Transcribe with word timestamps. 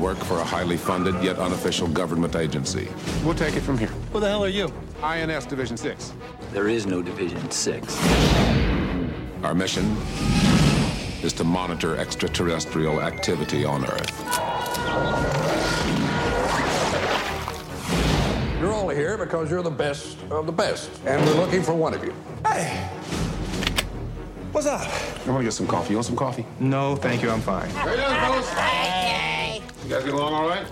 work 0.00 0.18
for 0.18 0.38
a 0.38 0.44
highly 0.44 0.76
funded 0.78 1.14
yet 1.22 1.38
unofficial 1.38 1.86
government 1.86 2.34
agency. 2.34 2.88
We'll 3.22 3.34
take 3.34 3.54
it 3.54 3.60
from 3.60 3.76
here. 3.76 3.88
Who 4.12 4.20
the 4.20 4.28
hell 4.28 4.42
are 4.42 4.48
you? 4.48 4.72
INS 5.02 5.46
Division 5.46 5.76
6. 5.76 6.12
There 6.52 6.68
is 6.68 6.86
no 6.86 7.02
Division 7.02 7.50
6. 7.50 7.98
Our 9.44 9.54
mission 9.54 9.96
is 11.22 11.32
to 11.34 11.44
monitor 11.44 11.96
extraterrestrial 11.96 13.02
activity 13.02 13.64
on 13.64 13.84
Earth. 13.84 14.20
You're 18.58 18.72
all 18.72 18.88
here 18.88 19.16
because 19.18 19.50
you're 19.50 19.62
the 19.62 19.70
best 19.70 20.18
of 20.30 20.46
the 20.46 20.52
best, 20.52 20.90
and 21.06 21.24
we're 21.24 21.34
looking 21.34 21.62
for 21.62 21.74
one 21.74 21.94
of 21.94 22.02
you. 22.04 22.14
Hey. 22.46 22.88
What's 24.52 24.66
up? 24.66 24.80
I 24.80 25.30
want 25.30 25.40
to 25.40 25.44
get 25.44 25.52
some 25.52 25.66
coffee. 25.66 25.90
You 25.90 25.96
want 25.96 26.06
some 26.06 26.16
coffee? 26.16 26.44
No, 26.58 26.96
thank 26.96 27.22
you. 27.22 27.30
I'm 27.30 27.40
fine. 27.40 27.70
Hey, 27.70 27.96
fellas. 27.96 28.79
You 29.90 29.96
guys 29.96 30.04
get 30.04 30.14
along 30.14 30.34
all 30.34 30.48
right? 30.48 30.64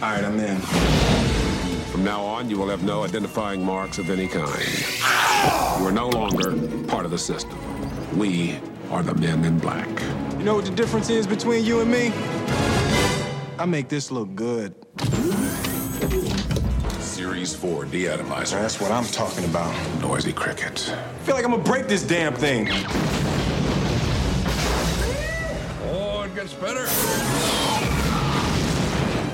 All 0.00 0.08
right, 0.10 0.24
I'm 0.24 0.40
in. 0.40 0.58
From 1.90 2.02
now 2.02 2.22
on, 2.22 2.48
you 2.48 2.56
will 2.56 2.70
have 2.70 2.82
no 2.82 3.04
identifying 3.04 3.62
marks 3.62 3.98
of 3.98 4.08
any 4.08 4.26
kind. 4.26 4.48
You 5.78 5.86
are 5.86 5.92
no 5.92 6.08
longer 6.08 6.56
part 6.86 7.04
of 7.04 7.10
the 7.10 7.18
system. 7.18 7.58
We 8.18 8.58
are 8.88 9.02
the 9.02 9.14
men 9.16 9.44
in 9.44 9.58
black. 9.58 9.86
You 10.38 10.44
know 10.44 10.54
what 10.54 10.64
the 10.64 10.70
difference 10.70 11.10
is 11.10 11.26
between 11.26 11.62
you 11.62 11.82
and 11.82 11.90
me? 11.90 12.10
I 13.58 13.66
make 13.66 13.90
this 13.90 14.10
look 14.10 14.34
good. 14.34 14.74
Series 17.00 17.54
4 17.54 17.84
deatomizer. 17.84 18.52
That's 18.52 18.80
what 18.80 18.92
I'm 18.92 19.04
talking 19.04 19.44
about. 19.44 19.74
Noisy 20.00 20.32
cricket. 20.32 20.90
I 20.90 21.18
feel 21.26 21.34
like 21.34 21.44
I'm 21.44 21.50
gonna 21.50 21.62
break 21.62 21.86
this 21.86 22.02
damn 22.02 22.32
thing. 22.32 22.66
It 26.38 26.42
gets 26.42 26.54
better. 26.54 26.86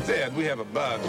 Dad, 0.07 0.35
we 0.35 0.45
have 0.45 0.59
a 0.59 0.65
bug. 0.65 1.01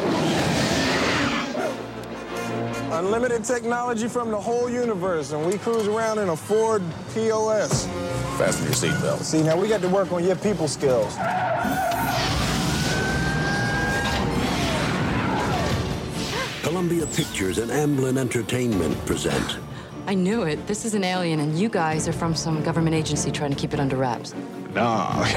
Unlimited 2.91 3.45
technology 3.45 4.09
from 4.09 4.29
the 4.29 4.37
whole 4.37 4.69
universe, 4.69 5.31
and 5.31 5.45
we 5.45 5.57
cruise 5.57 5.87
around 5.87 6.19
in 6.19 6.27
a 6.27 6.35
Ford 6.35 6.83
POS. 7.13 7.87
Fasten 8.37 8.65
your 8.65 8.73
seatbelt. 8.73 9.21
See, 9.21 9.41
now 9.41 9.57
we 9.57 9.69
got 9.69 9.79
to 9.83 9.87
work 9.87 10.11
on 10.11 10.25
your 10.25 10.35
people 10.35 10.67
skills. 10.67 11.15
Columbia 16.61 17.05
Pictures 17.07 17.59
and 17.59 17.71
Amblin 17.71 18.17
Entertainment 18.17 18.97
present 19.05 19.59
I 20.07 20.13
knew 20.13 20.43
it. 20.43 20.67
This 20.67 20.83
is 20.83 20.93
an 20.93 21.05
alien, 21.05 21.39
and 21.39 21.57
you 21.57 21.69
guys 21.69 22.07
are 22.07 22.13
from 22.13 22.35
some 22.35 22.61
government 22.61 22.95
agency 22.95 23.31
trying 23.31 23.51
to 23.51 23.55
keep 23.55 23.73
it 23.73 23.79
under 23.79 23.95
wraps. 23.95 24.35
Nah. 24.75 25.23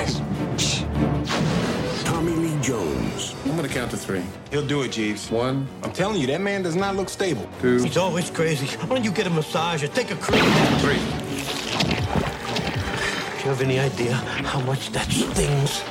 Tommy 2.05 2.33
Lee 2.33 2.61
Jones, 2.61 3.34
I'm 3.45 3.56
going 3.56 3.69
to 3.69 3.72
count 3.72 3.92
to 3.92 3.97
three. 3.97 4.22
He'll 4.50 4.67
do 4.67 4.83
it, 4.83 4.91
Jeeves. 4.92 5.30
One, 5.30 5.69
I'm 5.84 5.92
telling 5.92 6.20
you, 6.20 6.27
that 6.27 6.41
man 6.41 6.62
does 6.62 6.75
not 6.75 6.97
look 6.97 7.08
stable. 7.08 7.48
two, 7.61 7.80
He's 7.83 7.97
always 7.97 8.30
crazy. 8.30 8.67
Why 8.78 8.97
don't 8.97 9.05
you 9.05 9.12
get 9.12 9.27
a 9.28 9.30
massage 9.30 9.84
or 9.84 9.89
take 9.89 10.11
a 10.11 10.17
cruise? 10.17 10.41
three. 10.83 10.98
Do 13.39 13.45
you 13.45 13.50
have 13.55 13.62
any 13.62 13.78
idea 13.78 14.12
how 14.14 14.61
much 14.62 14.91
that 14.91 15.08
stings? 15.11 15.83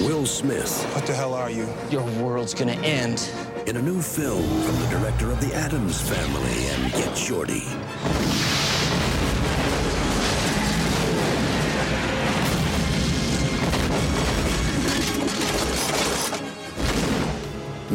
Will 0.00 0.26
Smith, 0.26 0.82
What 0.94 1.06
the 1.06 1.14
hell 1.14 1.34
are 1.34 1.50
you? 1.50 1.68
Your 1.90 2.02
world's 2.22 2.54
gonna 2.54 2.72
end. 2.82 3.28
in 3.66 3.76
a 3.76 3.82
new 3.82 4.00
film 4.00 4.42
from 4.62 4.80
the 4.82 4.88
director 4.88 5.30
of 5.30 5.40
The 5.40 5.52
Addams 5.54 6.00
Family 6.00 6.68
and 6.68 6.92
Get 6.92 7.16
Shorty. 7.18 7.64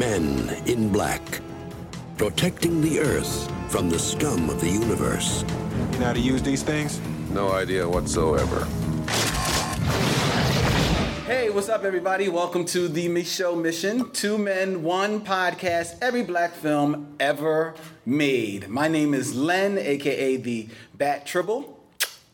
Men 0.01 0.49
in 0.65 0.91
Black, 0.91 1.21
protecting 2.17 2.81
the 2.81 2.99
Earth 2.99 3.47
from 3.71 3.87
the 3.87 3.99
scum 3.99 4.49
of 4.49 4.59
the 4.59 4.67
universe. 4.67 5.45
You 5.91 5.99
know 5.99 6.05
how 6.07 6.13
to 6.13 6.19
use 6.19 6.41
these 6.41 6.63
things? 6.63 6.99
No 7.29 7.51
idea 7.51 7.87
whatsoever. 7.87 8.65
Hey, 11.27 11.51
what's 11.51 11.69
up, 11.69 11.83
everybody? 11.83 12.29
Welcome 12.29 12.65
to 12.65 12.87
the 12.87 13.09
Micheaux 13.09 13.61
Mission 13.61 14.09
Two 14.09 14.39
Men, 14.39 14.81
One 14.81 15.23
Podcast, 15.23 15.99
every 16.01 16.23
black 16.23 16.53
film 16.53 17.15
ever 17.19 17.75
made. 18.03 18.69
My 18.69 18.87
name 18.87 19.13
is 19.13 19.35
Len, 19.35 19.77
aka 19.77 20.35
the 20.35 20.67
Bat 20.95 21.27
Tribble. 21.27 21.79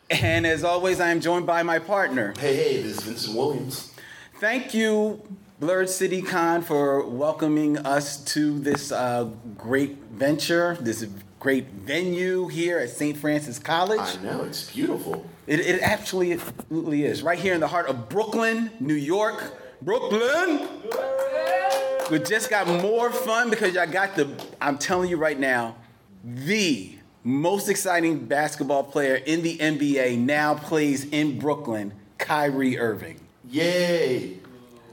And 0.09 0.47
as 0.47 0.63
always, 0.63 1.01
I 1.01 1.09
am 1.09 1.19
joined 1.19 1.45
by 1.45 1.63
my 1.63 1.79
partner. 1.79 2.33
Hey, 2.39 2.55
hey, 2.55 2.81
this 2.81 2.99
is 2.99 3.03
Vincent 3.03 3.35
Williams. 3.35 3.91
Thank 4.39 4.73
you, 4.73 5.21
Blerd 5.59 5.89
City 5.89 6.21
Con, 6.21 6.61
for 6.61 7.03
welcoming 7.07 7.79
us 7.79 8.23
to 8.25 8.59
this 8.59 8.91
uh, 8.91 9.23
great 9.57 9.97
venture, 10.11 10.77
this 10.79 11.03
great 11.39 11.65
venue 11.69 12.47
here 12.47 12.77
at 12.77 12.91
St. 12.91 13.17
Francis 13.17 13.57
College. 13.57 13.99
I 13.99 14.21
know, 14.21 14.43
it's 14.43 14.71
beautiful. 14.71 15.25
It, 15.47 15.59
it 15.61 15.81
actually 15.81 16.33
absolutely 16.33 17.05
is. 17.05 17.23
Right 17.23 17.39
here 17.39 17.55
in 17.55 17.59
the 17.59 17.67
heart 17.69 17.87
of 17.87 18.07
Brooklyn, 18.07 18.69
New 18.79 18.93
York. 18.93 19.51
Brooklyn! 19.81 20.67
We 22.11 22.19
just 22.19 22.51
got 22.51 22.67
more 22.67 23.11
fun 23.11 23.49
because 23.49 23.73
y'all 23.73 23.87
got 23.87 24.15
the, 24.15 24.29
I'm 24.61 24.77
telling 24.77 25.09
you 25.09 25.17
right 25.17 25.39
now, 25.39 25.75
the 26.23 26.99
most 27.23 27.67
exciting 27.67 28.27
basketball 28.27 28.83
player 28.83 29.15
in 29.15 29.41
the 29.41 29.57
NBA 29.57 30.19
now 30.19 30.53
plays 30.53 31.05
in 31.05 31.39
Brooklyn, 31.39 31.93
Kyrie 32.19 32.77
Irving. 32.77 33.19
Yay! 33.49 34.37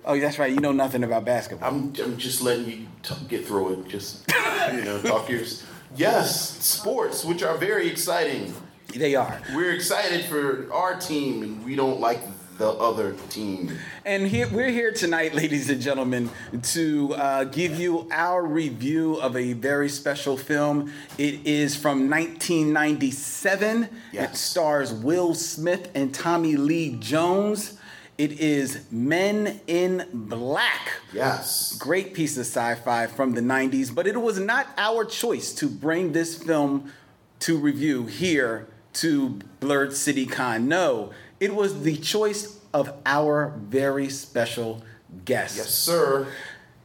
Oh, 0.04 0.18
that's 0.18 0.38
right. 0.38 0.52
You 0.52 0.60
know 0.60 0.72
nothing 0.72 1.02
about 1.02 1.24
basketball. 1.24 1.68
I'm, 1.68 1.92
I'm 2.02 2.16
just 2.18 2.42
letting 2.42 2.66
you 2.66 2.86
t- 3.02 3.14
get 3.28 3.46
through 3.46 3.72
it. 3.80 3.88
Just, 3.88 4.30
you 4.72 4.84
know, 4.84 5.00
talk 5.00 5.28
yours. 5.28 5.64
Yes, 5.96 6.58
sports, 6.64 7.24
which 7.24 7.42
are 7.42 7.56
very 7.56 7.88
exciting. 7.88 8.52
They 8.94 9.14
are. 9.14 9.40
We're 9.54 9.72
excited 9.72 10.24
for 10.24 10.72
our 10.72 10.96
team, 10.96 11.42
and 11.42 11.64
we 11.64 11.74
don't 11.74 12.00
like 12.00 12.20
the 12.58 12.68
other 12.68 13.14
team. 13.30 13.76
And 14.04 14.26
here, 14.26 14.48
we're 14.48 14.70
here 14.70 14.92
tonight, 14.92 15.34
ladies 15.34 15.70
and 15.70 15.80
gentlemen, 15.80 16.30
to 16.62 17.14
uh, 17.14 17.44
give 17.44 17.78
you 17.78 18.06
our 18.10 18.44
review 18.44 19.14
of 19.16 19.36
a 19.36 19.54
very 19.54 19.88
special 19.88 20.36
film. 20.36 20.92
It 21.18 21.46
is 21.46 21.74
from 21.74 22.10
1997. 22.10 23.88
Yes. 24.12 24.30
It 24.30 24.36
stars 24.36 24.92
Will 24.92 25.34
Smith 25.34 25.90
and 25.94 26.14
Tommy 26.14 26.56
Lee 26.56 26.96
Jones. 27.00 27.78
It 28.16 28.32
is 28.40 28.84
Men 28.92 29.60
in 29.66 30.06
Black. 30.12 30.92
Yes. 31.12 31.76
Great 31.78 32.14
piece 32.14 32.36
of 32.36 32.42
sci-fi 32.46 33.06
from 33.08 33.32
the 33.32 33.40
90s, 33.40 33.92
but 33.94 34.06
it 34.06 34.20
was 34.20 34.38
not 34.38 34.68
our 34.78 35.04
choice 35.04 35.52
to 35.54 35.68
bring 35.68 36.12
this 36.12 36.40
film 36.40 36.92
to 37.40 37.58
review 37.58 38.06
here 38.06 38.68
to 38.94 39.40
Blerd 39.60 39.92
City 39.92 40.26
Con. 40.26 40.68
No, 40.68 41.10
it 41.40 41.54
was 41.54 41.82
the 41.82 41.96
choice 41.96 42.60
of 42.72 42.92
our 43.04 43.52
very 43.58 44.08
special 44.08 44.84
guest. 45.24 45.56
Yes, 45.56 45.70
sir. 45.70 46.28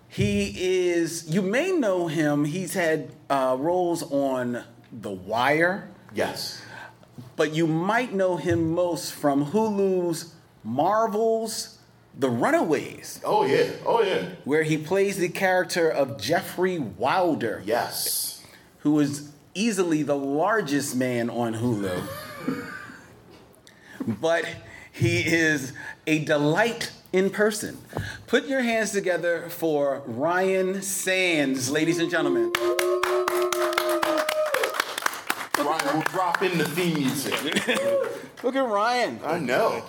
He 0.07 0.55
is, 0.89 1.29
you 1.29 1.43
may 1.43 1.71
know 1.71 2.07
him, 2.07 2.45
he's 2.45 2.73
had 2.73 3.11
uh, 3.29 3.55
roles 3.59 4.01
on 4.11 4.63
The 4.91 5.11
Wire, 5.11 5.89
Yes. 6.15 6.63
but 7.35 7.53
you 7.53 7.67
might 7.67 8.11
know 8.13 8.35
him 8.37 8.73
most 8.73 9.13
from 9.13 9.45
Hulu's 9.45 10.33
Marvel's 10.63 11.77
The 12.17 12.29
Runaways, 12.29 13.21
Oh, 13.23 13.45
yeah. 13.45 13.69
Oh, 13.85 14.01
yeah. 14.03 14.29
where 14.43 14.63
he 14.63 14.77
plays 14.77 15.17
the 15.17 15.29
character 15.29 15.89
of 15.89 16.19
Jeffrey 16.19 16.77
Wilder, 16.79 17.61
Yes. 17.65 18.43
who 18.79 18.99
is 18.99 19.29
easily 19.53 20.03
the 20.03 20.15
largest 20.17 20.95
man 20.95 21.29
on 21.29 21.55
Hulu. 21.55 22.01
but 24.21 24.45
he 24.91 25.19
is 25.19 25.73
a 26.07 26.19
delight 26.25 26.91
in 27.13 27.29
person. 27.29 27.77
Put 28.27 28.47
your 28.47 28.61
hands 28.61 28.91
together 28.91 29.49
for 29.49 30.03
Ryan 30.05 30.81
Sands, 30.81 31.69
ladies 31.71 31.99
and 31.99 32.09
gentlemen. 32.09 32.51
Ryan, 35.57 35.85
we'll 35.93 36.01
drop 36.03 36.41
in 36.41 36.57
the 36.57 36.65
theme 36.65 36.93
music. 36.95 37.33
Look 38.43 38.55
at 38.55 38.67
Ryan. 38.67 39.19
I 39.25 39.39
know. 39.39 39.83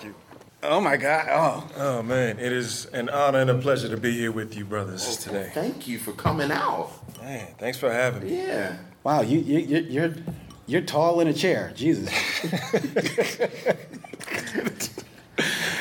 Oh 0.63 0.79
my 0.79 0.95
God. 0.97 1.27
Oh. 1.29 1.69
Oh 1.77 2.03
man, 2.03 2.37
it 2.39 2.51
is 2.51 2.85
an 2.87 3.09
honor 3.09 3.39
and 3.39 3.49
a 3.49 3.57
pleasure 3.57 3.89
to 3.89 3.97
be 3.97 4.11
here 4.11 4.31
with 4.31 4.55
you 4.55 4.63
brothers 4.65 5.17
today. 5.17 5.49
Thank 5.53 5.87
you 5.87 5.97
for 5.97 6.11
coming 6.13 6.51
out. 6.51 6.91
Man, 7.19 7.47
thanks 7.57 7.77
for 7.77 7.91
having 7.91 8.23
me. 8.23 8.37
Yeah. 8.37 8.77
Wow, 9.03 9.21
you, 9.21 9.39
you, 9.39 9.57
you- 9.59 9.87
you're, 9.89 10.13
you're 10.67 10.81
tall 10.81 11.19
in 11.21 11.27
a 11.27 11.33
chair. 11.33 11.71
Jesus. 11.75 12.09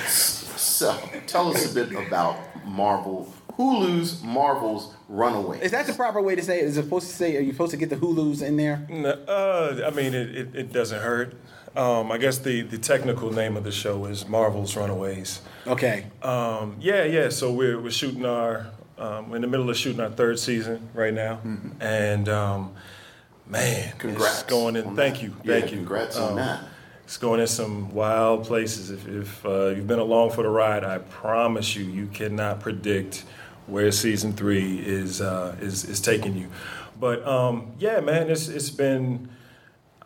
So, 0.06 0.98
tell 1.26 1.48
us 1.54 1.70
a 1.70 1.74
bit 1.74 1.92
about 2.06 2.38
Marvel 2.64 3.30
Hulu's 3.58 4.22
Marvel's 4.22 4.94
Runaway. 5.10 5.60
Is 5.60 5.72
that 5.72 5.86
the 5.86 5.92
proper 5.92 6.22
way 6.22 6.34
to 6.34 6.42
say 6.42 6.60
it? 6.60 6.64
Is 6.64 6.78
it 6.78 6.84
supposed 6.84 7.08
to 7.08 7.14
say? 7.14 7.36
Are 7.36 7.40
you 7.40 7.52
supposed 7.52 7.72
to 7.72 7.76
get 7.76 7.90
the 7.90 7.96
Hulu's 7.96 8.40
in 8.40 8.56
there? 8.56 8.86
No, 8.88 9.10
uh, 9.10 9.82
I 9.86 9.90
mean, 9.94 10.14
it, 10.14 10.34
it, 10.34 10.54
it 10.54 10.72
doesn't 10.72 11.02
hurt. 11.02 11.34
Um, 11.76 12.10
I 12.10 12.18
guess 12.18 12.38
the, 12.38 12.62
the 12.62 12.78
technical 12.78 13.32
name 13.32 13.56
of 13.56 13.62
the 13.64 13.70
show 13.70 14.04
is 14.06 14.26
Marvel's 14.28 14.76
Runaways. 14.76 15.40
Okay. 15.66 16.06
Um, 16.22 16.76
yeah, 16.80 17.04
yeah. 17.04 17.28
So 17.28 17.52
we're, 17.52 17.80
we're 17.80 17.92
shooting 17.92 18.26
our, 18.26 18.66
um, 18.98 19.30
we're 19.30 19.36
in 19.36 19.42
the 19.42 19.48
middle 19.48 19.70
of 19.70 19.76
shooting 19.76 20.00
our 20.00 20.10
third 20.10 20.38
season 20.40 20.88
right 20.94 21.14
now. 21.14 21.36
Mm-hmm. 21.36 21.80
And 21.80 22.28
um, 22.28 22.72
man, 23.46 23.92
Congrats 23.98 24.40
it's 24.40 24.50
going 24.50 24.74
in. 24.74 24.96
Thank 24.96 25.16
that. 25.16 25.22
you. 25.22 25.36
Yeah, 25.44 25.60
Thank 25.60 25.70
you. 25.70 25.76
congrats 25.78 26.16
on 26.16 26.30
Um, 26.30 26.36
that. 26.36 26.64
It's 27.04 27.16
going 27.16 27.40
in 27.40 27.46
some 27.46 27.92
wild 27.92 28.44
places. 28.46 28.90
If, 28.90 29.06
if 29.08 29.46
uh, 29.46 29.68
you've 29.68 29.86
been 29.88 29.98
along 29.98 30.30
for 30.30 30.42
the 30.42 30.48
ride, 30.48 30.84
I 30.84 30.98
promise 30.98 31.74
you, 31.76 31.84
you 31.84 32.06
cannot 32.06 32.60
predict 32.60 33.24
where 33.66 33.90
season 33.92 34.32
three 34.32 34.78
is 34.78 35.20
uh, 35.20 35.56
is, 35.60 35.84
is 35.84 36.00
taking 36.00 36.36
you. 36.36 36.48
But 37.00 37.26
um, 37.26 37.72
yeah, 37.78 37.98
man, 38.00 38.28
it's 38.30 38.46
it's 38.48 38.70
been. 38.70 39.28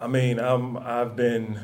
I 0.00 0.06
mean, 0.06 0.38
I'm 0.38 0.76
I've 0.76 1.16
been 1.16 1.60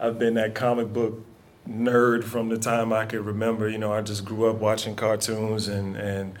I've 0.00 0.18
been 0.18 0.34
that 0.34 0.54
comic 0.54 0.92
book 0.92 1.24
nerd 1.68 2.24
from 2.24 2.48
the 2.48 2.58
time 2.58 2.92
I 2.92 3.06
could 3.06 3.24
remember. 3.24 3.68
You 3.68 3.78
know, 3.78 3.92
I 3.92 4.02
just 4.02 4.24
grew 4.24 4.50
up 4.50 4.56
watching 4.56 4.96
cartoons 4.96 5.68
and 5.68 5.96
and 5.96 6.38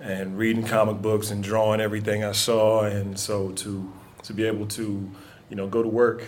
and 0.00 0.38
reading 0.38 0.64
comic 0.64 1.00
books 1.02 1.30
and 1.30 1.42
drawing 1.42 1.80
everything 1.80 2.24
I 2.24 2.32
saw. 2.32 2.84
And 2.84 3.18
so 3.18 3.50
to 3.52 3.92
to 4.22 4.32
be 4.32 4.44
able 4.44 4.66
to, 4.68 5.10
you 5.50 5.56
know, 5.56 5.66
go 5.66 5.82
to 5.82 5.88
work 5.88 6.24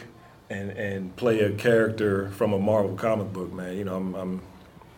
and 0.50 0.71
and 0.71 1.17
play 1.17 1.41
a 1.41 1.53
character 1.53 2.31
from 2.31 2.53
a 2.53 2.59
Marvel 2.59 2.94
comic 2.94 3.32
book, 3.32 3.53
man. 3.53 3.77
You 3.77 3.85
know, 3.85 3.97
I'm, 3.97 4.15
I'm 4.15 4.43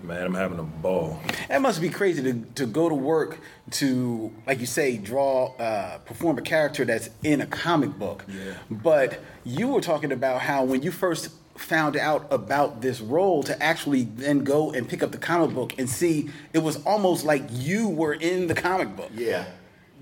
man, 0.02 0.22
I'm 0.22 0.34
having 0.34 0.58
a 0.58 0.62
ball. 0.62 1.20
That 1.48 1.60
must 1.60 1.80
be 1.80 1.88
crazy 1.88 2.22
to, 2.22 2.44
to 2.56 2.66
go 2.66 2.88
to 2.88 2.94
work 2.94 3.40
to, 3.72 4.32
like 4.46 4.60
you 4.60 4.66
say, 4.66 4.96
draw, 4.96 5.54
uh, 5.56 5.98
perform 5.98 6.38
a 6.38 6.42
character 6.42 6.84
that's 6.84 7.10
in 7.22 7.40
a 7.40 7.46
comic 7.46 7.90
book. 7.98 8.24
Yeah. 8.28 8.54
But 8.70 9.20
you 9.44 9.68
were 9.68 9.80
talking 9.80 10.12
about 10.12 10.42
how 10.42 10.64
when 10.64 10.82
you 10.82 10.90
first 10.90 11.30
found 11.56 11.96
out 11.96 12.26
about 12.30 12.80
this 12.80 13.00
role, 13.00 13.42
to 13.42 13.62
actually 13.62 14.04
then 14.04 14.44
go 14.44 14.70
and 14.72 14.88
pick 14.88 15.02
up 15.02 15.10
the 15.10 15.18
comic 15.18 15.54
book 15.54 15.74
and 15.78 15.88
see, 15.88 16.30
it 16.52 16.60
was 16.60 16.84
almost 16.84 17.24
like 17.24 17.42
you 17.50 17.88
were 17.88 18.14
in 18.14 18.46
the 18.46 18.54
comic 18.54 18.96
book. 18.96 19.10
Yeah. 19.14 19.46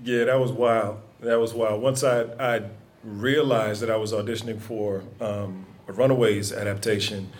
Yeah, 0.03 0.25
that 0.25 0.39
was 0.39 0.51
wild. 0.51 0.99
That 1.21 1.39
was 1.39 1.53
wild. 1.53 1.81
Once 1.81 2.03
I 2.03 2.23
I 2.39 2.61
realized 3.03 3.81
that 3.81 3.89
I 3.89 3.95
was 3.95 4.13
auditioning 4.13 4.59
for 4.59 5.03
um, 5.19 5.65
a 5.87 5.93
Runaways 5.93 6.51
adaptation, 6.51 7.31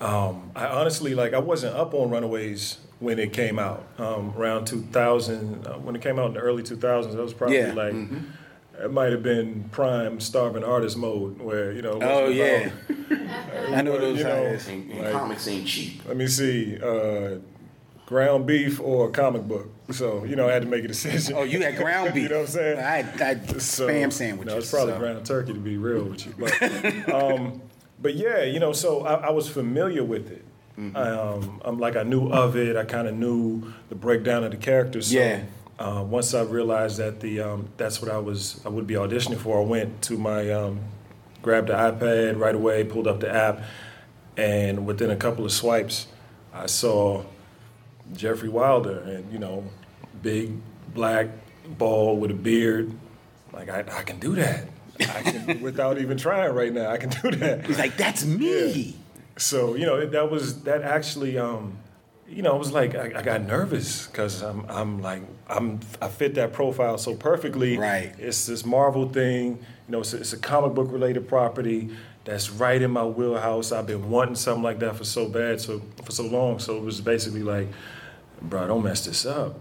um, 0.00 0.50
I 0.56 0.66
honestly 0.66 1.14
like 1.14 1.34
I 1.34 1.38
wasn't 1.38 1.76
up 1.76 1.94
on 1.94 2.10
Runaways 2.10 2.78
when 3.00 3.18
it 3.18 3.32
came 3.32 3.58
out 3.58 3.86
um, 3.98 4.34
around 4.36 4.66
2000. 4.66 5.66
Uh, 5.66 5.72
when 5.78 5.94
it 5.96 6.02
came 6.02 6.18
out 6.18 6.28
in 6.28 6.34
the 6.34 6.40
early 6.40 6.62
2000s, 6.62 7.12
that 7.12 7.16
was 7.22 7.34
probably 7.34 7.58
Yeah. 7.58 7.72
like. 7.72 7.92
Mhm. 7.94 8.22
It 8.82 8.90
might 8.90 9.12
have 9.12 9.22
been 9.22 9.64
prime 9.72 10.20
starving 10.20 10.64
artist 10.64 10.96
mode, 10.96 11.38
where 11.38 11.70
you 11.72 11.82
know. 11.82 11.98
Oh, 12.00 12.28
yeah. 12.28 12.70
about- 13.10 13.72
I 13.74 13.82
know 13.82 13.98
those 13.98 14.16
you 14.18 14.24
guys. 14.24 14.66
And, 14.68 14.90
and 14.90 15.02
like- 15.02 15.12
comics 15.12 15.46
ain't 15.48 15.66
cheap. 15.66 16.00
let 16.08 16.16
me 16.16 16.26
see, 16.26 16.78
uh, 16.82 17.40
ground 18.06 18.46
beef 18.46 18.80
or 18.80 19.08
a 19.08 19.12
comic 19.12 19.42
book. 19.42 19.68
So 19.90 20.24
you 20.24 20.34
know, 20.34 20.48
I 20.48 20.52
had 20.52 20.62
to 20.62 20.68
make 20.68 20.82
a 20.84 20.88
decision. 20.88 21.34
Oh, 21.36 21.42
you 21.42 21.60
had 21.60 21.76
ground 21.76 22.14
beef. 22.14 22.22
you 22.24 22.28
know 22.30 22.36
what 22.36 22.40
I'm 22.42 22.46
saying? 22.48 22.78
I 22.78 23.02
had, 23.02 23.20
I 23.20 23.24
had 23.26 23.60
So- 23.60 23.86
spam 23.86 24.10
sandwiches. 24.10 24.50
No, 24.54 24.58
it's 24.58 24.70
probably 24.70 24.94
so. 24.94 24.98
ground 24.98 25.26
turkey 25.26 25.52
to 25.52 25.58
be 25.58 25.76
real 25.76 26.04
with 26.04 26.24
you. 26.26 26.34
But, 26.38 27.12
um, 27.14 27.60
but 28.00 28.14
yeah, 28.14 28.42
you 28.42 28.60
know, 28.60 28.72
so 28.72 29.04
I, 29.04 29.14
I 29.28 29.30
was 29.30 29.48
familiar 29.48 30.04
with 30.04 30.30
it. 30.30 30.44
Mm-hmm. 30.78 30.96
Um, 30.96 31.60
I'm 31.64 31.78
like 31.78 31.96
I 31.96 32.02
knew 32.02 32.28
of 32.28 32.56
it. 32.56 32.76
I 32.76 32.84
kind 32.84 33.06
of 33.06 33.14
knew 33.14 33.72
the 33.88 33.94
breakdown 33.94 34.44
of 34.44 34.50
the 34.50 34.56
characters. 34.56 35.08
So, 35.08 35.18
Yeah. 35.18 35.42
Uh, 35.78 36.02
once 36.02 36.34
I 36.34 36.42
realized 36.42 36.98
that 36.98 37.20
the 37.20 37.40
um, 37.40 37.70
that's 37.78 38.02
what 38.02 38.10
I 38.10 38.18
was 38.18 38.60
I 38.66 38.68
would 38.68 38.86
be 38.86 38.94
auditioning 38.94 39.38
for, 39.38 39.60
I 39.60 39.64
went 39.64 40.02
to 40.02 40.18
my 40.18 40.50
um, 40.50 40.80
grabbed 41.40 41.68
the 41.68 41.72
iPad 41.72 42.38
right 42.38 42.54
away, 42.54 42.84
pulled 42.84 43.06
up 43.06 43.20
the 43.20 43.34
app, 43.34 43.62
and 44.36 44.86
within 44.86 45.10
a 45.10 45.16
couple 45.16 45.44
of 45.46 45.52
swipes, 45.52 46.06
I 46.52 46.66
saw 46.66 47.24
Jeffrey 48.12 48.50
Wilder, 48.50 49.00
and 49.00 49.32
you 49.32 49.38
know, 49.38 49.64
big 50.22 50.52
black 50.92 51.28
bald 51.78 52.20
with 52.20 52.30
a 52.30 52.34
beard. 52.34 52.92
Like 53.52 53.70
I, 53.70 53.80
I 53.80 54.02
can 54.02 54.18
do 54.18 54.34
that. 54.36 54.66
I 55.00 55.22
can 55.22 55.60
without 55.60 55.98
even 55.98 56.16
trying 56.16 56.52
right 56.54 56.72
now. 56.72 56.90
I 56.90 56.96
can 56.96 57.10
do 57.10 57.30
that. 57.38 57.66
He's 57.66 57.78
like, 57.78 57.96
that's 57.96 58.24
me. 58.24 58.96
So 59.36 59.74
you 59.74 59.86
know 59.86 60.04
that 60.06 60.30
was 60.30 60.62
that 60.62 60.82
actually. 60.82 61.38
Um, 61.38 61.78
you 62.28 62.42
know, 62.42 62.54
it 62.54 62.58
was 62.58 62.72
like 62.72 62.94
I, 62.94 63.12
I 63.16 63.22
got 63.22 63.42
nervous 63.42 64.06
because 64.06 64.40
I'm 64.42 64.64
I'm 64.68 65.02
like 65.02 65.22
I'm 65.48 65.80
I 66.00 66.08
fit 66.08 66.36
that 66.36 66.52
profile 66.52 66.96
so 66.96 67.14
perfectly. 67.14 67.76
Right. 67.76 68.12
It's 68.18 68.46
this 68.46 68.64
Marvel 68.64 69.08
thing. 69.08 69.58
You 69.88 69.92
know, 69.92 70.00
it's 70.00 70.14
a, 70.14 70.18
it's 70.18 70.32
a 70.32 70.38
comic 70.38 70.74
book 70.74 70.92
related 70.92 71.26
property 71.28 71.90
that's 72.24 72.50
right 72.50 72.80
in 72.80 72.92
my 72.92 73.04
wheelhouse. 73.04 73.72
I've 73.72 73.86
been 73.86 74.10
wanting 74.10 74.36
something 74.36 74.62
like 74.62 74.78
that 74.80 74.94
for 74.96 75.04
so 75.04 75.28
bad, 75.28 75.60
so 75.60 75.82
for 76.04 76.12
so 76.12 76.24
long. 76.24 76.60
So 76.60 76.76
it 76.76 76.84
was 76.84 77.00
basically 77.00 77.42
like, 77.42 77.68
bro, 78.40 78.68
don't 78.68 78.84
mess 78.84 79.04
this 79.04 79.26
up. 79.26 79.58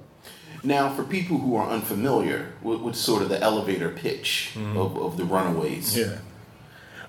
Now, 0.64 0.90
for 0.90 1.04
people 1.04 1.38
who 1.38 1.56
are 1.56 1.70
unfamiliar 1.70 2.54
with, 2.62 2.82
with 2.82 2.96
sort 2.96 3.22
of 3.22 3.30
the 3.30 3.42
elevator 3.42 3.90
pitch 3.90 4.56
of, 4.76 4.98
of 4.98 5.18
the 5.18 5.24
Runaways, 5.24 5.96
Mm-hmm. 5.96 6.12
Yeah. 6.12 6.20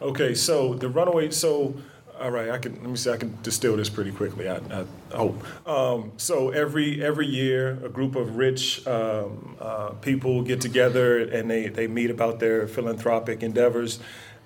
Okay, 0.02 0.35
so 0.35 0.75
the 0.75 0.88
runaway. 0.88 1.31
So, 1.31 1.75
all 2.19 2.31
right, 2.31 2.49
I 2.50 2.58
can 2.58 2.73
let 2.75 2.85
me 2.88 2.97
see. 2.97 3.11
I 3.11 3.19
can 3.19 3.37
distill 3.43 3.76
this 3.76 3.91
pretty 3.91 4.12
quickly. 4.12 4.49
I, 4.49 4.56
I 4.56 4.85
hope. 5.14 5.44
Um, 5.69 6.12
so 6.17 6.50
every 6.50 7.05
every 7.05 7.26
year, 7.26 7.79
a 7.85 7.88
group 7.91 8.17
of 8.17 8.37
rich 8.37 8.87
um, 8.87 9.56
uh, 9.61 9.91
people 10.00 10.43
get 10.43 10.61
together 10.61 11.19
and 11.19 11.50
they 11.50 11.69
they 11.69 11.87
meet 11.87 12.11
about 12.11 12.41
their 12.41 12.67
philanthropic 12.67 13.43
endeavors. 13.43 14.00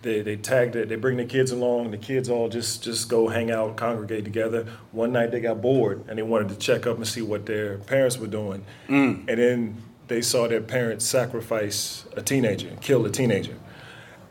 They 0.05 0.21
they 0.21 0.37
tag 0.37 0.77
it. 0.77 0.89
They 0.89 0.97
bring 0.97 1.17
the 1.17 1.25
kids 1.25 1.51
along. 1.51 1.91
The 1.91 1.99
kids 1.99 2.29
all 2.29 2.49
just 2.49 2.85
just 2.85 3.09
go 3.09 3.29
hang 3.29 3.51
out, 3.51 3.77
congregate 3.77 4.25
together. 4.25 4.67
One 4.93 5.11
night 5.12 5.33
they 5.33 5.41
got 5.41 5.61
bored 5.61 6.05
and 6.09 6.19
they 6.19 6.23
wanted 6.23 6.51
to 6.51 6.56
check 6.56 6.87
up 6.87 6.97
and 6.97 7.09
see 7.09 7.23
what 7.23 7.47
their 7.47 7.79
parents 7.79 8.19
were 8.19 8.29
doing, 8.29 8.65
mm. 8.89 9.29
and 9.29 9.39
then 9.39 9.83
they 10.06 10.21
saw 10.21 10.47
their 10.47 10.61
parents 10.61 11.05
sacrifice 11.06 12.05
a 12.17 12.23
teenager, 12.23 12.77
kill 12.81 13.05
a 13.06 13.11
teenager. 13.11 13.56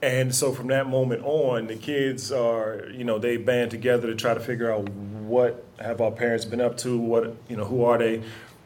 And 0.03 0.35
so 0.35 0.51
from 0.51 0.67
that 0.67 0.87
moment 0.87 1.23
on, 1.23 1.67
the 1.67 1.77
kids 1.77 2.29
are, 2.29 2.87
you 2.91 3.05
know, 3.05 3.19
they 3.19 3.37
band 3.37 3.71
together 3.71 4.07
to 4.07 4.15
try 4.15 4.33
to 4.33 4.39
figure 4.41 4.71
out 4.71 4.89
what 4.89 5.65
have 5.79 6.01
our 6.01 6.11
parents 6.11 6.43
been 6.43 6.59
up 6.59 6.75
to, 6.79 6.97
what, 6.97 7.35
you 7.47 7.55
know, 7.55 7.63
who 7.63 7.85
are 7.85 7.97
they? 7.97 8.21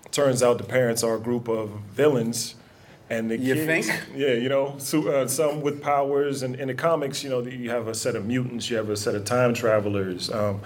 Turns 0.10 0.42
out 0.42 0.58
the 0.58 0.64
parents 0.64 1.04
are 1.04 1.16
a 1.16 1.20
group 1.20 1.48
of 1.48 1.70
villains. 1.92 2.56
And 3.10 3.32
the 3.32 3.38
You 3.38 3.56
kids, 3.56 3.88
think? 3.88 4.04
yeah, 4.16 4.34
you 4.34 4.50
know, 4.50 4.76
so, 4.80 5.08
uh, 5.08 5.28
some 5.28 5.62
with 5.62 5.82
powers. 5.82 6.44
And 6.44 6.56
in 6.56 6.68
the 6.68 6.74
comics, 6.74 7.24
you 7.24 7.30
know, 7.30 7.42
you 7.42 7.70
have 7.70 7.88
a 7.88 7.96
set 7.96 8.16
of 8.16 8.26
mutants, 8.26 8.70
you 8.70 8.76
have 8.78 8.90
a 8.90 8.98
set 8.98 9.16
of 9.16 9.24
time 9.24 9.54
travelers. 9.54 10.30
Um, 10.30 10.62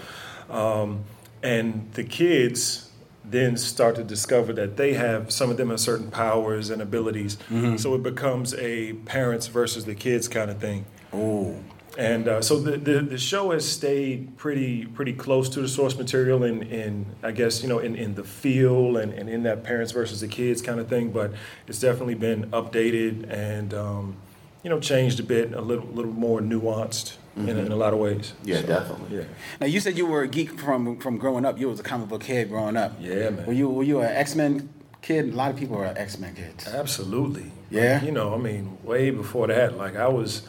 um, 0.50 1.04
and 1.44 1.92
the 1.94 2.04
kids 2.04 2.90
then 3.24 3.56
start 3.58 3.96
to 3.96 4.04
discover 4.04 4.52
that 4.54 4.78
they 4.78 4.94
have 4.94 5.32
some 5.32 5.52
of 5.52 5.58
them 5.58 5.70
have 5.70 5.80
certain 5.80 6.10
powers 6.10 6.70
and 6.72 6.82
abilities. 6.82 7.38
So 7.78 7.94
it 7.94 8.02
becomes 8.04 8.54
a 8.56 8.94
parents 8.94 9.48
versus 9.48 9.86
the 9.86 9.96
kids 9.96 10.28
kind 10.28 10.50
of 10.50 10.58
thing. 10.60 10.86
Oh. 11.14 11.56
And 11.98 12.28
uh, 12.28 12.42
so 12.42 12.58
the, 12.58 12.78
the 12.78 13.02
the 13.02 13.18
show 13.18 13.52
has 13.52 13.70
stayed 13.70 14.38
pretty 14.38 14.86
pretty 14.86 15.12
close 15.14 15.50
to 15.50 15.62
the 15.62 15.68
source 15.68 15.98
material 15.98 16.44
in, 16.44 16.64
in 16.64 17.06
I 17.22 17.32
guess 17.32 17.62
you 17.62 17.68
know 17.68 17.80
in, 17.80 17.96
in 17.96 18.16
the 18.16 18.24
feel 18.24 18.96
and, 18.98 19.12
and 19.14 19.30
in 19.30 19.44
that 19.44 19.64
parents 19.64 19.92
versus 19.92 20.22
the 20.22 20.28
kids 20.30 20.62
kind 20.62 20.80
of 20.80 20.88
thing, 20.88 21.12
but 21.12 21.34
it's 21.68 21.80
definitely 21.80 22.16
been 22.16 22.50
updated 22.52 23.30
and 23.30 23.74
um, 23.74 24.16
you 24.64 24.70
know 24.70 24.80
changed 24.80 25.20
a 25.20 25.24
bit, 25.24 25.52
a 25.54 25.60
little 25.60 25.86
little 25.88 26.14
more 26.14 26.40
nuanced 26.40 27.18
in, 27.36 27.50
a- 27.50 27.60
in 27.66 27.72
a 27.72 27.76
lot 27.76 27.92
of 27.94 28.00
ways. 28.00 28.34
Yeah, 28.44 28.62
So, 28.62 28.68
definitely. 28.68 29.18
Yeah. 29.18 29.24
Now 29.60 29.68
you 29.68 29.80
said 29.82 29.98
you 29.98 30.06
were 30.06 30.22
a 30.24 30.28
geek 30.30 30.58
from 30.60 30.98
from 31.00 31.18
growing 31.18 31.44
up. 31.46 31.60
You 31.60 31.68
was 31.68 31.82
a 31.82 31.84
comic 31.84 32.08
book 32.08 32.24
kid 32.24 32.48
growing 32.50 32.78
up. 32.78 32.94
Yeah, 33.02 33.32
man. 33.32 33.46
Were 33.46 33.54
you 33.54 33.68
were 33.70 33.84
you 33.84 34.00
an 34.00 34.08
X 34.16 34.34
Men 34.34 34.70
kid? 35.02 35.34
A 35.34 35.36
lot 35.36 35.52
of 35.52 35.58
people 35.58 35.76
are 35.78 35.86
X 35.88 36.18
Men 36.18 36.36
kids. 36.36 36.70
Absolutely. 36.70 37.52
Yeah? 37.70 37.96
Like, 37.96 38.04
you 38.04 38.12
know, 38.12 38.34
I 38.34 38.38
mean, 38.38 38.78
way 38.84 39.10
before 39.12 39.48
that, 39.48 39.78
like 39.78 39.98
I 39.98 40.08
was 40.08 40.48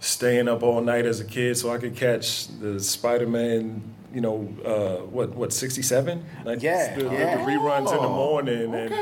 staying 0.00 0.48
up 0.48 0.62
all 0.62 0.80
night 0.80 1.06
as 1.06 1.20
a 1.20 1.24
kid 1.24 1.56
so 1.56 1.70
I 1.70 1.78
could 1.78 1.96
catch 1.96 2.48
the 2.60 2.78
Spider-Man. 2.80 3.94
You 4.14 4.20
know, 4.22 4.48
uh, 4.64 5.04
what 5.06 5.34
what 5.34 5.52
sixty 5.52 5.82
seven? 5.82 6.24
Like 6.44 6.62
Yeah, 6.62 6.94
the, 6.96 7.04
the- 7.04 7.10
yeah. 7.14 7.36
the 7.36 7.42
reruns 7.42 7.90
in 7.90 7.96
the 7.96 8.08
Oh, 8.08 8.14
morning, 8.14 8.74
and 8.74 8.94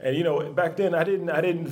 and 0.00 0.16
you 0.16 0.24
know, 0.24 0.50
back 0.52 0.76
then 0.76 0.94
I 0.94 1.04
didn't 1.04 1.28
I 1.30 1.40
didn't 1.42 1.70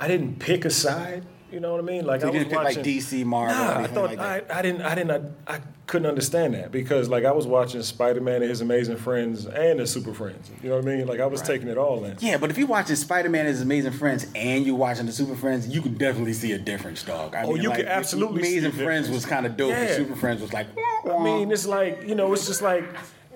I 0.00 0.08
didn't 0.08 0.38
pick 0.38 0.64
a 0.64 0.70
side. 0.70 1.24
You 1.52 1.60
know 1.60 1.72
what 1.72 1.80
I 1.80 1.82
mean? 1.84 2.06
Like 2.06 2.22
So 2.22 2.28
I 2.28 2.30
was 2.30 2.44
pick, 2.44 2.52
like, 2.52 2.64
watching 2.64 2.82
DC, 2.84 3.24
Marvel, 3.24 3.54
Nah, 3.56 3.80
I 3.80 3.86
thought 3.86 4.16
like? 4.16 4.18
I, 4.18 4.58
I 4.58 4.62
didn't 4.62 4.82
I 4.82 4.94
didn't 4.94 5.34
I, 5.46 5.54
I 5.56 5.60
couldn't 5.86 6.06
understand 6.08 6.54
that 6.54 6.72
because 6.72 7.08
like 7.10 7.24
I 7.26 7.32
was 7.32 7.46
watching 7.46 7.82
Spider 7.82 8.20
Man 8.22 8.36
and 8.36 8.48
His 8.50 8.62
Amazing 8.62 8.96
Friends 8.96 9.44
and 9.46 9.78
the 9.78 9.86
Super 9.86 10.14
Friends. 10.14 10.50
You 10.62 10.70
know 10.70 10.76
what 10.76 10.84
I 10.86 10.96
mean? 10.96 11.06
Like 11.06 11.20
I 11.20 11.26
was 11.26 11.42
taking 11.42 11.68
it 11.68 11.76
all 11.76 12.04
in. 12.04 12.16
Yeah, 12.20 12.38
but 12.38 12.50
if 12.50 12.56
you're 12.56 12.66
watching 12.66 12.96
Spider 12.96 13.28
Man 13.28 13.40
and 13.46 13.50
His 13.50 13.60
Amazing 13.60 13.92
Friends 13.92 14.26
and 14.34 14.64
you're 14.64 14.76
watching 14.76 15.04
the 15.06 15.12
Super 15.12 15.34
Friends, 15.36 15.68
you 15.68 15.82
can 15.82 15.94
definitely 15.94 16.32
see 16.32 16.52
a 16.52 16.58
difference, 16.58 17.02
dog. 17.02 17.34
I 17.34 17.42
Oh, 17.44 17.54
you 17.54 17.70
can 17.70 17.86
absolutely 17.86 18.40
Amazing 18.40 18.72
Friends 18.72 19.10
was 19.10 19.26
kind 19.26 19.44
of 19.44 19.56
dope. 19.58 19.70
Yeah. 19.70 19.86
but 19.88 19.96
Super 19.96 20.16
Friends 20.16 20.40
was 20.40 20.52
like. 20.54 20.68
I 21.04 21.22
mean, 21.22 21.50
it's 21.50 21.66
like 21.66 22.04
you 22.08 22.14
know, 22.14 22.32
it's 22.32 22.46
just 22.46 22.62
like 22.62 22.84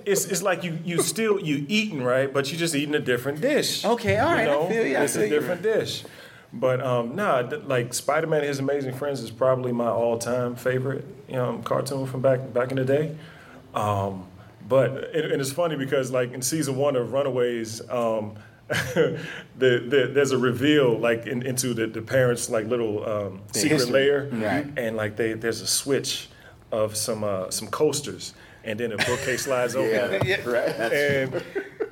it's 0.07 0.25
it's 0.27 0.43
like 0.43 0.63
you 0.65 0.79
you 0.85 1.03
still 1.03 1.39
you 1.41 1.67
eating 1.69 2.03
right, 2.03 2.33
but 2.33 2.51
you're 2.51 2.59
just 2.59 2.75
eating 2.75 2.95
a 2.95 3.01
different 3.01 3.41
dish. 3.41 3.85
Okay, 3.85 4.17
all 4.19 4.31
you 4.31 4.35
right, 4.37 4.49
I 4.49 4.53
know? 4.53 4.69
feel 4.69 4.87
you, 4.87 4.97
I 4.97 5.03
It's 5.03 5.17
a 5.17 5.23
you. 5.25 5.29
different 5.29 5.63
dish. 5.63 6.05
But 6.59 6.81
um, 6.81 7.15
nah, 7.17 7.41
like 7.67 7.93
Spider 7.93 8.27
Man 8.27 8.41
and 8.41 8.49
His 8.49 8.59
Amazing 8.61 8.95
Friends 8.95 9.21
is 9.21 9.31
probably 9.31 9.73
my 9.73 9.89
all 9.89 10.19
time 10.19 10.55
favorite 10.57 11.05
um, 11.33 11.63
cartoon 11.63 12.07
from 12.07 12.23
back 12.23 12.53
back 12.55 12.71
in 12.71 12.77
the 12.77 12.85
day. 12.85 13.15
Um, 13.75 14.27
but 14.69 15.15
and, 15.15 15.33
and 15.33 15.41
it's 15.41 15.53
funny 15.53 15.77
because 15.77 16.11
like 16.11 16.33
in 16.33 16.41
season 16.43 16.77
one 16.77 16.97
of 16.97 17.13
Runaways, 17.13 17.83
um, 17.91 18.37
the, 18.95 19.21
the, 19.59 20.11
there's 20.13 20.33
a 20.33 20.39
reveal 20.39 20.99
like 20.99 21.27
in, 21.27 21.43
into 21.43 21.75
the, 21.75 21.87
the 21.87 22.03
parents 22.03 22.51
like 22.51 22.67
little 22.67 23.09
um, 23.09 23.41
The 23.53 23.59
secret 23.61 23.77
history. 23.79 23.93
layer, 23.93 24.29
Right. 24.33 24.67
and 24.77 24.97
like 24.97 25.17
they 25.17 25.35
there's 25.35 25.61
a 25.61 25.67
switch 25.67 26.29
of 26.73 26.97
some 26.97 27.23
uh, 27.23 27.51
some 27.51 27.69
coasters, 27.69 28.35
and 28.65 28.81
then 28.81 28.93
a 28.93 28.97
bookcase 28.97 29.45
slides 29.45 29.77
open. 29.81 29.91
Yeah, 29.91 30.23
Yeah. 30.25 30.49
right. 30.49 30.77
That's 30.77 30.95
And 30.95 31.45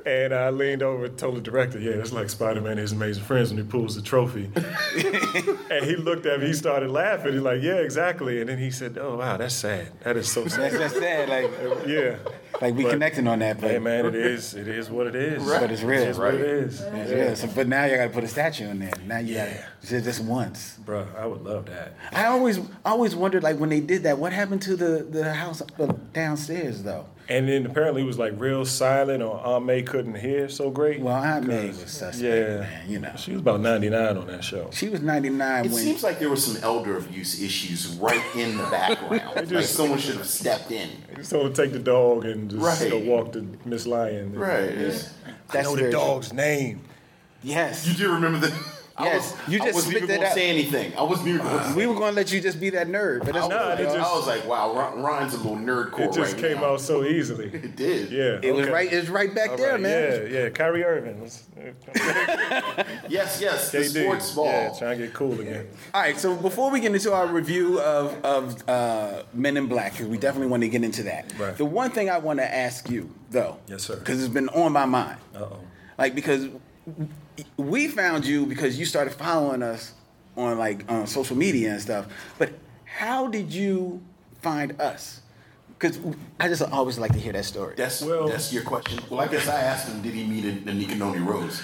and 0.07 0.35
I 0.35 0.51
leaned 0.51 0.83
over 0.83 1.07
and 1.07 1.17
told 1.19 1.37
the 1.37 1.41
director, 1.41 1.79
"Yeah, 1.79 1.93
it's 1.93 2.13
like 2.13 2.29
Spider-Man 2.31 2.73
and 2.73 2.81
His 2.81 2.93
Amazing 2.93 3.25
Friends 3.25 3.51
when 3.53 3.59
he 3.65 3.69
pulls 3.69 3.97
the 3.97 4.03
trophy." 4.03 4.51
and 5.71 5.85
he 5.85 5.97
looked 5.97 6.27
at 6.27 6.41
me, 6.41 6.49
he 6.49 6.53
started 6.53 6.91
laughing. 6.91 7.33
He's 7.33 7.43
like, 7.43 7.63
"Yeah, 7.63 7.75
exactly." 7.77 8.41
And 8.41 8.49
then 8.49 8.59
he 8.59 8.71
said, 8.71 8.99
"Oh 8.99 9.17
wow, 9.19 9.37
that's 9.37 9.55
sad. 9.55 9.89
That 10.03 10.17
is 10.17 10.31
so 10.31 10.47
sad." 10.47 10.73
That's, 10.73 10.95
that's 10.95 10.99
sad. 10.99 11.29
Like, 11.29 11.51
yeah. 11.87 12.17
like 12.61 12.75
we 12.75 12.85
But- 12.85 12.91
connecting 12.93 13.27
on 13.27 13.39
that, 13.41 13.61
but 13.61 13.71
Hey 13.71 13.79
man, 13.79 14.07
it 14.07 14.15
is 14.15 14.55
it 14.55 14.69
is 14.69 14.91
what 14.91 15.07
it 15.07 15.15
is. 15.17 15.45
But 15.45 15.71
it's 15.71 15.83
real, 15.83 16.03
It 16.03 16.09
is 16.09 16.19
right? 16.19 16.35
is. 16.35 16.81
It's 16.81 17.11
Yeah. 17.11 17.17
real. 17.17 17.37
So, 17.37 17.49
but 17.55 17.67
now 17.69 17.85
you 17.85 17.97
got 17.97 18.05
to 18.05 18.11
put 18.11 18.25
a 18.25 18.29
statue 18.29 18.69
in 18.69 18.79
there. 18.81 18.93
Now 19.07 19.19
you 19.19 19.35
got 19.37 19.49
Yeah. 19.49 19.65
to 19.89 20.01
just 20.01 20.21
once. 20.23 20.77
Bro, 20.85 21.07
I 21.19 21.27
would 21.27 21.43
love 21.43 21.67
that. 21.67 21.95
I 22.13 22.27
always, 22.27 22.61
always 22.85 23.17
wondered 23.17 23.43
like 23.43 23.59
when 23.59 23.71
they 23.71 23.81
did 23.81 24.03
that, 24.05 24.19
what 24.19 24.33
happened 24.33 24.63
to 24.63 24.77
the 24.77 25.03
the 25.11 25.33
house 25.35 25.63
uh, 25.63 25.87
downstairs 26.13 26.83
though? 26.83 27.07
And 27.27 27.49
then 27.49 27.65
apparently 27.65 28.03
it 28.03 28.05
was 28.05 28.19
like 28.19 28.35
real 28.37 28.67
silent, 28.67 29.23
or 29.23 29.41
Aunt 29.47 29.65
May 29.65 29.83
couldn't 29.83 30.17
hear 30.17 30.49
so 30.51 30.71
great. 30.71 31.01
Well, 31.01 31.15
Aunt 31.17 31.47
May 31.47 31.69
'Cause- 31.69 31.83
was 31.83 31.91
suspect, 31.93 32.17
Yeah, 32.19 32.57
man, 32.61 32.83
you 32.87 32.99
know. 32.99 33.13
she 33.17 33.33
was 33.33 33.41
about 33.41 33.61
ninety 33.61 33.89
nine 33.89 34.19
on 34.19 34.27
that 34.27 34.45
show. 34.45 34.69
She 34.73 34.91
was 34.91 35.01
ninety 35.01 35.31
nine 35.31 35.65
It 35.65 35.71
when. 35.73 35.83
seems 35.83 36.03
like 36.03 36.19
there 36.19 36.29
was 36.29 36.45
some 36.45 36.63
elder 36.63 36.99
abuse 36.99 37.41
issues 37.41 37.87
right 37.97 38.21
in 38.37 38.59
the 38.59 38.65
background. 38.65 39.51
like 39.51 39.65
someone 39.65 39.99
should 39.99 40.17
have 40.17 40.27
stepped 40.27 40.71
in. 40.71 40.91
Just 41.17 41.31
told 41.31 41.55
to 41.55 41.63
take 41.63 41.73
the 41.73 41.79
dog 41.79 42.27
and 42.27 42.51
just 42.51 42.63
Right. 42.83 42.91
go 42.91 42.99
walk 42.99 43.33
to 43.33 43.47
Miss 43.65 43.87
Lion. 43.87 44.35
Right. 44.39 44.77
Yeah. 44.77 44.93
I 45.51 45.63
know 45.63 45.77
the 45.77 45.91
dog's 45.91 46.33
name. 46.33 46.83
yes, 47.43 47.87
You 47.87 47.95
do 47.95 48.13
remember 48.13 48.39
the? 48.39 48.55
I 48.97 49.07
Yes, 49.07 49.33
was, 49.33 49.49
you 49.49 49.61
I 49.61 49.65
just 49.65 49.75
wasn't 49.75 49.91
spit 49.91 49.97
even 50.05 50.09
that 50.09 50.15
gonna 50.19 50.29
out. 50.29 50.35
say 50.35 50.49
anything. 50.51 50.97
I 50.97 51.03
wasn't 51.03 51.29
even. 51.29 51.41
gonna 51.41 51.75
we 51.75 51.87
were 51.87 51.95
gonna 51.95 52.13
let 52.13 52.31
you 52.33 52.41
just 52.41 52.61
be 52.61 52.71
that 52.71 52.87
nerd, 52.87 53.25
but 53.25 53.35
I 53.35 53.39
it's 53.39 53.49
was, 53.49 53.49
Nah, 53.49 53.69
like, 53.71 53.79
it 53.81 53.83
just- 53.85 53.97
I 53.99 54.17
was 54.17 54.27
like, 54.29 54.47
wow, 54.47 54.73
Ron- 54.73 55.03
Ryan's 55.03 55.35
a 55.35 55.39
little 55.39 55.57
nerdcore 55.57 55.99
It 56.07 56.13
just 56.13 56.35
right 56.35 56.41
came 56.43 56.61
now. 56.61 56.75
out 56.75 56.81
so 56.81 57.03
easily. 57.05 57.47
It 57.53 57.75
did. 57.75 58.13
Yeah, 58.13 58.39
it 58.41 58.55
was 58.55 58.69
right. 58.69 58.93
It 58.93 59.01
was 59.01 59.11
right 59.11 59.35
back 59.35 59.51
All 59.51 59.57
there, 59.57 59.73
right, 59.73 59.81
man. 59.81 60.33
Yeah, 60.33 60.39
yeah. 60.45 60.49
Kyrie 60.51 60.85
Irving. 60.85 61.21
was- 61.21 61.43
Yes, 63.09 63.41
yes. 63.41 63.71
The 63.73 63.79
KD. 63.79 64.05
sports 64.05 64.33
ball. 64.33 64.47
Yeah, 64.47 64.73
trying 64.79 64.99
to 64.99 65.07
get 65.07 65.15
cool 65.15 65.41
again. 65.41 65.67
All 65.93 66.01
right, 66.01 66.19
so 66.19 66.35
before 66.37 66.71
we 66.71 66.81
get 66.81 66.95
into 66.95 67.13
our 67.13 67.27
review 67.27 67.81
of, 67.81 68.25
of 68.25 68.69
uh, 68.69 69.23
Men 69.33 69.57
in 69.57 69.67
Black, 69.67 69.93
because 69.93 70.07
we 70.09 70.19
definitely 70.19 70.49
want 70.49 70.63
to 70.63 70.69
get 70.69 70.85
into 70.85 71.03
that. 71.05 71.33
Right. 71.39 71.57
The 71.57 71.65
one 71.65 71.91
thing 71.91 72.11
I 72.11 72.19
want 72.19 72.39
to 72.39 72.55
ask 72.55 72.89
you, 72.91 73.11
though, 73.31 73.59
Yes, 73.67 73.83
sir. 73.83 73.97
because 73.97 74.23
it's 74.23 74.33
been 74.33 74.49
on 74.51 74.73
my 74.73 74.85
mind, 74.87 75.19
Uh 75.35 75.39
oh. 75.41 75.61
like 75.99 76.15
because 76.15 76.49
we 77.57 77.89
found 77.89 78.25
you 78.27 78.47
because 78.47 78.79
you 78.79 78.85
started 78.85 79.13
following 79.15 79.63
us 79.63 79.93
on 80.37 80.59
like 80.59 80.91
on 80.91 81.07
social 81.07 81.37
media 81.37 81.73
and 81.73 81.81
stuff. 81.81 82.07
But 82.39 82.53
how 82.85 83.29
did 83.29 83.53
you 83.53 84.01
find 84.43 84.81
us? 84.81 85.21
Because 85.79 85.99
I 86.39 86.49
just 86.49 86.63
always 86.63 86.99
like 86.99 87.13
to 87.13 87.19
hear 87.19 87.33
that 87.33 87.45
story. 87.45 87.75
That's 87.77 88.01
Well- 88.03 88.29
that's 88.29 88.53
your 88.53 88.63
question. 88.63 89.01
Well, 89.11 89.21
I 89.21 89.27
guess 89.29 89.49
I 89.49 89.61
asked 89.61 89.89
him, 89.89 90.03
did 90.03 90.15
he 90.15 90.25
meet 90.25 90.45
a, 90.45 90.53
Anika 90.71 90.97
Noni 90.97 91.19
Rose? 91.19 91.61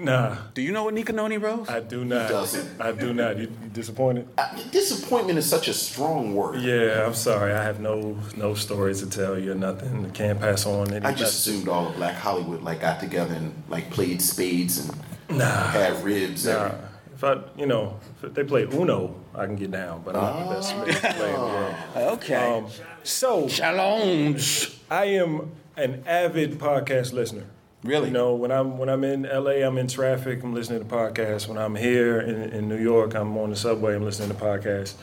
Nah, 0.00 0.36
Do 0.54 0.62
you 0.62 0.70
know 0.70 0.84
what 0.84 0.94
Anika 0.94 1.12
Noni 1.12 1.38
Rose? 1.38 1.68
I 1.68 1.80
do 1.80 2.04
not. 2.04 2.22
He 2.26 2.28
doesn't. 2.28 2.80
I 2.80 2.92
do 2.92 3.12
not. 3.12 3.36
You, 3.36 3.50
you 3.62 3.68
disappointed? 3.72 4.28
Uh, 4.38 4.46
disappointment 4.70 5.40
is 5.40 5.46
such 5.50 5.66
a 5.66 5.74
strong 5.74 6.36
word. 6.36 6.60
Yeah, 6.60 7.04
I'm 7.04 7.14
sorry. 7.14 7.52
I 7.52 7.64
have 7.64 7.80
no 7.80 8.16
no 8.36 8.54
stories 8.54 9.00
to 9.02 9.10
tell 9.10 9.36
you. 9.36 9.54
Nothing. 9.56 10.08
Can't 10.12 10.38
pass 10.38 10.66
on 10.66 10.92
any. 10.94 11.04
I 11.04 11.10
just 11.10 11.20
messages. 11.20 11.48
assumed 11.48 11.68
all 11.68 11.88
of 11.88 11.96
Black 11.96 12.14
Hollywood 12.14 12.62
like 12.62 12.80
got 12.80 13.00
together 13.00 13.34
and 13.34 13.52
like 13.68 13.90
played 13.90 14.22
spades 14.22 14.78
and 14.78 14.96
Nah. 15.30 15.44
had 15.68 16.02
ribs. 16.04 16.46
Nah. 16.46 16.66
every- 16.66 16.78
If 17.14 17.24
I, 17.24 17.36
you 17.56 17.66
know, 17.66 17.98
if 18.22 18.32
they 18.34 18.44
play 18.44 18.62
Uno, 18.72 19.14
I 19.34 19.46
can 19.46 19.56
get 19.56 19.70
down, 19.72 20.02
but 20.04 20.14
I'm 20.16 20.22
not 20.22 20.48
the 20.48 20.54
best 20.54 20.68
spades 20.70 21.00
player 21.16 21.34
in 21.34 21.40
the 21.40 21.46
world. 21.46 21.74
Okay. 21.96 22.56
Um, 22.58 22.66
so 23.02 23.48
Challenge. 23.48 24.72
I 24.90 25.04
am 25.06 25.50
an 25.76 26.02
avid 26.06 26.58
podcast 26.58 27.12
listener. 27.12 27.44
Really? 27.84 28.08
You 28.08 28.12
know, 28.14 28.34
when 28.34 28.50
I'm 28.50 28.76
when 28.78 28.88
I'm 28.88 29.04
in 29.04 29.22
LA, 29.22 29.64
I'm 29.66 29.78
in 29.78 29.86
traffic, 29.86 30.42
I'm 30.42 30.52
listening 30.54 30.80
to 30.80 30.84
podcasts. 30.84 31.46
When 31.46 31.58
I'm 31.58 31.76
here 31.76 32.20
in, 32.20 32.50
in 32.50 32.68
New 32.68 32.78
York, 32.78 33.14
I'm 33.14 33.36
on 33.38 33.50
the 33.50 33.56
subway, 33.56 33.94
I'm 33.94 34.04
listening 34.04 34.30
to 34.30 34.34
podcasts. 34.34 34.94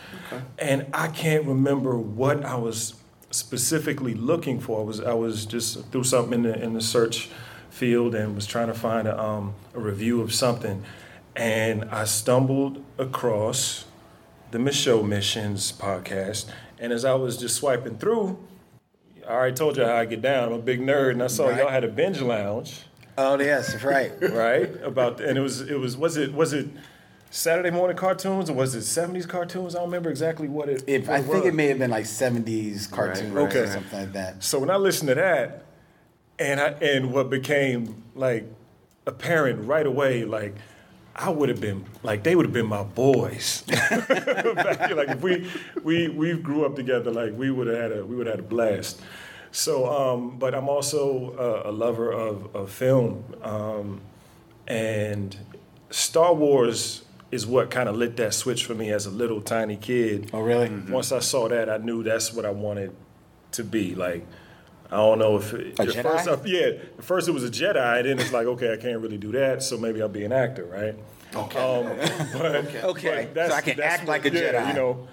And 0.60 0.86
I 0.94 1.08
can't 1.08 1.46
remember 1.46 1.98
what 1.98 2.44
I 2.44 2.55
was 2.55 2.96
specifically 3.32 4.13
looking 4.13 4.60
for. 4.60 4.82
I 4.82 4.84
was 4.84 5.00
I 5.01 5.13
was 5.13 5.46
just 5.46 5.86
threw 5.91 6.03
something 6.03 6.34
in 6.34 6.44
the 6.44 6.62
in 6.63 6.74
the 6.74 6.82
search 6.82 7.29
field 7.79 8.15
and 8.15 8.34
was 8.36 8.48
trying 8.48 8.67
to 8.67 8.74
find 8.74 9.08
a, 9.08 9.22
um, 9.22 9.53
a 9.74 9.79
review 9.79 10.22
of 10.22 10.34
something, 10.34 10.84
and 11.36 11.84
I 11.86 12.05
stumbled 12.05 12.82
across 12.98 13.86
the 14.51 14.58
Micheaux 14.58 15.05
Missions 15.05 15.74
podcast. 15.74 16.46
And 16.79 16.94
as 16.94 17.03
I 17.03 17.13
was 17.15 17.36
just 17.38 17.55
swiping 17.55 17.98
through, 17.98 18.38
I 19.27 19.32
already 19.32 19.55
told 19.55 19.75
you 19.75 19.84
how 19.84 19.96
I 19.96 20.05
get 20.05 20.22
down. 20.22 20.48
I'm 20.50 20.53
a 20.53 20.60
big 20.60 20.79
nerd, 20.79 21.12
and 21.12 21.24
I 21.24 21.27
saw 21.27 21.48
Right. 21.48 21.58
y'all 21.60 21.67
had 21.70 21.84
a 21.84 21.88
binge 21.89 22.22
lounge, 22.22 22.84
Oh 23.17 23.39
yes, 23.39 23.82
right. 23.84 24.12
right? 24.22 24.70
About 24.82 25.20
and 25.22 25.38
it 25.38 25.41
was 25.41 25.62
it 25.62 25.79
was 25.79 25.96
was 25.98 26.15
it 26.17 26.34
was 26.34 26.53
it 26.53 26.67
Saturday 27.29 27.72
morning 27.72 27.98
cartoons 27.98 28.50
or 28.50 28.53
was 28.53 28.75
it 28.75 28.79
70s 28.82 29.27
cartoons? 29.27 29.75
I 29.75 29.79
don't 29.79 29.88
remember 29.88 30.10
exactly 30.10 30.48
what 30.48 30.70
it. 30.70 30.84
What 31.08 31.10
I 31.10 31.22
think 31.22 31.46
it 31.46 31.53
may 31.53 31.67
have 31.67 31.79
been 31.79 31.91
like 31.91 32.05
'70s 32.05 32.89
cartoons 32.89 33.32
Right, 33.32 33.44
or 33.44 33.48
okay. 33.48 33.65
something 33.72 34.00
like 34.00 34.13
that. 34.13 34.44
So 34.44 34.60
when 34.60 34.70
I 34.70 34.75
listened 34.77 35.10
to 35.10 35.15
that, 35.15 35.64
and 36.39 36.60
I 36.60 36.68
and 36.82 37.12
what 37.12 37.30
became 37.30 38.04
like 38.15 38.46
apparent 39.06 39.68
right 39.68 39.86
away, 39.86 40.25
like 40.25 40.56
I 41.15 41.30
would 41.30 41.50
have 41.50 41.62
been 41.62 41.86
like 42.04 42.24
they 42.24 42.36
would 42.36 42.46
have 42.46 42.54
been 42.54 42.68
my 42.68 42.84
boys. 42.84 43.62
Back, 43.68 44.92
like 44.92 45.10
if 45.10 45.22
we 45.22 45.50
we 45.84 46.10
we 46.10 46.38
grew 46.38 46.65
up 46.65 46.75
together, 46.75 47.12
like 47.12 47.34
we 47.34 47.51
would 47.51 47.68
have 47.68 47.77
had 47.77 47.92
a 48.00 48.06
we 48.06 48.15
would 48.15 48.27
have 48.27 48.38
had 48.38 48.46
a 48.46 48.48
blast. 48.48 49.01
So, 49.51 49.89
um, 49.89 50.38
but 50.38 50.54
I'm 50.54 50.68
also 50.68 51.63
a, 51.65 51.70
a 51.70 51.72
lover 51.72 52.12
of, 52.12 52.54
of 52.54 52.70
film, 52.70 53.24
um, 53.42 54.01
and 54.68 55.38
Star 55.92 56.34
Wars 56.34 57.04
is 57.32 57.48
what 57.48 57.72
kind 57.72 57.88
of 57.88 57.96
lit 57.96 58.18
that 58.18 58.34
switch 58.34 58.65
for 58.65 58.75
me 58.75 58.92
as 58.92 59.06
a 59.06 59.10
little 59.10 59.42
tiny 59.42 59.77
kid. 59.77 60.30
Oh, 60.34 60.42
really? 60.42 60.70
Once 60.89 61.13
I 61.13 61.20
saw 61.20 61.48
that, 61.48 61.70
I 61.70 61.77
knew 61.77 62.04
that's 62.04 62.34
what 62.34 62.46
I 62.46 62.50
wanted 62.50 62.94
to 63.54 63.63
be. 63.63 63.96
Like, 63.96 64.27
I 64.92 64.98
don't 64.98 65.20
know 65.20 65.38
if 65.38 65.54
it, 65.54 65.80
A 65.80 65.84
Jedi? 65.86 66.04
first, 66.04 66.27
I, 66.27 66.38
yeah, 66.46 66.65
at 66.98 67.04
first 67.04 67.27
it 67.27 67.32
was 67.32 67.44
a 67.44 67.50
Jedi, 67.50 68.00
and 68.00 68.08
then 68.08 68.20
it's 68.20 68.32
like, 68.32 68.46
okay, 68.48 68.72
I 68.74 68.77
can't 68.77 69.00
really 69.01 69.18
do 69.18 69.32
that, 69.34 69.63
so 69.63 69.77
maybe 69.77 70.01
I'll 70.01 70.08
be 70.10 70.24
an 70.25 70.32
actor, 70.32 70.65
right? 70.65 70.96
Okay. 71.36 71.60
Um, 71.60 71.98
but, 72.34 72.84
Okay, 72.86 73.25
but 73.25 73.34
that's- 73.34 73.50
so 73.50 73.56
I 73.56 73.62
can 73.62 73.77
that's 73.77 73.94
act 73.96 74.08
what- 74.08 74.24
like 74.24 74.25
a 74.25 74.30
yeah, 74.38 74.54
Jedi. 74.54 74.68
You 74.70 74.74
know, 74.74 75.08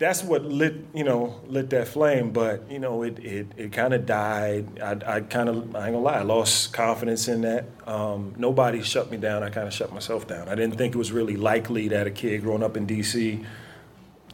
that's 0.00 0.22
what 0.22 0.44
lit 0.44 0.74
you 0.94 1.02
know 1.02 1.40
lit 1.48 1.70
that 1.70 1.88
flame. 1.88 2.30
But 2.30 2.70
you 2.70 2.78
know, 2.78 3.02
it 3.02 3.18
it, 3.18 3.46
it 3.56 3.72
kind 3.72 3.92
of 3.92 4.06
died. 4.06 4.80
I, 4.80 5.16
I 5.16 5.20
kind 5.22 5.48
of 5.48 5.74
I 5.76 5.86
ain't 5.86 5.94
gonna 5.94 5.98
lie, 5.98 6.18
I 6.18 6.22
lost 6.22 6.72
confidence 6.72 7.26
in 7.28 7.40
that. 7.42 7.64
Um, 7.86 8.32
nobody 8.38 8.80
shut 8.82 9.10
me 9.10 9.16
down. 9.18 9.42
I 9.42 9.50
kind 9.50 9.66
of 9.68 9.74
shut 9.74 9.92
myself 9.92 10.26
down. 10.26 10.48
I 10.48 10.54
didn't 10.54 10.76
think 10.78 10.94
it 10.94 10.98
was 10.98 11.10
really 11.12 11.36
likely 11.36 11.88
that 11.88 12.06
a 12.06 12.10
kid 12.12 12.42
growing 12.42 12.62
up 12.62 12.76
in 12.76 12.86
D.C. 12.86 13.44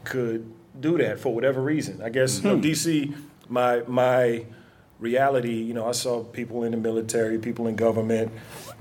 could 0.04 0.52
do 0.80 0.98
that 0.98 1.18
for 1.18 1.34
whatever 1.34 1.60
reason. 1.62 2.00
I 2.02 2.10
guess 2.10 2.42
you 2.42 2.50
know, 2.50 2.58
DC, 2.58 3.14
my 3.48 3.82
my 3.86 4.44
reality. 5.00 5.54
You 5.62 5.74
know, 5.74 5.88
I 5.88 5.92
saw 5.92 6.24
people 6.24 6.64
in 6.64 6.72
the 6.72 6.76
military, 6.78 7.38
people 7.38 7.66
in 7.66 7.76
government, 7.76 8.32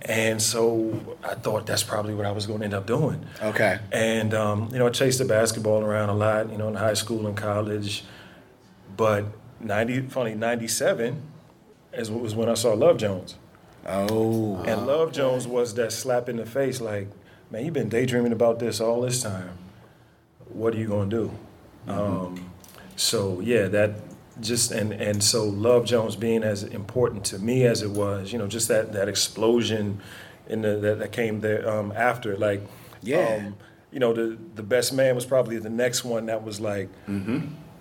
and 0.03 0.41
so 0.41 1.17
I 1.23 1.35
thought 1.35 1.65
that's 1.65 1.83
probably 1.83 2.13
what 2.13 2.25
I 2.25 2.31
was 2.31 2.47
going 2.47 2.59
to 2.59 2.65
end 2.65 2.73
up 2.73 2.87
doing. 2.87 3.25
Okay. 3.41 3.79
And 3.91 4.33
um, 4.33 4.69
you 4.71 4.79
know, 4.79 4.87
I 4.87 4.89
chased 4.89 5.19
the 5.19 5.25
basketball 5.25 5.83
around 5.83 6.09
a 6.09 6.15
lot. 6.15 6.51
You 6.51 6.57
know, 6.57 6.69
in 6.69 6.75
high 6.75 6.95
school 6.95 7.27
and 7.27 7.35
college, 7.35 8.03
but 8.95 9.25
ninety 9.59 10.01
funny 10.01 10.35
ninety 10.35 10.67
seven 10.67 11.21
is 11.93 12.09
what 12.09 12.21
was 12.21 12.35
when 12.35 12.49
I 12.49 12.55
saw 12.55 12.73
Love 12.73 12.97
Jones. 12.97 13.35
Oh. 13.85 14.63
And 14.63 14.87
Love 14.87 15.11
Jones 15.11 15.47
was 15.47 15.73
that 15.75 15.91
slap 15.91 16.29
in 16.29 16.37
the 16.37 16.45
face, 16.45 16.79
like, 16.79 17.09
man, 17.51 17.65
you've 17.65 17.73
been 17.73 17.89
daydreaming 17.89 18.31
about 18.31 18.59
this 18.59 18.79
all 18.79 19.01
this 19.01 19.21
time. 19.21 19.57
What 20.47 20.73
are 20.73 20.77
you 20.77 20.87
gonna 20.87 21.09
do? 21.09 21.31
Um, 21.87 22.49
so 22.95 23.41
yeah, 23.41 23.67
that 23.67 24.02
just 24.41 24.71
and 24.71 24.91
and 24.93 25.23
so 25.23 25.45
Love 25.45 25.85
Jones 25.85 26.15
being 26.15 26.43
as 26.43 26.63
important 26.63 27.23
to 27.25 27.39
me 27.39 27.65
as 27.65 27.81
it 27.81 27.91
was, 27.91 28.31
you 28.33 28.39
know, 28.39 28.47
just 28.47 28.67
that 28.67 28.93
that 28.93 29.07
explosion 29.07 29.99
in 30.47 30.61
the 30.61 30.77
that, 30.77 30.99
that 30.99 31.11
came 31.11 31.41
there 31.41 31.67
um, 31.69 31.91
after, 31.95 32.35
like, 32.37 32.61
Yeah. 33.01 33.19
um, 33.19 33.55
you 33.91 33.99
know, 33.99 34.11
the 34.13 34.37
the 34.55 34.63
best 34.63 34.91
man 34.93 35.15
was 35.15 35.25
probably 35.25 35.57
the 35.59 35.69
next 35.69 36.03
one 36.03 36.25
that 36.25 36.43
was 36.43 36.59
like, 36.59 36.89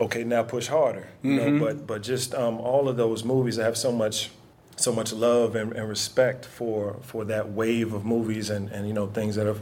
okay, 0.01 0.25
now 0.25 0.43
push 0.43 0.67
harder. 0.69 1.09
You 1.23 1.31
Mhm. 1.33 1.37
know, 1.59 1.65
but 1.67 1.87
but 1.87 2.03
just 2.03 2.35
um, 2.35 2.59
all 2.61 2.89
of 2.89 2.97
those 2.97 3.25
movies, 3.25 3.59
I 3.59 3.65
have 3.65 3.77
so 3.77 3.93
much 3.93 4.31
so 4.77 4.91
much 4.93 5.13
love 5.13 5.55
and, 5.55 5.73
and 5.75 5.89
respect 5.89 6.45
for 6.47 6.97
for 7.03 7.25
that 7.27 7.53
wave 7.53 7.93
of 7.93 8.05
movies 8.05 8.51
and, 8.51 8.69
and 8.71 8.87
you 8.89 8.93
know 8.95 9.07
things 9.07 9.37
that 9.37 9.47
have 9.47 9.61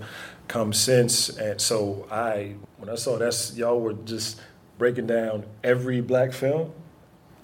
come 0.49 0.73
since. 0.73 1.29
And 1.29 1.61
so 1.61 2.07
I 2.11 2.55
when 2.79 2.89
I 2.89 2.95
saw 2.97 3.19
that's 3.19 3.57
y'all 3.57 3.81
were 3.81 3.93
just 3.95 4.41
breaking 4.79 5.07
down 5.07 5.45
every 5.63 6.01
black 6.01 6.33
film, 6.33 6.73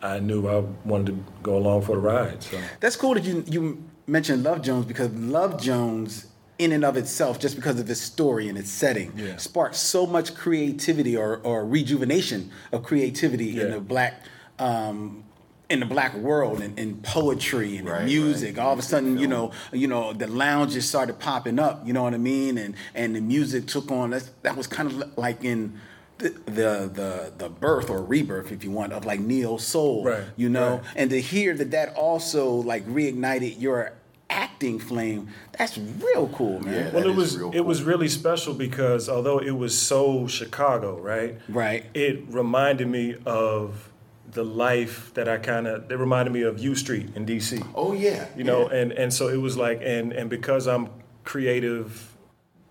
I 0.03 0.19
knew 0.21 0.49
I 0.49 0.61
wanted 0.85 1.07
to 1.07 1.25
go 1.43 1.57
along 1.57 1.83
for 1.83 1.97
the 1.97 2.01
ride. 2.03 2.43
So 2.43 2.59
That's 2.81 2.97
cool 2.97 3.15
that 3.15 3.25
you 3.25 3.45
you 3.47 3.83
mentioned 4.07 4.45
Love 4.45 4.63
Jones 4.63 4.87
because 4.87 5.11
Love 5.13 5.61
Jones, 5.61 6.27
in 6.59 6.73
and 6.73 6.85
of 6.85 6.97
itself, 6.97 7.39
just 7.39 7.57
because 7.57 7.79
of 7.81 7.89
its 7.91 8.01
story 8.01 8.49
and 8.49 8.57
its 8.57 8.71
setting, 8.71 9.13
Yeah. 9.17 9.37
sparked 9.37 9.75
so 9.77 10.07
much 10.07 10.35
creativity 10.35 11.17
or, 11.17 11.39
or 11.39 11.67
rejuvenation 11.67 12.51
of 12.73 12.83
creativity 12.83 13.61
in 13.61 13.71
the 13.73 13.81
black. 13.81 14.23
Um, 14.59 15.23
in 15.69 15.81
the 15.81 15.87
black 15.87 16.15
world 16.15 16.61
and 16.61 16.79
in 16.79 16.95
poetry 16.99 17.77
and 17.79 17.89
in 17.89 18.05
music, 18.05 18.57
all 18.57 18.73
of 18.73 18.79
a 18.79 18.83
sudden, 18.83 19.19
you 19.19 19.27
know, 19.27 19.51
you 19.73 19.89
know, 19.89 20.13
the 20.13 20.29
lounges 20.29 20.89
started 20.89 21.19
popping 21.19 21.59
up. 21.59 21.85
You 21.85 21.93
know 21.93 22.05
what 22.05 22.15
I 22.15 22.19
mean? 22.19 22.57
And 22.57 22.77
and 22.95 23.17
the 23.17 23.21
music 23.21 23.67
took 23.67 23.91
on. 23.91 24.11
That's, 24.11 24.31
that 24.43 24.57
was 24.57 24.69
kind 24.69 24.89
of 24.93 25.19
like 25.19 25.43
in 25.43 25.81
the, 26.19 26.31
the 26.47 26.91
the 26.93 27.33
the 27.37 27.49
birth 27.49 27.91
or 27.91 28.03
rebirth, 28.03 28.51
if 28.53 28.65
you 28.65 28.71
want, 28.71 28.93
of 28.93 29.05
like 29.05 29.21
neo 29.21 29.57
soul. 29.57 30.05
Right, 30.05 30.25
You 30.37 30.49
know, 30.49 30.77
right. 30.77 30.85
and 30.97 31.11
to 31.11 31.21
hear 31.21 31.55
that 31.57 31.71
that 31.73 31.95
also 31.95 32.51
like 32.51 32.87
reignited 32.87 33.61
your 33.61 33.93
acting 34.29 34.79
flame, 34.79 35.29
that's 35.57 35.79
real 35.79 36.29
cool, 36.29 36.61
man. 36.61 36.93
well, 36.93 37.07
it 37.07 37.15
was 37.15 37.37
it 37.53 37.65
was 37.65 37.83
really 37.83 38.09
special 38.09 38.55
because 38.55 39.09
although 39.09 39.39
it 39.39 39.51
was 39.57 39.77
so 39.79 40.27
Chicago, 40.27 40.99
right? 40.99 41.39
Right. 41.49 41.85
It 41.95 42.25
reminded 42.29 42.89
me 42.89 43.17
of 43.27 43.91
the 44.33 44.45
life 44.45 45.13
that 45.15 45.29
I 45.29 45.37
kind 45.39 45.67
of. 45.67 45.91
It 45.91 45.97
reminded 45.99 46.33
me 46.33 46.43
of 46.43 46.59
U 46.59 46.75
Street 46.75 47.11
in 47.15 47.25
D.C. 47.25 47.63
Oh 47.75 47.93
yeah, 47.93 48.27
You 48.37 48.43
know, 48.45 48.67
and 48.69 48.91
and 48.93 49.13
so 49.13 49.29
it 49.29 49.37
was 49.37 49.57
like, 49.57 49.81
and 49.83 50.13
and 50.13 50.29
because 50.29 50.67
I'm 50.67 50.89
creative 51.25 52.16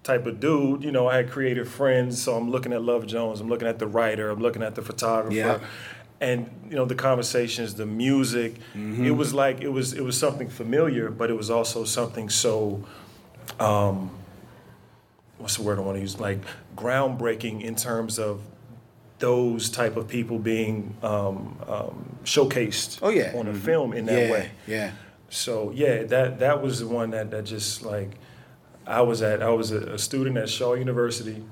type 0.06 0.26
of 0.26 0.40
dude, 0.40 0.84
you 0.86 0.92
know, 0.92 1.08
I 1.10 1.18
had 1.18 1.30
creative 1.30 1.68
friends, 1.68 2.22
so 2.24 2.36
I'm 2.38 2.50
looking 2.50 2.72
at 2.72 2.82
Love 2.82 3.06
Jones, 3.08 3.42
I'm 3.42 3.50
looking 3.50 3.68
at 3.68 3.80
the 3.80 3.88
writer, 3.88 4.30
I'm 4.30 4.40
looking 4.40 4.64
at 4.64 4.76
the 4.76 4.82
photographer. 4.82 5.36
Yeah. 5.36 5.60
And 6.22 6.50
you 6.70 6.78
know 6.78 6.86
the 6.86 6.96
conversations, 6.96 7.74
the 7.76 7.86
music, 7.86 8.56
it 8.74 9.12
was 9.12 9.34
like 9.34 9.60
it 9.62 9.68
was 9.68 9.92
it 9.92 10.02
was 10.02 10.18
something 10.18 10.48
familiar, 10.48 11.10
but 11.12 11.30
it 11.30 11.36
was 11.36 11.50
also 11.50 11.84
something 11.84 12.30
so 12.30 12.82
um, 13.60 14.10
what's 15.38 15.58
the 15.58 15.64
word 15.64 15.78
I 15.78 15.82
want 15.82 15.98
to 15.98 16.02
use? 16.02 16.18
Like 16.20 16.40
groundbreaking 16.78 17.62
in 17.62 17.76
terms 17.76 18.18
of 18.18 18.42
those 19.20 19.70
type 19.70 19.98
of 19.98 20.08
people 20.08 20.40
being 20.40 20.96
um, 21.04 21.58
um, 21.68 22.18
showcased 22.24 23.00
Oh, 23.02 23.10
yeah. 23.10 23.34
on 23.36 23.48
a 23.48 23.54
film 23.54 23.92
in 23.94 24.06
that 24.06 24.22
Yeah, 24.28 24.32
way. 24.32 24.52
yeah. 24.68 24.92
So 25.30 25.72
yeah, 25.76 26.04
that 26.04 26.40
that 26.40 26.62
was 26.64 26.80
the 26.80 26.88
one 26.88 27.10
that, 27.12 27.30
that 27.32 27.44
just 27.44 27.84
like 27.84 28.12
I 28.88 29.02
was 29.02 29.22
at 29.22 29.42
I 29.42 29.50
was 29.50 29.72
a, 29.72 29.94
a 29.94 30.00
student 30.00 30.38
at 30.38 30.50
Shaw 30.50 30.74
University. 30.74 31.44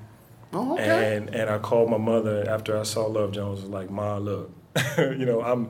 Oh, 0.52 0.74
okay. 0.74 1.18
And 1.18 1.34
and 1.34 1.50
I 1.50 1.58
called 1.58 1.90
my 1.90 1.98
mother 1.98 2.46
after 2.48 2.78
I 2.78 2.84
saw 2.84 3.06
Love 3.06 3.32
Jones 3.32 3.62
was 3.62 3.70
like, 3.70 3.90
Ma, 3.90 4.18
look, 4.18 4.52
you 4.98 5.26
know, 5.26 5.42
I'm 5.42 5.70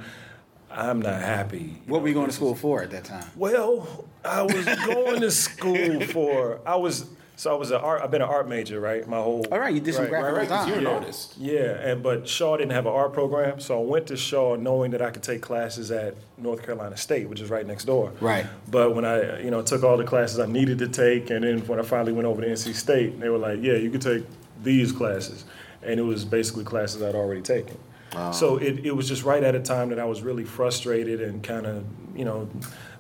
I'm 0.70 1.02
not 1.02 1.22
happy. 1.22 1.82
What 1.86 2.02
were 2.02 2.08
you 2.08 2.14
going 2.14 2.28
to 2.28 2.34
school 2.34 2.56
for 2.56 2.82
at 2.82 2.92
that 2.92 3.06
time? 3.06 3.26
Well, 3.36 4.06
I 4.26 4.42
was 4.42 4.66
going 4.86 5.22
to 5.22 5.32
school 5.32 6.02
for 6.02 6.60
I 6.66 6.76
was 6.76 7.06
so 7.36 7.54
I 7.54 7.58
was 7.58 7.72
an 7.72 7.82
art 7.82 8.02
I've 8.02 8.12
been 8.12 8.22
an 8.22 8.30
art 8.30 8.48
major, 8.48 8.80
right? 8.80 9.08
My 9.08 9.18
whole 9.18 9.46
All 9.52 9.60
right, 9.60 9.74
you 9.74 9.80
did 9.80 9.96
some 9.96 10.08
graphic 10.08 10.44
design. 10.44 10.68
You're 10.68 10.78
an 10.78 10.84
yeah. 10.84 10.90
artist. 10.90 11.36
Yeah, 11.38 11.90
and 11.90 12.04
but 12.04 12.28
Shaw 12.28 12.58
didn't 12.58 12.72
have 12.72 12.86
an 12.86 12.94
art 12.94 13.14
program, 13.14 13.60
so 13.60 13.82
I 13.82 13.86
went 13.86 14.08
to 14.08 14.18
Shaw 14.18 14.56
knowing 14.56 14.92
that 14.92 15.02
I 15.02 15.12
could 15.12 15.24
take 15.24 15.42
classes 15.42 15.92
at 15.92 16.16
North 16.38 16.64
Carolina 16.64 16.98
State, 16.98 17.30
which 17.30 17.42
is 17.42 17.50
right 17.50 17.66
next 17.66 17.86
door. 17.86 18.14
Right. 18.20 18.46
But 18.70 18.96
when 18.96 19.06
I, 19.06 19.42
you 19.42 19.52
know, 19.52 19.62
took 19.62 19.84
all 19.84 19.98
the 19.98 20.04
classes 20.04 20.40
I 20.40 20.46
needed 20.46 20.78
to 20.80 20.88
take, 20.88 21.30
and 21.30 21.44
then 21.44 21.66
when 21.68 21.80
I 21.80 21.84
finally 21.84 22.14
went 22.14 22.28
over 22.28 22.42
to 22.42 22.48
NC 22.48 22.76
State, 22.76 23.20
they 23.20 23.30
were 23.30 23.38
like, 23.38 23.60
"Yeah, 23.62 23.74
you 23.74 23.90
could 23.90 24.02
take 24.02 24.26
these 24.62 24.92
classes," 24.92 25.46
and 25.82 26.00
it 26.00 26.04
was 26.04 26.26
basically 26.26 26.64
classes 26.64 27.02
I'd 27.02 27.16
already 27.16 27.42
taken. 27.42 27.78
Wow. 28.14 28.32
So 28.32 28.58
it, 28.58 28.86
it 28.86 28.96
was 28.96 29.08
just 29.08 29.24
right 29.24 29.44
at 29.44 29.56
a 29.56 29.60
time 29.60 29.90
that 29.90 30.00
I 30.00 30.06
was 30.06 30.22
really 30.22 30.44
frustrated 30.44 31.22
and 31.22 31.44
kind 31.44 31.66
of, 31.66 31.84
you 32.16 32.26
know, 32.26 32.50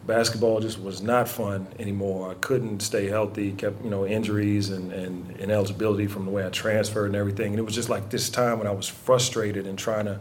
basketball 0.05 0.59
just 0.59 0.79
was 0.79 1.01
not 1.01 1.29
fun 1.29 1.67
anymore. 1.79 2.31
I 2.31 2.33
couldn't 2.35 2.81
stay 2.81 3.07
healthy, 3.07 3.51
kept, 3.53 3.83
you 3.83 3.89
know, 3.89 4.05
injuries 4.05 4.69
and, 4.69 4.91
and 4.91 5.31
ineligibility 5.37 6.07
from 6.07 6.25
the 6.25 6.31
way 6.31 6.45
I 6.45 6.49
transferred 6.49 7.07
and 7.07 7.15
everything. 7.15 7.47
And 7.47 7.59
it 7.59 7.63
was 7.63 7.75
just 7.75 7.89
like 7.89 8.09
this 8.09 8.29
time 8.29 8.59
when 8.59 8.67
I 8.67 8.71
was 8.71 8.87
frustrated 8.87 9.65
and 9.65 9.77
trying 9.77 10.05
to 10.05 10.19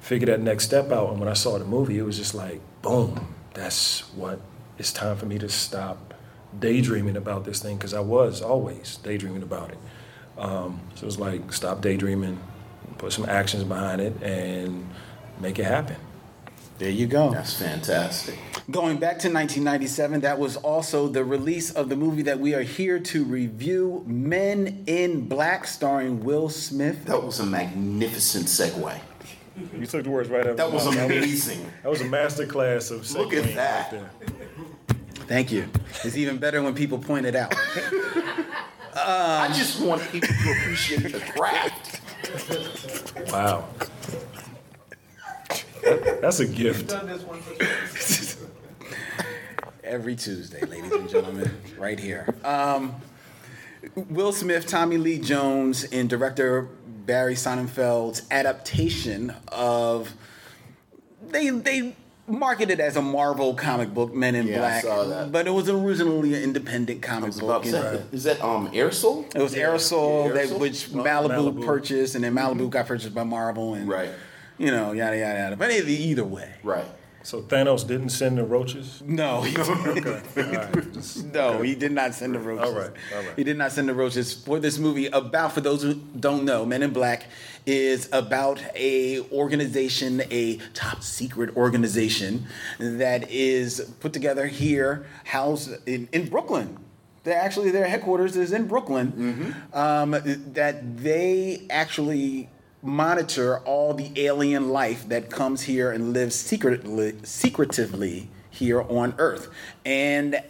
figure 0.00 0.26
that 0.26 0.40
next 0.40 0.64
step 0.64 0.90
out. 0.92 1.10
And 1.10 1.20
when 1.20 1.28
I 1.28 1.34
saw 1.34 1.58
the 1.58 1.64
movie, 1.64 1.98
it 1.98 2.02
was 2.02 2.18
just 2.18 2.34
like, 2.34 2.60
boom, 2.82 3.34
that's 3.54 4.00
what 4.14 4.40
it's 4.78 4.92
time 4.92 5.16
for 5.16 5.26
me 5.26 5.38
to 5.38 5.48
stop 5.48 6.14
daydreaming 6.58 7.16
about 7.16 7.44
this 7.44 7.60
thing 7.60 7.76
because 7.76 7.94
I 7.94 8.00
was 8.00 8.42
always 8.42 8.96
daydreaming 9.02 9.42
about 9.42 9.70
it. 9.70 9.78
Um, 10.36 10.80
so 10.94 11.02
it 11.02 11.06
was 11.06 11.18
like, 11.18 11.52
stop 11.52 11.80
daydreaming, 11.80 12.40
put 12.98 13.12
some 13.12 13.26
actions 13.28 13.64
behind 13.64 14.00
it, 14.00 14.22
and 14.22 14.88
make 15.38 15.58
it 15.58 15.64
happen. 15.64 15.96
There 16.78 16.90
you 16.90 17.06
go. 17.06 17.30
That's 17.30 17.54
fantastic. 17.58 18.38
Going 18.70 18.98
back 18.98 19.18
to 19.20 19.28
1997, 19.32 20.20
that 20.20 20.38
was 20.38 20.56
also 20.56 21.08
the 21.08 21.24
release 21.24 21.70
of 21.70 21.88
the 21.88 21.96
movie 21.96 22.22
that 22.22 22.38
we 22.38 22.54
are 22.54 22.62
here 22.62 23.00
to 23.00 23.24
review, 23.24 24.04
Men 24.06 24.84
in 24.86 25.26
Black, 25.28 25.66
starring 25.66 26.22
Will 26.22 26.50
Smith. 26.50 27.06
That 27.06 27.22
was 27.22 27.40
a 27.40 27.46
magnificent 27.46 28.46
segue. 28.46 29.00
You 29.78 29.86
took 29.86 30.04
the 30.04 30.10
words 30.10 30.28
right 30.28 30.42
out 30.44 30.50
of 30.50 30.56
That 30.58 30.70
was 30.70 30.84
mouth. 30.84 30.94
amazing. 31.06 31.66
That 31.82 31.88
was 31.88 32.02
a 32.02 32.04
master 32.04 32.46
class 32.46 32.90
of 32.90 33.10
Look 33.14 33.32
at 33.32 33.44
segueing 33.44 33.54
that. 33.56 33.92
right 33.92 34.02
there. 34.02 34.10
Thank 35.26 35.50
you. 35.52 35.68
It's 36.04 36.16
even 36.16 36.36
better 36.36 36.62
when 36.62 36.74
people 36.74 36.98
point 36.98 37.24
it 37.26 37.34
out. 37.34 37.54
I 38.94 39.50
just 39.56 39.80
want 39.80 40.02
people 40.12 40.28
to 40.28 40.50
appreciate 40.52 41.12
the 41.12 41.20
craft. 41.20 42.00
Wow. 43.32 43.64
That's 46.20 46.40
a 46.40 46.46
gift. 46.46 46.92
Every 49.82 50.14
Tuesday, 50.14 50.60
ladies 50.66 50.92
and 50.92 51.08
gentlemen, 51.08 51.50
right 51.78 51.98
here. 51.98 52.26
Um, 52.44 52.96
Will 53.94 54.32
Smith, 54.32 54.66
Tommy 54.66 54.98
Lee 54.98 55.18
Jones, 55.18 55.84
and 55.84 56.08
director 56.08 56.68
Barry 57.06 57.34
Sonnenfeld's 57.34 58.22
adaptation 58.30 59.34
of 59.48 60.12
they 61.28 61.48
they 61.50 61.96
marketed 62.26 62.78
as 62.78 62.96
a 62.96 63.02
Marvel 63.02 63.54
comic 63.54 63.94
book, 63.94 64.14
Men 64.14 64.34
in 64.34 64.46
Yeah, 64.48 64.56
I 64.56 64.58
Black, 64.58 64.82
saw 64.84 65.04
that. 65.04 65.32
but 65.32 65.46
it 65.46 65.50
was 65.50 65.68
originally 65.70 66.34
an 66.34 66.42
independent 66.42 67.00
comic 67.00 67.28
was 67.28 67.40
book. 67.40 67.64
about 67.64 67.64
to 67.64 68.02
is 68.12 68.24
that 68.24 68.42
um 68.44 68.70
Aircel? 68.72 69.34
It 69.34 69.40
was 69.40 69.54
Aircel, 69.54 70.26
Yeah, 70.34 70.44
that, 70.46 70.58
which 70.60 70.90
Oh, 70.92 70.98
Malibu, 70.98 71.54
Malibu. 71.54 71.64
purchased, 71.64 72.14
and 72.14 72.22
then 72.22 72.34
Malibu 72.34 72.68
got 72.68 72.86
purchased 72.86 73.14
by 73.14 73.24
Marvel, 73.24 73.72
and 73.74 73.88
Right. 73.88 74.10
you 74.58 74.70
know, 74.70 74.92
yada 74.92 75.16
yada 75.16 75.38
yada. 75.38 75.56
But 75.56 75.70
either, 75.72 75.88
either 75.88 76.24
way, 76.24 76.50
Right. 76.62 76.84
So 77.22 77.42
Thanos 77.42 77.86
didn't 77.86 78.08
send 78.10 78.38
the 78.38 78.44
roaches? 78.44 79.02
no, 79.04 79.42
he, 79.42 79.54
Okay. 79.58 80.22
All 80.38 80.42
right. 80.52 80.92
Just- 80.94 81.26
no, 81.26 81.60
he 81.60 81.74
did 81.74 81.92
not 81.92 82.14
send 82.14 82.34
the 82.34 82.38
roaches. 82.38 82.64
All 82.66 82.72
right, 82.72 82.90
all 83.14 83.22
right. 83.22 83.36
He 83.36 83.44
did 83.44 83.58
not 83.58 83.72
send 83.72 83.88
the 83.88 83.94
roaches 83.94 84.32
for 84.32 84.58
this 84.58 84.78
movie. 84.78 85.06
About 85.08 85.52
for 85.52 85.60
those 85.60 85.82
who 85.82 85.94
don't 85.94 86.44
know, 86.44 86.64
Men 86.64 86.82
in 86.82 86.92
Black 86.92 87.24
is 87.66 88.08
about 88.12 88.62
a 88.74 89.20
organization, 89.30 90.22
a 90.30 90.56
top 90.72 91.02
secret 91.02 91.54
organization 91.56 92.46
that 92.78 93.30
is 93.30 93.92
put 94.00 94.12
together 94.14 94.46
here, 94.46 95.04
housed 95.24 95.70
in, 95.86 96.08
in 96.12 96.28
Brooklyn. 96.28 96.78
They 97.24 97.34
actually 97.34 97.70
their 97.70 97.86
headquarters 97.86 98.34
is 98.34 98.50
in 98.52 98.66
Brooklyn. 98.66 99.54
Um, 99.74 100.12
that 100.54 100.96
they 100.96 101.66
actually 101.68 102.48
monitor 102.82 103.58
all 103.60 103.94
the 103.94 104.10
alien 104.16 104.70
life 104.70 105.08
that 105.08 105.30
comes 105.30 105.62
here 105.62 105.90
and 105.90 106.12
lives 106.12 106.34
secretly, 106.34 107.14
secretively 107.22 108.28
here 108.50 108.82
on 108.82 109.14
Earth, 109.18 109.48
and 109.84 110.42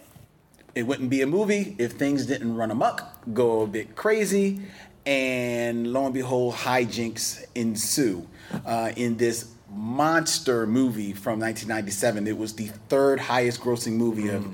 it 0.75 0.85
wouldn't 0.85 1.11
be 1.11 1.23
a 1.23 1.27
movie 1.27 1.75
if 1.79 1.93
things 1.93 2.27
didn't 2.27 2.55
run 2.55 2.71
amok, 2.71 3.35
go 3.35 3.63
a 3.63 3.67
bit 3.67 3.97
crazy, 3.97 4.61
and 5.05 5.93
lo 5.93 6.05
and 6.05 6.15
behold, 6.15 6.55
hijinks 6.55 7.45
ensue 7.55 8.27
uh, 8.65 8.93
in 8.97 9.17
this 9.17 9.53
monster 9.69 10.67
movie 10.67 11.13
from 11.13 11.41
1997. 11.41 12.27
It 12.27 12.37
was 12.37 12.55
the 12.55 12.67
third 12.89 13.21
highest 13.21 13.61
grossing 13.61 13.93
movie 13.93 14.29
of 14.29 14.45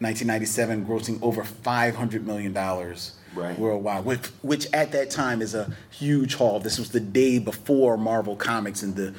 1997, 0.00 0.86
grossing 0.86 1.18
over 1.22 1.44
500 1.44 2.26
million 2.26 2.52
dollars 2.52 3.16
Right. 3.34 3.58
worldwide, 3.58 4.04
which, 4.04 4.20
which 4.42 4.66
at 4.72 4.92
that 4.92 5.10
time 5.10 5.42
is 5.42 5.54
a 5.54 5.72
huge 5.90 6.34
haul. 6.36 6.60
This 6.60 6.78
was 6.78 6.90
the 6.90 7.00
day 7.00 7.38
before 7.38 7.96
Marvel 7.96 8.36
Comics 8.36 8.82
and 8.82 8.94
the 8.94 9.14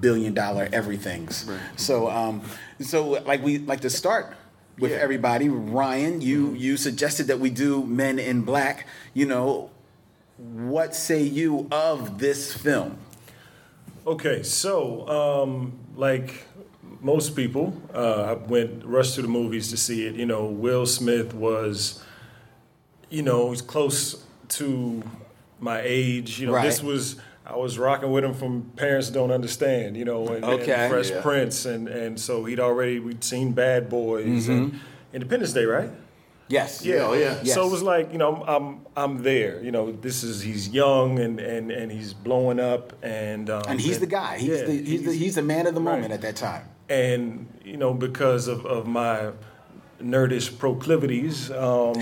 billion 0.00 0.34
dollar 0.34 0.68
everythings. 0.72 1.48
So, 1.76 2.08
um, 2.10 2.42
so 2.80 3.08
like 3.26 3.42
we 3.42 3.58
like 3.58 3.80
to 3.80 3.90
start 3.90 4.34
with 4.78 4.92
Yeah. 4.92 4.98
everybody. 4.98 5.48
Ryan, 5.48 6.20
you 6.20 6.52
you 6.54 6.76
suggested 6.76 7.26
that 7.26 7.38
we 7.40 7.50
do 7.50 7.84
Men 7.84 8.18
in 8.18 8.42
Black. 8.42 8.86
You 9.14 9.26
know, 9.26 9.70
what 10.38 10.94
say 10.94 11.22
you 11.22 11.66
of 11.70 12.18
this 12.18 12.52
film? 12.54 12.96
Okay, 14.06 14.42
so 14.42 15.06
um, 15.08 15.78
like 15.96 16.46
most 17.02 17.36
people, 17.36 17.74
uh, 17.94 18.22
I 18.22 18.32
went 18.32 18.84
rushed 18.84 19.16
to 19.16 19.22
the 19.22 19.28
movies 19.28 19.68
to 19.70 19.76
see 19.76 20.06
it. 20.06 20.14
You 20.14 20.26
know, 20.26 20.44
Will 20.46 20.86
Smith 20.86 21.34
was, 21.34 22.02
you 23.10 23.22
know, 23.22 23.50
he's 23.50 23.62
close 23.62 24.24
to 24.48 25.02
my 25.58 25.80
age. 25.84 26.40
You 26.40 26.46
know, 26.46 26.54
Right. 26.54 26.64
this 26.64 26.82
was 26.82 27.16
I 27.46 27.56
was 27.56 27.78
rocking 27.78 28.12
with 28.12 28.24
him 28.24 28.34
from 28.34 28.70
Parents 28.76 29.10
Don't 29.10 29.30
Understand. 29.32 29.96
You 29.96 30.04
know, 30.04 30.28
and, 30.28 30.44
and 30.44 30.90
Fresh 30.90 31.10
Yeah. 31.10 31.20
Prince, 31.20 31.64
and 31.66 31.88
and 31.88 32.18
so 32.20 32.44
he'd 32.44 32.60
already 32.60 32.98
we'd 33.00 33.24
seen 33.24 33.52
Bad 33.52 33.88
Boys 33.88 34.48
and 34.48 34.78
Independence 35.12 35.52
Day, 35.52 35.64
right? 35.64 35.90
Yes. 36.48 36.84
Yeah, 36.84 37.06
oh, 37.06 37.12
yeah. 37.12 37.38
Yes. 37.44 37.54
So 37.54 37.64
it 37.66 37.70
was 37.70 37.82
like 37.82 38.10
you 38.12 38.18
know 38.18 38.42
I'm 38.46 38.80
I'm 38.96 39.22
there. 39.22 39.62
You 39.62 39.70
know 39.70 39.92
this 39.92 40.24
is 40.24 40.42
he's 40.42 40.68
young 40.68 41.18
and 41.20 41.38
and 41.38 41.70
and 41.70 41.92
he's 41.92 42.12
blowing 42.12 42.58
up 42.58 42.92
and 43.04 43.48
um, 43.50 43.62
And 43.68 43.80
he's 43.80 44.00
the 44.00 44.06
guy. 44.06 44.38
He's 44.38 44.48
yeah, 44.48 44.64
the 44.64 44.72
he's, 44.72 45.04
the 45.04 45.12
he's 45.12 45.34
the 45.36 45.42
man 45.42 45.66
of 45.68 45.74
the 45.74 45.80
moment 45.80 46.10
right. 46.10 46.12
at 46.12 46.22
that 46.22 46.36
time. 46.36 46.64
and 46.88 47.46
you 47.64 47.76
know 47.76 47.94
because 47.94 48.48
of 48.48 48.66
of 48.66 48.86
my 48.88 49.30
nerdish 50.02 50.58
proclivities, 50.58 51.50
um, 51.50 51.94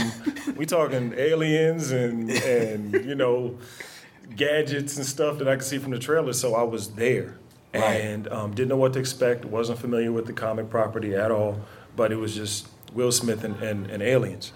we 0.57 0.67
talking 0.67 1.15
aliens 1.17 1.91
and 1.91 2.31
and 2.31 2.93
you 3.05 3.15
know 3.15 3.59
gadgets 4.37 4.97
and 4.97 5.07
stuff 5.07 5.39
that 5.39 5.49
I 5.49 5.57
could 5.57 5.65
see 5.65 5.79
from 5.79 5.93
the 5.93 5.99
trailer. 5.99 6.33
So 6.33 6.55
I 6.55 6.63
was 6.63 6.91
there 6.95 7.37
Right. 7.75 8.01
and 8.01 8.29
um, 8.29 8.55
didn't 8.55 8.69
know 8.71 8.77
what 8.77 8.95
to 8.95 8.99
expect. 8.99 9.45
wasn't 9.45 9.79
familiar 9.79 10.11
with 10.11 10.27
the 10.27 10.33
comic 10.33 10.71
property 10.71 11.15
at 11.15 11.31
all, 11.31 11.61
but 11.97 12.11
it 12.13 12.17
was 12.17 12.35
just 12.35 12.67
Will 12.95 13.13
Smith 13.13 13.45
and, 13.45 13.61
and, 13.63 13.91
and 13.91 14.03
aliens. 14.03 14.53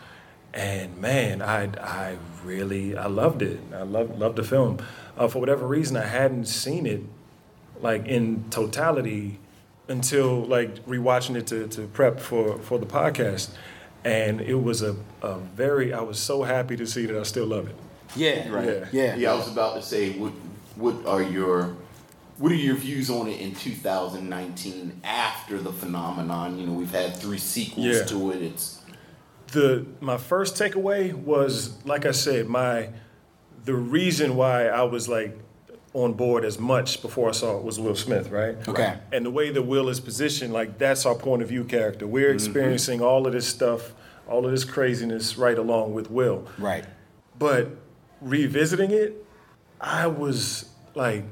And 0.54 0.96
man, 0.98 1.42
I 1.42 1.64
I 1.80 2.16
really 2.44 2.96
I 2.96 3.06
loved 3.06 3.42
it. 3.42 3.60
I 3.74 3.82
loved 3.82 4.18
loved 4.18 4.36
the 4.36 4.44
film. 4.44 4.78
Uh, 5.16 5.28
for 5.28 5.38
whatever 5.40 5.66
reason, 5.66 5.96
I 5.96 6.06
hadn't 6.06 6.46
seen 6.46 6.86
it 6.86 7.02
like 7.80 8.06
in 8.06 8.44
totality 8.50 9.38
until 9.88 10.44
like 10.44 10.84
rewatching 10.86 11.36
it 11.36 11.46
to, 11.48 11.66
to 11.68 11.86
prep 11.88 12.20
for, 12.20 12.58
for 12.58 12.78
the 12.78 12.86
podcast. 12.86 13.50
And 14.04 14.40
it 14.40 14.54
was 14.54 14.82
a, 14.82 14.96
a 15.22 15.38
very 15.38 15.92
I 15.92 16.00
was 16.00 16.18
so 16.18 16.42
happy 16.42 16.76
to 16.76 16.86
see 16.86 17.06
that 17.06 17.16
I 17.18 17.22
still 17.22 17.46
love 17.46 17.68
it. 17.68 17.76
Yeah. 18.16 18.48
Right. 18.50 18.66
Yeah. 18.68 18.86
Yeah. 18.92 19.14
Yeah, 19.16 19.32
I 19.32 19.34
was 19.34 19.48
about 19.50 19.74
to 19.76 19.82
say, 19.82 20.12
what 20.18 20.32
what 20.76 21.06
are 21.06 21.22
your 21.22 21.76
what 22.38 22.50
are 22.50 22.56
your 22.56 22.74
views 22.74 23.10
on 23.10 23.28
it 23.28 23.40
in 23.40 23.54
2019 23.54 25.00
after 25.04 25.58
the 25.58 25.72
phenomenon? 25.72 26.58
You 26.58 26.66
know, 26.66 26.72
we've 26.72 26.90
had 26.90 27.16
three 27.16 27.38
sequels 27.38 27.86
Yeah. 27.86 28.04
to 28.04 28.30
it. 28.32 28.42
It's 28.42 28.80
the 29.52 29.86
my 30.00 30.16
first 30.16 30.56
takeaway 30.56 31.14
was 31.14 31.76
like 31.84 32.06
I 32.06 32.10
said, 32.12 32.48
my 32.48 32.88
the 33.64 33.74
reason 33.74 34.34
why 34.34 34.66
I 34.66 34.82
was 34.82 35.08
like 35.08 35.38
on 35.94 36.14
board 36.14 36.44
as 36.44 36.58
much 36.58 37.02
before 37.02 37.28
I 37.28 37.32
saw 37.32 37.56
it 37.58 37.62
was 37.64 37.78
Will 37.78 37.94
Smith, 37.94 38.30
right? 38.30 38.56
Okay. 38.66 38.96
And 39.12 39.26
the 39.26 39.30
way 39.30 39.50
that 39.50 39.62
Will 39.62 39.88
is 39.90 40.00
positioned, 40.00 40.52
like 40.52 40.78
that's 40.78 41.04
our 41.04 41.14
point 41.14 41.42
of 41.42 41.48
view 41.48 41.64
character. 41.64 42.06
We're 42.06 42.28
Mm-hmm. 42.28 42.34
experiencing 42.36 43.00
all 43.02 43.26
of 43.26 43.32
this 43.34 43.46
stuff, 43.46 43.92
all 44.26 44.44
of 44.46 44.50
this 44.52 44.64
craziness 44.64 45.36
right 45.36 45.58
along 45.58 45.92
with 45.92 46.10
Will. 46.10 46.46
Right. 46.58 46.84
But 47.38 47.68
revisiting 48.20 48.90
it, 48.90 49.24
I 49.80 50.06
was 50.06 50.68
like 50.94 51.24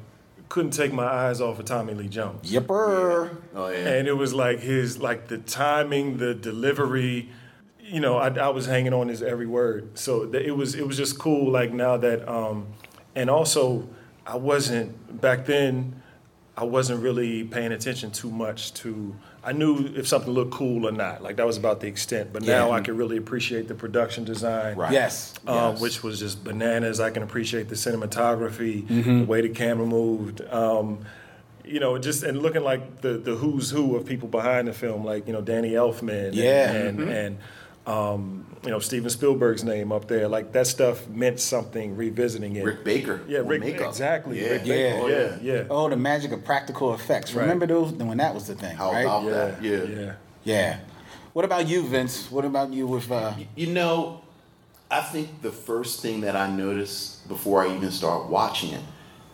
couldn't 0.49 0.73
take 0.73 0.93
my 0.93 1.05
eyes 1.07 1.41
off 1.41 1.61
of 1.61 1.65
Tommy 1.65 1.95
Lee 1.95 2.09
Jones. 2.09 2.51
Yipper. 2.51 3.37
oh 3.55 3.69
yeah. 3.69 3.89
And 3.95 4.09
it 4.09 4.15
was 4.15 4.35
like 4.35 4.59
his 4.61 4.99
like 4.99 5.29
the 5.29 5.39
timing, 5.39 6.17
the 6.19 6.35
delivery. 6.35 7.31
You 7.79 8.01
know, 8.01 8.19
I, 8.19 8.29
I 8.29 8.49
was 8.49 8.67
hanging 8.67 8.93
on 8.93 9.09
his 9.09 9.23
every 9.23 9.47
word. 9.47 9.97
So 9.99 10.27
th- 10.27 10.45
it 10.45 10.53
was 10.53 10.75
it 10.75 10.87
was 10.87 10.97
just 10.97 11.19
cool. 11.19 11.51
Like 11.53 11.73
now 11.73 11.97
that, 11.99 12.29
um, 12.29 12.67
and 13.15 13.31
also 13.31 13.89
I 14.27 14.37
wasn't 14.37 15.21
back 15.21 15.47
then. 15.47 16.03
I 16.57 16.65
wasn't 16.65 17.03
really 17.03 17.45
paying 17.45 17.73
attention 17.73 18.11
too 18.11 18.31
much 18.31 18.75
to. 18.75 19.15
I 19.43 19.53
knew 19.53 19.91
if 19.97 20.07
something 20.07 20.31
looked 20.33 20.53
cool 20.53 20.87
or 20.87 20.93
not. 20.93 21.23
Like 21.23 21.37
that 21.37 21.47
was 21.47 21.57
about 21.57 21.81
the 21.81 21.87
extent. 21.87 22.33
But 22.35 22.43
now 22.43 22.71
I 22.73 22.83
can 22.83 22.97
really 22.99 23.17
appreciate 23.17 23.67
the 23.69 23.75
production 23.75 24.25
design. 24.25 24.77
Right. 24.77 24.93
Yes. 24.93 25.33
Um, 25.47 25.73
Yes. 25.73 25.81
which 25.81 26.03
was 26.03 26.19
just 26.19 26.45
bananas. 26.45 27.01
I 27.01 27.11
can 27.11 27.23
appreciate 27.23 27.69
the 27.71 27.77
cinematography, 27.77 28.87
Mm-hmm. 28.87 29.19
the 29.21 29.25
way 29.25 29.41
the 29.41 29.49
camera 29.49 29.87
moved. 29.87 30.43
Um, 30.51 31.07
you 31.65 31.81
know, 31.81 31.97
just 31.99 32.23
and 32.25 32.43
looking 32.43 32.63
like 32.63 33.01
the 33.01 33.15
the 33.17 33.37
who's 33.37 33.71
who 33.71 33.97
of 33.97 34.05
people 34.05 34.29
behind 34.29 34.69
the 34.69 34.73
film, 34.75 35.05
like 35.05 35.27
you 35.27 35.33
know 35.33 35.41
Danny 35.41 35.71
Elfman, 35.73 36.35
Yeah. 36.35 36.71
and 36.73 37.01
and, 37.01 37.11
and 37.11 37.39
um, 37.91 38.47
you 38.65 38.71
know 38.71 38.79
Steven 38.79 39.11
Spielberg's 39.11 39.65
name 39.65 39.91
up 39.93 40.07
there. 40.09 40.29
Like 40.29 40.53
that 40.53 40.67
stuff 40.67 41.09
meant 41.09 41.41
something. 41.41 41.97
Revisiting 41.97 42.57
it, 42.57 42.65
Rick 42.65 42.85
Baker 42.85 43.21
yeah, 43.27 43.41
Rick, 43.45 43.61
makeup. 43.61 43.89
exactly, 43.89 44.41
Yeah. 44.43 44.51
Rick 44.51 44.63
Yeah. 44.65 44.75
Baker, 44.75 44.99
Oh, 45.03 45.09
yeah, 45.09 45.19
yeah. 45.43 45.55
yeah, 45.55 45.63
Oh, 45.71 45.89
the 45.89 45.97
magic 45.97 46.33
of 46.33 46.45
practical 46.45 46.95
effects. 46.95 47.35
Right. 47.35 47.43
Remember 47.43 47.67
those 47.67 47.93
when 47.93 48.19
that 48.19 48.35
was 48.35 48.47
the 48.47 48.55
thing, 48.55 48.77
How 48.77 48.93
right? 48.93 49.01
about 49.03 49.25
yeah, 49.25 49.31
that? 49.31 49.63
Yeah. 49.63 49.83
yeah. 49.85 50.13
Yeah. 50.45 50.79
What 51.33 51.45
about 51.45 51.69
you, 51.69 51.83
Vince? 51.87 52.31
What 52.31 52.45
about 52.45 52.73
you 52.73 52.87
with 52.87 53.11
uh 53.11 53.33
You 53.57 53.69
know, 53.69 54.23
I 54.91 55.01
think 55.01 55.43
the 55.43 55.53
first 55.53 56.01
thing 56.03 56.21
that 56.23 56.35
I 56.37 56.51
noticed 56.51 57.29
before 57.29 57.63
I 57.65 57.75
even 57.77 57.91
start 57.91 58.29
watching 58.29 58.73
it, 58.73 58.81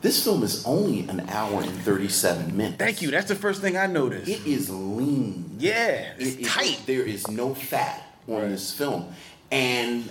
this 0.02 0.22
film 0.22 0.42
is 0.42 0.64
only 0.66 1.00
an 1.08 1.20
hour 1.30 1.62
and 1.62 1.72
37 1.82 2.54
minutes. 2.56 2.76
Thank 2.76 3.00
you. 3.02 3.10
That's 3.10 3.28
the 3.28 3.34
first 3.34 3.60
thing 3.62 3.76
I 3.76 3.86
noticed. 3.86 4.28
It 4.28 4.46
is 4.46 4.68
lean. 4.70 5.56
yeah. 5.58 6.12
It's 6.18 6.34
It- 6.34 6.40
it- 6.42 6.46
tight. 6.46 6.80
there 6.86 7.02
is 7.02 7.26
no 7.28 7.54
fat 7.54 8.02
on 8.28 8.50
this 8.50 8.72
film. 8.72 9.08
And 9.50 10.10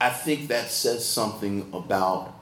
I 0.00 0.10
think 0.10 0.48
that 0.48 0.70
says 0.70 1.06
something 1.06 1.70
about 1.72 2.34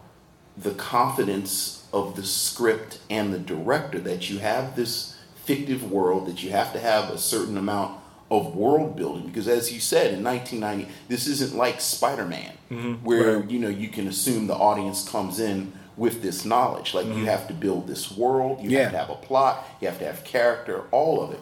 the 0.56 0.72
confidence 0.72 1.86
of 1.92 2.16
the 2.16 2.22
script 2.22 2.98
and 3.10 3.32
the 3.32 3.38
director 3.38 3.98
that 4.00 4.30
you 4.30 4.38
have 4.38 4.76
this 4.76 5.16
fictive 5.44 5.90
world, 5.90 6.26
that 6.26 6.42
you 6.42 6.50
have 6.50 6.72
to 6.72 6.80
have 6.80 7.10
a 7.10 7.18
certain 7.18 7.56
amount 7.56 7.98
of 8.30 8.54
world 8.54 8.96
building. 8.96 9.26
Because 9.26 9.48
as 9.48 9.72
you 9.72 9.80
said 9.80 10.14
in 10.14 10.24
1990, 10.24 10.90
this 11.08 11.26
isn't 11.26 11.54
like 11.56 11.80
Spider 11.80 12.24
Man, 12.24 12.52
mm-hmm. 12.70 12.92
where 13.04 13.44
you 13.44 13.58
know 13.58 13.68
you 13.68 13.88
can 13.88 14.08
assume 14.08 14.46
the 14.46 14.54
audience 14.54 15.08
comes 15.08 15.38
in 15.38 15.72
with 15.96 16.22
this 16.22 16.44
knowledge. 16.44 16.94
Like 16.94 17.06
you 17.06 17.12
mm-hmm. 17.12 17.24
have 17.26 17.46
to 17.48 17.54
build 17.54 17.86
this 17.86 18.10
world, 18.16 18.62
you 18.62 18.70
Yeah. 18.70 18.84
have 18.84 18.92
to 18.92 18.98
have 18.98 19.10
a 19.10 19.14
plot, 19.16 19.66
you 19.80 19.88
have 19.88 19.98
to 19.98 20.06
have 20.06 20.24
character, 20.24 20.84
all 20.90 21.22
of 21.22 21.32
it. 21.32 21.40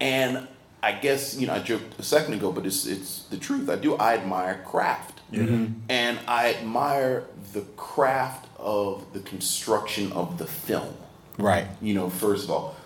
And 0.00 0.46
I 0.82 0.92
guess 0.92 1.36
you 1.36 1.46
know 1.46 1.54
I 1.54 1.58
joked 1.60 1.98
a 1.98 2.02
second 2.02 2.34
ago, 2.34 2.52
but 2.52 2.66
it's 2.66 2.86
it's 2.86 3.22
the 3.24 3.36
truth. 3.36 3.68
I 3.68 3.76
do. 3.76 3.96
I 3.96 4.14
admire 4.14 4.62
craft, 4.64 5.20
mm-hmm. 5.32 5.72
and 5.88 6.18
I 6.28 6.54
admire 6.54 7.24
the 7.52 7.62
craft 7.76 8.46
of 8.58 9.12
the 9.12 9.20
construction 9.20 10.12
of 10.12 10.38
the 10.38 10.46
film. 10.46 10.94
Right. 11.38 11.66
You 11.80 11.94
know, 11.94 12.10
first 12.10 12.44
of 12.44 12.50
all, 12.50 12.76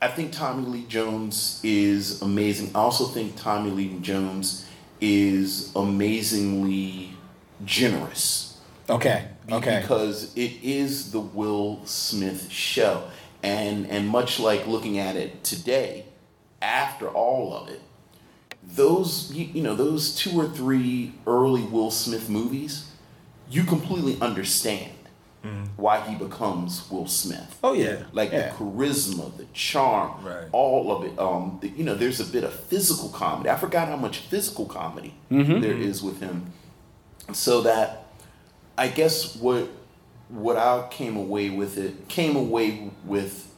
I 0.00 0.08
think 0.08 0.32
Tommy 0.32 0.66
Lee 0.66 0.86
Jones 0.86 1.60
is 1.62 2.20
amazing. 2.22 2.70
I 2.74 2.80
also 2.80 3.06
think 3.06 3.36
Tommy 3.36 3.70
Lee 3.70 3.98
Jones 4.00 4.66
is 5.00 5.74
amazingly 5.74 7.10
generous. 7.64 8.58
Okay. 8.88 9.28
Okay. 9.50 9.80
Because 9.80 10.34
it 10.36 10.52
is 10.62 11.12
the 11.12 11.20
Will 11.20 11.84
Smith 11.84 12.50
show. 12.50 13.04
And 13.42 13.86
and 13.88 14.08
much 14.08 14.40
like 14.40 14.66
looking 14.66 14.98
at 14.98 15.16
it 15.16 15.44
today, 15.44 16.06
after 16.64 17.08
all 17.08 17.54
of 17.54 17.68
it, 17.68 17.80
those 18.66 19.32
you, 19.32 19.44
you 19.46 19.62
know, 19.62 19.74
those 19.74 20.14
two 20.16 20.38
or 20.40 20.48
three 20.48 21.12
early 21.26 21.62
Will 21.62 21.90
Smith 21.90 22.28
movies, 22.30 22.90
you 23.50 23.64
completely 23.64 24.18
understand 24.20 24.90
why 25.76 26.00
he 26.00 26.14
becomes 26.14 26.90
Will 26.90 27.06
Smith. 27.06 27.58
Oh 27.62 27.74
yeah. 27.74 28.04
Like 28.12 28.32
yeah. 28.32 28.48
the 28.48 28.54
charisma, 28.56 29.36
the 29.36 29.44
charm, 29.52 30.24
Right. 30.24 30.46
all 30.52 30.90
of 30.90 31.04
it. 31.04 31.18
Um, 31.18 31.58
the, 31.60 31.68
you 31.68 31.84
know, 31.84 31.94
there's 31.94 32.18
a 32.18 32.24
bit 32.24 32.44
of 32.44 32.54
physical 32.58 33.10
comedy. 33.10 33.50
I 33.50 33.56
forgot 33.56 33.88
how 33.88 33.96
much 33.96 34.20
physical 34.20 34.64
comedy 34.64 35.12
Mm-hmm. 35.30 35.60
there 35.60 35.74
is 35.76 36.02
with 36.02 36.20
him. 36.20 36.50
So 37.34 37.60
that 37.60 38.06
I 38.78 38.88
guess 38.88 39.36
what 39.36 39.68
what 40.30 40.56
I 40.56 40.86
came 40.90 41.14
away 41.18 41.50
with 41.50 41.76
it 41.76 42.08
came 42.08 42.36
away 42.36 42.90
with 43.04 43.52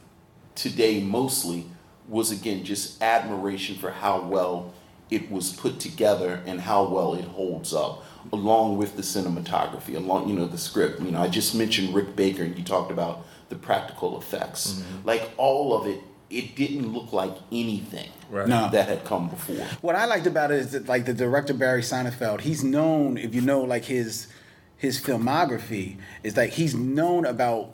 today 0.55 1.01
mostly 1.01 1.67
was 2.07 2.31
again 2.31 2.63
just 2.63 3.01
admiration 3.01 3.75
for 3.75 3.91
how 3.91 4.21
well 4.21 4.73
it 5.09 5.31
was 5.31 5.53
put 5.53 5.79
together 5.79 6.41
and 6.45 6.61
how 6.61 6.83
well 6.87 7.13
it 7.13 7.25
holds 7.25 7.73
up 7.73 8.03
along 8.33 8.77
with 8.77 8.95
the 8.95 9.01
cinematography 9.01 9.95
along 9.95 10.27
you 10.27 10.35
know 10.35 10.45
the 10.45 10.57
script 10.57 11.01
you 11.01 11.11
know 11.11 11.21
I 11.21 11.27
just 11.27 11.55
mentioned 11.55 11.93
Rick 11.93 12.15
Baker 12.15 12.43
and 12.43 12.57
you 12.57 12.63
talked 12.63 12.91
about 12.91 13.25
the 13.49 13.55
practical 13.55 14.17
effects 14.17 14.73
mm-hmm. 14.73 15.07
like 15.07 15.29
all 15.37 15.79
of 15.79 15.87
it 15.87 16.01
it 16.29 16.55
didn't 16.55 16.91
look 16.93 17.13
like 17.13 17.35
anything 17.51 18.09
Right. 18.29 18.47
No. 18.47 18.69
that 18.71 18.89
had 18.89 19.05
come 19.05 19.29
before 19.29 19.65
What 19.79 19.95
I 19.95 20.05
liked 20.05 20.27
about 20.27 20.51
it 20.51 20.59
is 20.59 20.71
that 20.71 20.87
like 20.87 21.05
the 21.05 21.13
director 21.13 21.53
Barry 21.53 21.81
Sonnenfeld, 21.81 22.41
he's 22.41 22.61
known 22.63 23.17
if 23.17 23.33
you 23.33 23.39
know 23.39 23.61
like 23.61 23.85
his 23.85 24.27
his 24.75 25.01
filmography 25.01 25.97
is 26.23 26.35
that 26.35 26.49
he's 26.51 26.75
known 26.75 27.25
about 27.25 27.73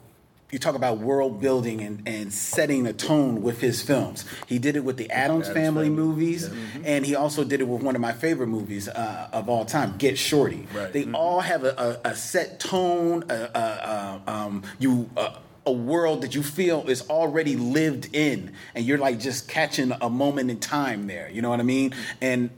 you 0.54 0.60
talk 0.60 0.76
about 0.76 1.00
world 1.00 1.42
building 1.42 1.82
and, 1.82 2.04
and 2.08 2.32
setting 2.32 2.86
a 2.88 2.94
tone 2.94 3.42
with 3.42 3.60
his 3.60 3.82
films. 3.82 4.24
He 4.48 4.60
did 4.60 4.76
it 4.76 4.84
with 4.84 4.98
the 4.98 5.10
Adams, 5.10 5.50
Addams 5.50 5.64
Family, 5.66 5.86
Family. 5.88 5.90
movies, 5.90 6.48
Mm-hmm. 6.50 6.84
and 6.86 7.06
he 7.06 7.16
also 7.16 7.44
did 7.44 7.60
it 7.62 7.68
with 7.68 7.82
one 7.82 7.96
of 7.96 8.02
my 8.02 8.14
favorite 8.14 8.48
movies 8.48 8.88
uh, 8.88 9.30
of 9.34 9.50
all 9.50 9.66
time, 9.66 9.96
Get 9.98 10.18
Shorty. 10.18 10.68
Right. 10.74 10.94
They 10.94 11.12
all 11.12 11.40
have 11.40 11.64
a, 11.64 12.00
a, 12.06 12.10
a 12.12 12.16
set 12.16 12.60
tone, 12.60 13.24
a, 13.30 13.34
a, 13.34 14.22
a, 14.28 14.32
um, 14.32 14.64
you. 14.80 15.10
A, 15.18 15.40
a 15.66 15.72
world 15.72 16.24
that 16.24 16.36
you 16.36 16.44
feel 16.44 16.90
is 16.90 17.10
already 17.10 17.56
lived 17.56 18.14
in, 18.14 18.52
and 18.76 18.84
you're 18.84 18.98
like 18.98 19.18
just 19.18 19.48
catching 19.48 19.94
a 20.02 20.10
moment 20.10 20.52
in 20.52 20.60
time 20.60 21.08
there. 21.08 21.30
You 21.32 21.42
know 21.42 21.50
what 21.50 21.62
I 21.62 21.64
mean? 21.64 21.96
And 22.20 22.50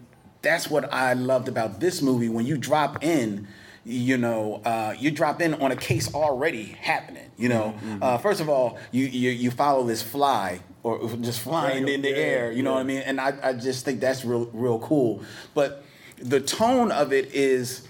that's 0.41 0.71
what 0.71 0.91
I 0.91 1.13
loved 1.13 1.47
about 1.47 1.79
this 1.79 2.01
movie. 2.01 2.29
When 2.29 2.47
you 2.47 2.57
drop 2.57 3.03
in, 3.03 3.47
you 3.85 4.17
know, 4.17 4.61
uh, 4.65 4.95
you 4.97 5.11
drop 5.11 5.41
in 5.41 5.53
on 5.55 5.71
a 5.71 5.75
case 5.75 6.13
already 6.13 6.65
happening. 6.65 7.29
You 7.37 7.49
know, 7.49 7.75
uh, 8.01 8.17
first 8.17 8.41
of 8.41 8.49
all, 8.49 8.79
you, 8.91 9.05
you 9.05 9.29
you 9.29 9.51
follow 9.51 9.85
this 9.85 10.01
fly 10.01 10.59
or 10.83 11.07
just 11.17 11.41
flying 11.41 11.87
in 11.87 12.01
the 12.01 12.09
yeah, 12.09 12.15
air. 12.15 12.51
You 12.51 12.63
know 12.63 12.73
what 12.73 12.79
I 12.79 12.83
mean? 12.83 13.01
And 13.01 13.21
I, 13.21 13.33
I 13.43 13.53
just 13.53 13.85
think 13.85 13.99
that's 13.99 14.25
real 14.25 14.45
real 14.53 14.79
cool. 14.79 15.21
But 15.53 15.83
the 16.17 16.41
tone 16.41 16.91
of 16.91 17.13
it 17.13 17.33
is 17.33 17.87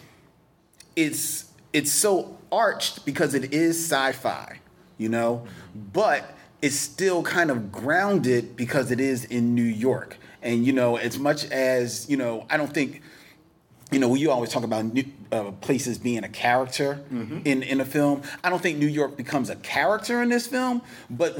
it's 0.95 1.45
it's 1.71 1.91
so 1.91 2.37
arched 2.51 3.05
because 3.05 3.33
it 3.33 3.53
is 3.53 3.77
sci-fi, 3.77 4.59
you 4.97 5.09
know, 5.09 5.45
but 5.93 6.35
it's 6.61 6.75
still 6.75 7.23
kind 7.23 7.51
of 7.51 7.71
grounded 7.71 8.55
because 8.55 8.91
it 8.91 8.99
is 8.99 9.25
in 9.25 9.55
New 9.55 9.61
York. 9.61 10.17
And 10.41 10.65
you 10.65 10.73
know, 10.73 10.97
as 10.97 11.17
much 11.19 11.45
as 11.51 12.09
you 12.09 12.17
know, 12.17 12.45
I 12.49 12.57
don't 12.57 12.73
think 12.73 13.01
you 13.91 13.99
know, 13.99 14.13
you 14.15 14.31
always 14.31 14.49
talk 14.49 14.63
about 14.63 14.85
new, 14.85 15.05
uh, 15.31 15.51
places 15.61 15.97
being 15.97 16.23
a 16.23 16.29
character 16.29 17.03
in 17.45 17.63
in 17.63 17.79
a 17.81 17.85
film. 17.85 18.23
I 18.43 18.49
don't 18.49 18.61
think 18.61 18.77
New 18.79 18.87
York 18.87 19.15
becomes 19.15 19.49
a 19.49 19.55
character 19.57 20.21
in 20.21 20.29
this 20.29 20.47
film, 20.47 20.81
but 21.09 21.37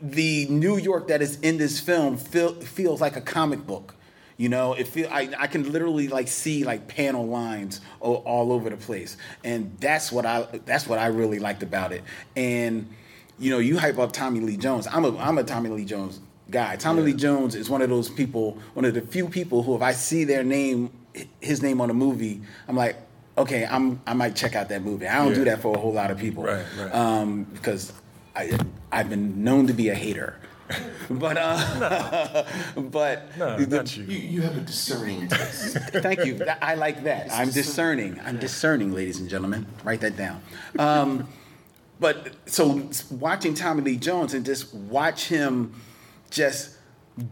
the 0.00 0.46
New 0.48 0.76
York 0.76 1.08
that 1.08 1.22
is 1.22 1.40
in 1.40 1.56
this 1.58 1.80
film 1.80 2.16
feel, 2.16 2.54
feels 2.54 3.00
like 3.00 3.16
a 3.16 3.20
comic 3.20 3.66
book. 3.66 3.94
You 4.36 4.48
know, 4.48 4.74
it 4.74 4.86
feel 4.86 5.08
I, 5.10 5.30
I 5.36 5.46
can 5.48 5.72
literally 5.72 6.06
like 6.06 6.28
see 6.28 6.62
like 6.62 6.86
panel 6.86 7.26
lines 7.26 7.80
all, 7.98 8.16
all 8.16 8.52
over 8.52 8.70
the 8.70 8.76
place, 8.76 9.16
and 9.42 9.76
that's 9.80 10.12
what 10.12 10.24
I 10.24 10.46
that's 10.64 10.86
what 10.86 11.00
I 11.00 11.06
really 11.06 11.40
liked 11.40 11.64
about 11.64 11.92
it. 11.92 12.04
And 12.36 12.88
you 13.38 13.50
know, 13.50 13.58
you 13.58 13.78
hype 13.78 13.98
up 13.98 14.12
Tommy 14.12 14.40
Lee 14.40 14.56
Jones. 14.56 14.86
I'm 14.86 15.04
a 15.04 15.16
I'm 15.18 15.38
a 15.38 15.42
Tommy 15.44 15.70
Lee 15.70 15.84
Jones 15.84 16.20
guy. 16.50 16.76
Tommy 16.76 17.02
Lee 17.02 17.14
Jones 17.14 17.54
is 17.54 17.68
one 17.68 17.82
of 17.82 17.90
those 17.90 18.08
people, 18.08 18.58
one 18.74 18.84
of 18.84 18.94
the 18.94 19.00
few 19.00 19.28
people 19.28 19.64
who, 19.64 19.74
if 19.74 19.82
I 19.82 19.92
see 19.92 20.24
their 20.24 20.44
name, 20.44 20.90
his 21.40 21.62
name 21.62 21.80
on 21.80 21.90
a 21.90 21.94
movie, 21.94 22.42
I'm 22.68 22.76
like, 22.76 22.96
okay, 23.36 23.66
I'm 23.66 24.00
I 24.06 24.14
might 24.14 24.36
check 24.36 24.54
out 24.54 24.68
that 24.70 24.82
movie. 24.82 25.06
I 25.06 25.16
don't 25.24 25.34
do 25.34 25.44
that 25.44 25.60
for 25.60 25.74
a 25.76 25.78
whole 25.78 25.92
lot 25.92 26.10
of 26.10 26.18
people, 26.18 26.44
Right, 26.44 26.64
right. 26.78 26.94
Um, 26.94 27.44
because 27.44 27.92
I 28.36 28.58
I've 28.92 29.08
been 29.10 29.42
known 29.44 29.66
to 29.68 29.72
be 29.72 29.88
a 29.88 29.94
hater. 29.94 30.36
But 31.10 31.38
uh, 31.38 32.44
but 32.76 33.34
No, 33.38 33.56
the- 33.56 33.76
not 33.78 33.96
you. 33.96 34.04
You, 34.04 34.18
you 34.18 34.42
have 34.42 34.54
a 34.58 34.60
discerning 34.60 35.26
taste. 35.28 35.78
Thank 35.78 36.26
you. 36.26 36.44
I 36.60 36.74
like 36.74 37.04
that. 37.04 37.32
I'm 37.32 37.48
discerning. 37.50 38.20
I'm 38.22 38.38
discerning, 38.38 38.92
ladies 38.92 39.18
and 39.18 39.26
gentlemen. 39.30 39.64
Write 39.84 40.02
that 40.02 40.18
down. 40.18 40.42
Um, 40.78 41.26
but 41.98 42.34
so 42.44 42.90
watching 43.10 43.54
Tommy 43.54 43.80
Lee 43.80 43.96
Jones 43.96 44.34
and 44.34 44.44
just 44.44 44.74
watch 44.74 45.28
him 45.28 45.72
just 46.30 46.76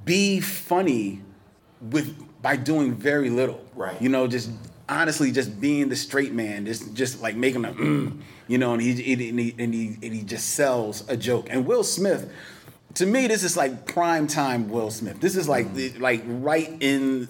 be 0.07 0.41
funny 0.41 1.21
with 1.83 2.17
by 2.47 2.55
doing 2.55 2.95
very 2.95 3.29
little. 3.29 3.61
Right. 3.75 4.01
You 4.01 4.09
know, 4.09 4.29
just 4.29 4.51
honestly 4.89 5.33
just 5.33 5.61
being 5.61 5.89
the 5.89 5.97
straight 5.97 6.33
man, 6.33 6.65
just 6.65 6.95
just 6.95 7.21
like 7.21 7.35
making 7.35 7.65
a 7.65 7.71
mm, 7.73 8.21
you 8.47 8.57
know, 8.57 8.73
and 8.73 8.81
he, 8.81 8.91
and 8.91 9.21
he 9.41 9.55
and 9.59 9.75
he 9.75 9.87
and 10.01 10.15
he 10.15 10.23
just 10.23 10.51
sells 10.51 11.03
a 11.09 11.17
joke. 11.17 11.49
And 11.51 11.67
Will 11.67 11.83
Smith, 11.83 12.31
to 12.95 13.05
me, 13.05 13.27
this 13.27 13.43
is 13.43 13.57
like 13.57 13.85
prime 13.89 14.29
time 14.29 14.69
Will 14.69 14.93
Smith. 14.93 15.21
This 15.21 15.35
is 15.35 15.49
like 15.49 15.75
the, 15.75 15.91
like 15.99 16.23
right 16.25 16.71
in 16.79 17.27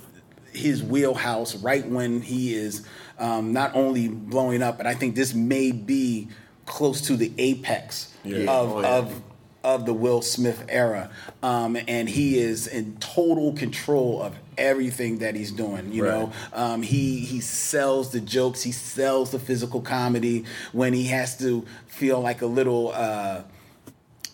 his 0.52 0.82
wheelhouse, 0.82 1.54
right 1.56 1.86
when 1.88 2.20
he 2.20 2.52
is 2.54 2.86
um, 3.18 3.54
not 3.54 3.74
only 3.74 4.08
blowing 4.08 4.60
up, 4.62 4.76
but 4.76 4.86
I 4.86 4.92
think 4.92 5.14
this 5.16 5.32
may 5.32 5.72
be 5.72 6.28
close 6.66 7.00
to 7.06 7.16
the 7.16 7.32
apex 7.38 8.12
Yeah. 8.22 8.50
of 8.50 8.72
Oh, 8.72 8.80
yeah. 8.82 8.96
of 8.98 9.22
of 9.64 9.86
the 9.86 9.94
Will 9.94 10.20
Smith 10.20 10.62
era, 10.68 11.08
um, 11.42 11.74
and 11.88 12.06
he 12.06 12.38
is 12.38 12.66
in 12.66 12.98
total 12.98 13.54
control 13.54 14.20
of 14.22 14.34
everything 14.58 15.18
that 15.18 15.34
he's 15.34 15.52
doing. 15.52 15.92
You 15.92 16.04
Right. 16.04 16.10
know, 16.12 16.32
um, 16.52 16.82
he 16.82 17.20
he 17.20 17.40
sells 17.40 18.10
the 18.10 18.20
jokes, 18.20 18.62
he 18.62 18.72
sells 18.72 19.30
the 19.30 19.38
physical 19.38 19.80
comedy 19.80 20.44
when 20.72 20.92
he 20.92 21.04
has 21.04 21.36
to 21.38 21.64
feel 21.86 22.20
like 22.20 22.42
a 22.42 22.46
little. 22.46 22.92
Uh, 22.94 23.42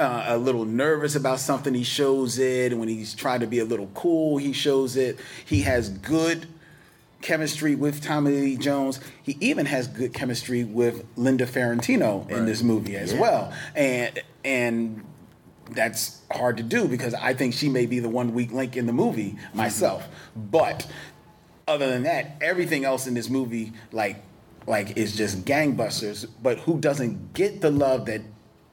uh, 0.00 0.24
a 0.28 0.38
little 0.38 0.64
nervous 0.64 1.14
about 1.14 1.38
something, 1.38 1.74
he 1.74 1.84
shows 1.84 2.36
it. 2.38 2.72
And 2.72 2.80
when 2.80 2.88
he's 2.88 3.14
trying 3.14 3.38
to 3.40 3.46
be 3.46 3.60
a 3.60 3.64
little 3.64 3.88
cool, 3.94 4.38
he 4.38 4.52
shows 4.52 4.96
it. 4.96 5.18
He 5.44 5.60
has 5.62 5.90
good 5.90 6.48
chemistry 7.20 7.76
with 7.76 8.02
Tommy 8.02 8.32
Lee 8.32 8.56
Jones. 8.56 8.98
He 9.22 9.36
even 9.40 9.66
has 9.66 9.86
good 9.86 10.12
chemistry 10.12 10.64
with 10.64 11.04
Linda 11.14 11.46
Fiorentino 11.46 12.26
in 12.30 12.46
this 12.46 12.62
movie 12.62 12.96
as 12.96 13.12
Yeah. 13.12 13.20
well. 13.20 13.52
And 13.76 14.20
and 14.44 15.04
that's 15.74 16.20
hard 16.30 16.56
to 16.58 16.62
do 16.62 16.86
because 16.88 17.14
I 17.14 17.34
think 17.34 17.54
she 17.54 17.68
may 17.68 17.86
be 17.86 17.98
the 17.98 18.08
one 18.08 18.34
weak 18.34 18.52
link 18.52 18.76
in 18.76 18.86
the 18.86 18.92
movie 18.92 19.36
myself. 19.54 20.08
But 20.36 20.86
other 21.68 21.88
than 21.88 22.04
that, 22.04 22.36
everything 22.40 22.84
else 22.84 23.06
in 23.06 23.14
this 23.14 23.28
movie, 23.28 23.72
like 23.92 24.22
like 24.66 24.96
is 24.96 25.16
just 25.16 25.44
gangbusters. 25.44 26.26
But 26.42 26.58
who 26.60 26.78
doesn't 26.78 27.34
get 27.34 27.60
the 27.60 27.70
love 27.70 28.06
that 28.06 28.22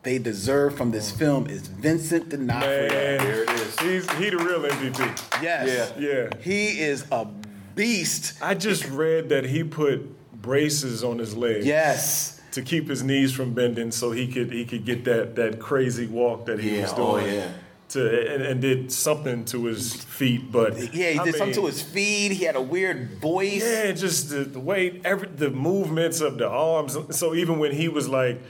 they 0.04 0.18
deserve 0.18 0.78
from 0.78 0.92
this 0.92 1.12
film 1.12 1.48
is 1.48 1.68
Vincent 1.68 2.30
D'Onofrio. 2.30 2.88
Man, 2.90 3.18
There 3.18 3.44
it 3.44 3.50
is. 3.50 3.80
He's 3.80 4.12
he 4.14 4.30
the 4.30 4.38
real 4.38 4.62
MVP. 4.62 5.42
Yes. 5.42 5.94
Yeah. 5.98 6.08
Yeah. 6.08 6.30
He 6.42 6.80
is 6.80 7.06
a 7.12 7.28
beast. 7.76 8.42
I 8.42 8.54
just 8.54 8.88
read 8.90 9.30
that 9.30 9.46
he 9.46 9.64
put 9.64 10.16
braces 10.42 11.04
on 11.04 11.18
his 11.18 11.36
legs. 11.36 11.66
Yes. 11.66 12.39
To 12.54 12.62
keep 12.62 12.90
his 12.90 13.04
knees 13.04 13.32
from 13.34 13.54
bending, 13.54 13.92
so 13.92 14.12
he 14.12 14.28
could 14.28 14.52
he 14.52 14.66
could 14.66 14.84
get 14.86 15.04
that 15.06 15.36
that 15.36 15.60
crazy 15.60 16.08
walk 16.08 16.46
that 16.48 16.60
he 16.60 16.76
Yeah, 16.78 16.82
was 16.84 16.94
oh, 16.98 17.20
doing. 17.20 17.34
yeah. 17.34 17.52
To 17.90 18.34
and, 18.36 18.44
and 18.44 18.62
did 18.62 18.92
something 18.92 19.46
to 19.46 19.66
his 19.66 19.94
feet, 19.96 20.52
but 20.52 20.78
Yeah, 20.94 21.10
he 21.12 21.20
I 21.20 21.24
did 21.26 21.36
something 21.36 21.56
to 21.56 21.66
his 21.66 21.82
feet. 21.82 22.32
He 22.32 22.44
had 22.46 22.56
a 22.56 22.62
weird 22.62 23.20
voice. 23.20 23.64
Yeah, 23.64 23.92
just 23.94 24.30
the, 24.30 24.44
the 24.44 24.60
way 24.60 25.02
every 25.04 25.28
the 25.28 25.50
movements 25.50 26.22
of 26.22 26.38
the 26.38 26.48
arms. 26.48 26.98
So 27.18 27.34
even 27.34 27.58
when 27.60 27.72
he 27.72 27.88
was 27.88 28.08
like 28.08 28.42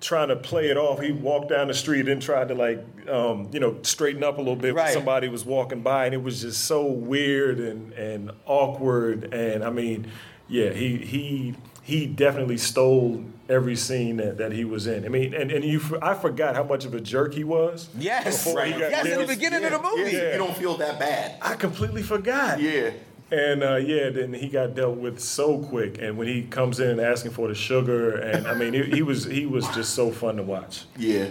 trying 0.00 0.28
to 0.28 0.36
play 0.36 0.68
it 0.68 0.76
off, 0.76 1.00
he 1.00 1.10
walked 1.12 1.48
down 1.48 1.68
the 1.68 1.74
street 1.74 2.08
and 2.08 2.20
tried 2.20 2.48
to 2.48 2.54
like 2.54 2.84
um, 3.08 3.48
you 3.52 3.60
know 3.60 3.76
straighten 3.82 4.22
up 4.24 4.36
a 4.38 4.40
little 4.40 4.56
bit 4.56 4.74
when 4.74 4.84
Right. 4.84 4.92
somebody 4.94 5.28
was 5.28 5.44
walking 5.44 5.82
by, 5.82 6.06
and 6.06 6.14
it 6.14 6.22
was 6.22 6.42
just 6.42 6.64
so 6.64 6.84
weird 6.86 7.58
and 7.60 7.92
and 7.92 8.30
awkward. 8.46 9.32
And 9.32 9.62
I 9.64 9.70
mean, 9.70 10.10
yeah, 10.48 10.70
he 10.70 10.96
he 10.98 11.54
he 11.86 12.06
definitely 12.06 12.56
stole 12.58 13.24
every 13.48 13.76
scene 13.76 14.16
that, 14.16 14.38
that 14.38 14.50
he 14.52 14.64
was 14.64 14.86
in. 14.88 15.04
I 15.04 15.08
mean, 15.08 15.32
and, 15.32 15.52
and 15.52 15.64
you 15.64 15.80
I 16.02 16.14
forgot 16.14 16.56
how 16.56 16.64
much 16.64 16.84
of 16.84 16.94
a 16.94 17.00
jerk 17.00 17.32
he 17.32 17.44
was. 17.44 17.88
Yes. 17.96 18.44
before 18.44 18.64
he 18.64 18.72
got 18.72 18.90
Yes, 18.90 19.04
in 19.06 19.10
the 19.12 19.16
killed. 19.18 19.28
beginning 19.28 19.64
of 19.64 19.70
the 19.72 19.82
movie. 19.82 20.10
Yeah, 20.12 20.32
You 20.32 20.38
don't 20.38 20.56
feel 20.56 20.76
that 20.78 20.98
bad. 20.98 21.36
I 21.40 21.54
completely 21.54 22.02
forgot. 22.02 22.60
Yeah. 22.60 22.90
And 23.30 23.62
uh, 23.62 23.76
yeah, 23.76 24.10
then 24.10 24.32
he 24.34 24.48
got 24.48 24.74
dealt 24.74 24.96
with 24.98 25.18
so 25.20 25.58
quick. 25.58 25.98
And 26.00 26.16
when 26.18 26.26
he 26.28 26.42
comes 26.42 26.80
in 26.80 26.98
asking 27.00 27.32
for 27.32 27.48
the 27.48 27.54
sugar, 27.54 28.16
and 28.16 28.46
I 28.46 28.54
mean, 28.54 28.72
he, 28.72 28.82
he 28.84 29.02
was 29.02 29.24
he 29.24 29.46
was 29.46 29.66
just 29.68 29.94
so 29.94 30.10
fun 30.10 30.36
to 30.36 30.42
watch. 30.42 30.84
Yeah. 30.98 31.28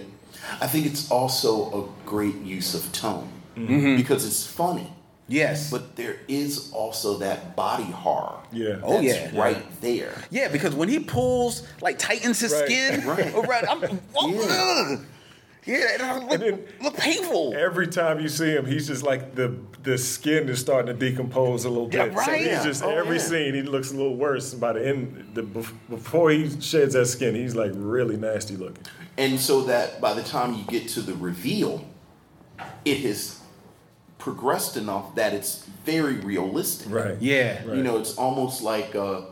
I 0.61 0.67
think 0.67 0.85
it's 0.85 1.09
also 1.11 1.51
a 1.83 2.05
great 2.07 2.35
use 2.41 2.73
of 2.75 2.91
tone 2.93 3.29
Mm-hmm. 3.57 3.95
because 3.95 4.25
it's 4.25 4.45
funny. 4.45 4.91
Yes. 5.27 5.71
But 5.71 5.95
there 5.95 6.17
is 6.27 6.71
also 6.71 7.17
that 7.17 7.55
body 7.55 7.83
horror. 7.85 8.39
Yeah. 8.51 8.79
Oh, 8.83 8.99
yeah. 8.99 9.31
Right 9.37 9.63
there. 9.81 10.13
Yeah, 10.29 10.49
because 10.49 10.75
when 10.75 10.87
he 10.89 10.99
pulls, 10.99 11.63
like 11.81 11.97
tightens 11.97 12.39
his 12.39 12.53
Right. 12.53 12.65
skin, 12.65 13.07
Right. 13.07 13.33
around, 13.33 13.65
I'm, 13.67 13.99
oh, 14.15 14.95
ugh. 14.97 15.05
yeah, 15.65 15.77
it 15.95 16.29
look, 16.29 16.39
then- 16.39 16.63
look 16.79 16.95
painful. 16.95 17.55
Every 17.57 17.87
time 17.87 18.19
you 18.19 18.29
see 18.29 18.51
him, 18.51 18.65
he's 18.67 18.85
just 18.87 19.01
like 19.03 19.33
the 19.35 19.55
the 19.81 19.97
skin 19.99 20.49
is 20.49 20.59
starting 20.59 20.87
to 20.97 21.09
decompose 21.09 21.63
a 21.65 21.69
little 21.69 21.89
Yeah, 21.93 22.05
bit. 22.07 22.13
So 22.19 22.31
right. 22.31 22.37
he's 22.39 22.47
Yeah. 22.47 22.63
just 22.63 22.83
Oh, 22.83 22.89
every 22.89 23.17
yeah. 23.17 23.21
scene 23.23 23.53
he 23.53 23.61
looks 23.61 23.91
a 23.91 23.95
little 23.95 24.15
worse. 24.15 24.51
And 24.51 24.59
by 24.61 24.73
the 24.73 24.87
end, 24.87 25.31
the, 25.35 25.43
bef- 25.43 25.73
before 25.89 26.31
he 26.31 26.49
sheds 26.59 26.93
that 26.95 27.05
skin, 27.05 27.35
he's 27.35 27.55
like 27.55 27.71
really 27.75 28.17
nasty 28.17 28.55
looking. 28.57 28.83
And 29.17 29.39
so 29.39 29.61
that 29.65 30.01
by 30.01 30.13
the 30.15 30.23
time 30.23 30.55
you 30.55 30.63
get 30.63 30.87
to 30.89 31.01
the 31.01 31.13
reveal, 31.13 31.85
it 32.83 32.97
has 33.01 33.39
progressed 34.29 34.75
enough 34.75 35.13
that 35.13 35.33
it's 35.33 35.63
very 35.85 36.15
realistic. 36.15 36.91
Right. 36.91 37.15
Yeah. 37.21 37.63
You 37.71 37.83
know, 37.83 37.99
it's 37.99 38.17
almost 38.17 38.63
like 38.63 38.95
a, 38.95 39.25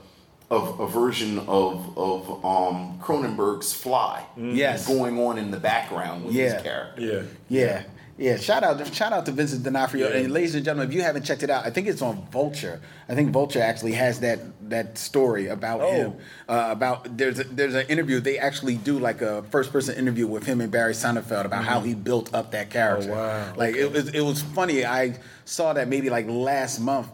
a, 0.51 0.55
a 0.55 0.87
version 0.87 1.39
of 1.39 1.97
of 1.97 2.45
um, 2.45 2.99
Cronenberg's 3.01 3.73
Fly. 3.73 4.23
Yes. 4.37 4.87
Going 4.87 5.19
on 5.19 5.39
in 5.39 5.49
the 5.49 5.57
background 5.59 6.25
with 6.25 6.35
Yeah. 6.35 6.53
his 6.53 6.61
character. 6.61 7.01
Yeah. 7.01 7.21
Yeah. 7.49 7.83
Yeah, 8.23 8.37
shout 8.37 8.63
out, 8.63 8.93
shout 8.95 9.11
out 9.11 9.25
to 9.25 9.33
Vincent 9.33 9.63
D'Onofrio, 9.63 10.07
Yeah. 10.07 10.15
and 10.19 10.31
ladies 10.31 10.55
and 10.55 10.63
gentlemen, 10.63 10.87
if 10.87 10.95
you 10.95 11.01
haven't 11.01 11.23
checked 11.23 11.43
it 11.43 11.49
out, 11.49 11.65
I 11.65 11.71
think 11.71 11.87
it's 11.87 12.01
on 12.01 12.25
Vulture. 12.31 12.79
I 13.09 13.15
think 13.15 13.31
Vulture 13.31 13.61
actually 13.61 13.91
has 13.93 14.21
that 14.21 14.39
that 14.69 14.97
story 14.97 15.47
about 15.47 15.81
Oh. 15.81 15.91
him. 15.91 16.13
Uh, 16.47 16.67
about 16.71 17.17
there's 17.17 17.39
a, 17.39 17.43
there's 17.43 17.75
an 17.75 17.85
interview. 17.87 18.21
They 18.21 18.37
actually 18.39 18.75
do 18.77 18.97
like 18.97 19.21
a 19.21 19.43
first 19.51 19.73
person 19.73 19.95
interview 19.97 20.25
with 20.25 20.45
him 20.45 20.61
and 20.61 20.71
Barry 20.71 20.93
Sonnenfeld 20.93 21.43
about 21.43 21.65
how 21.65 21.81
he 21.81 21.93
built 21.95 22.33
up 22.33 22.51
that 22.51 22.69
character. 22.69 23.09
Mm-hmm. 23.09 23.19
Oh, 23.19 23.49
wow. 23.49 23.53
Like 23.57 23.75
it 23.75 23.91
was 23.91 24.07
it 24.07 24.21
was 24.21 24.41
funny. 24.41 24.85
I 24.85 25.15
saw 25.43 25.73
that 25.73 25.89
maybe 25.89 26.09
like 26.09 26.25
last 26.29 26.79
month. 26.79 27.07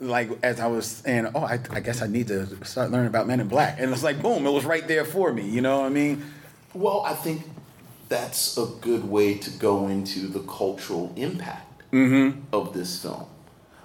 Like 0.00 0.30
as 0.42 0.58
I 0.58 0.66
was 0.66 0.86
saying, 0.86 1.28
oh, 1.34 1.40
I, 1.44 1.60
I 1.70 1.78
guess 1.80 2.02
I 2.02 2.08
need 2.08 2.26
to 2.26 2.44
start 2.66 2.90
learning 2.90 3.06
about 3.06 3.28
Men 3.28 3.38
in 3.40 3.46
Black, 3.48 3.76
and 3.80 3.92
it's 3.92 4.02
like, 4.02 4.20
boom, 4.20 4.44
it 4.46 4.50
was 4.50 4.64
right 4.66 4.86
there 4.88 5.04
for 5.04 5.32
me. 5.32 5.48
You 5.48 5.60
know 5.62 5.78
what 5.80 5.86
I 5.86 5.90
mean? 5.90 6.22
Well, 6.74 7.02
I 7.06 7.14
think 7.14 7.42
that's 8.08 8.56
a 8.56 8.66
good 8.80 9.04
way 9.08 9.34
to 9.38 9.50
go 9.50 9.88
into 9.88 10.26
the 10.28 10.40
cultural 10.40 11.12
impact 11.16 11.62
Mm-hmm. 11.92 12.40
of 12.52 12.74
this 12.74 13.00
film. 13.00 13.26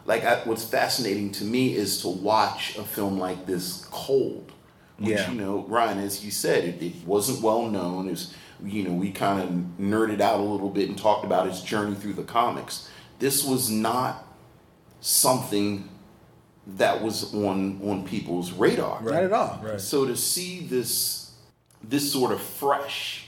Like, 0.06 0.24
I, 0.26 0.38
what's 0.46 0.64
fascinating 0.66 1.32
to 1.34 1.44
me 1.46 1.76
is 1.76 2.02
to 2.02 2.10
watch 2.10 2.76
a 2.78 2.84
film 2.84 3.20
like 3.20 3.46
this 3.46 3.86
cold. 3.92 4.52
Which, 4.98 5.10
Yeah. 5.10 5.32
you 5.32 5.40
know, 5.40 5.66
Ryan, 5.68 6.00
as 6.00 6.26
you 6.26 6.32
said, 6.32 6.64
it, 6.66 6.82
it 6.82 6.96
wasn't 7.06 7.42
well 7.44 7.68
known. 7.70 8.08
It 8.08 8.12
was, 8.12 8.34
you 8.64 8.84
know, 8.84 8.94
we 8.94 9.12
kind 9.12 9.40
of 9.42 9.50
nerded 9.80 10.20
out 10.20 10.40
a 10.40 10.44
little 10.44 10.70
bit 10.72 10.90
and 10.90 10.98
talked 10.98 11.24
about 11.24 11.48
his 11.48 11.62
journey 11.62 11.96
through 11.96 12.14
the 12.14 12.24
comics. 12.24 12.90
This 13.20 13.44
was 13.46 13.70
not 13.70 14.26
something 15.00 15.88
that 16.68 17.02
was 17.02 17.34
on 17.34 17.82
on 17.84 18.06
people's 18.06 18.52
radar. 18.52 19.02
Not 19.04 19.14
at 19.24 19.32
all. 19.34 19.60
Right. 19.64 19.80
So 19.82 20.06
to 20.06 20.16
see 20.16 20.62
this 20.62 21.32
this 21.84 22.12
sort 22.12 22.32
of 22.32 22.42
fresh 22.42 23.21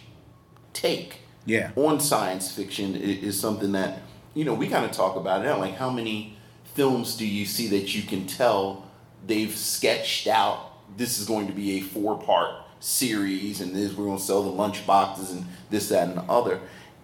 take 0.74 1.18
Yeah. 1.46 1.72
on 1.76 2.00
science 2.00 2.52
fiction 2.52 2.96
i- 2.96 3.00
is, 3.00 3.40
something 3.40 3.72
that 3.74 4.00
you 4.34 4.46
know 4.46 4.54
we 4.54 4.68
kind 4.68 4.86
of 4.86 4.92
talk 4.92 5.16
about 5.16 5.42
it 5.42 5.46
now. 5.46 5.58
Like 5.60 5.76
how 5.76 5.90
many 5.90 6.38
films 6.76 7.16
do 7.16 7.26
you 7.28 7.46
see 7.46 7.68
that 7.70 7.94
you 7.96 8.02
can 8.04 8.26
tell 8.28 8.86
they've 9.26 9.56
sketched 9.56 10.28
out? 10.28 10.72
This 10.98 11.20
is 11.20 11.28
going 11.28 11.48
to 11.48 11.54
be 11.54 11.78
a 11.80 11.82
four 11.82 12.18
part 12.20 12.52
series, 12.80 13.62
and 13.62 13.76
this 13.76 13.94
we're 13.94 14.06
going 14.06 14.18
to 14.18 14.24
sell 14.24 14.44
the 14.44 14.50
lunch 14.50 14.86
boxes 14.86 15.32
and 15.32 15.46
this, 15.70 15.90
that, 15.90 16.08
and 16.10 16.18
the 16.18 16.24
other, 16.24 16.60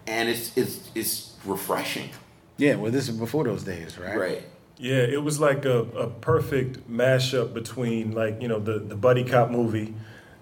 and 0.07 0.29
it's 0.29 0.55
it's 0.57 0.79
it's 0.95 1.33
refreshing. 1.45 2.09
Yeah. 2.57 2.75
Well, 2.75 2.91
this 2.91 3.07
is 3.07 3.15
before 3.17 3.45
those 3.45 3.63
days, 3.63 3.97
right? 3.97 4.17
Right. 4.17 4.43
Yeah, 4.77 4.97
it 4.97 5.23
was 5.23 5.39
like 5.41 5.65
a, 5.65 5.79
a 5.97 6.07
perfect 6.07 6.89
mashup 6.89 7.53
between 7.53 8.11
like, 8.13 8.41
you 8.41 8.47
know, 8.47 8.59
the, 8.59 8.79
the 8.79 8.95
buddy 8.95 9.25
cop 9.25 9.49
movie 9.51 9.93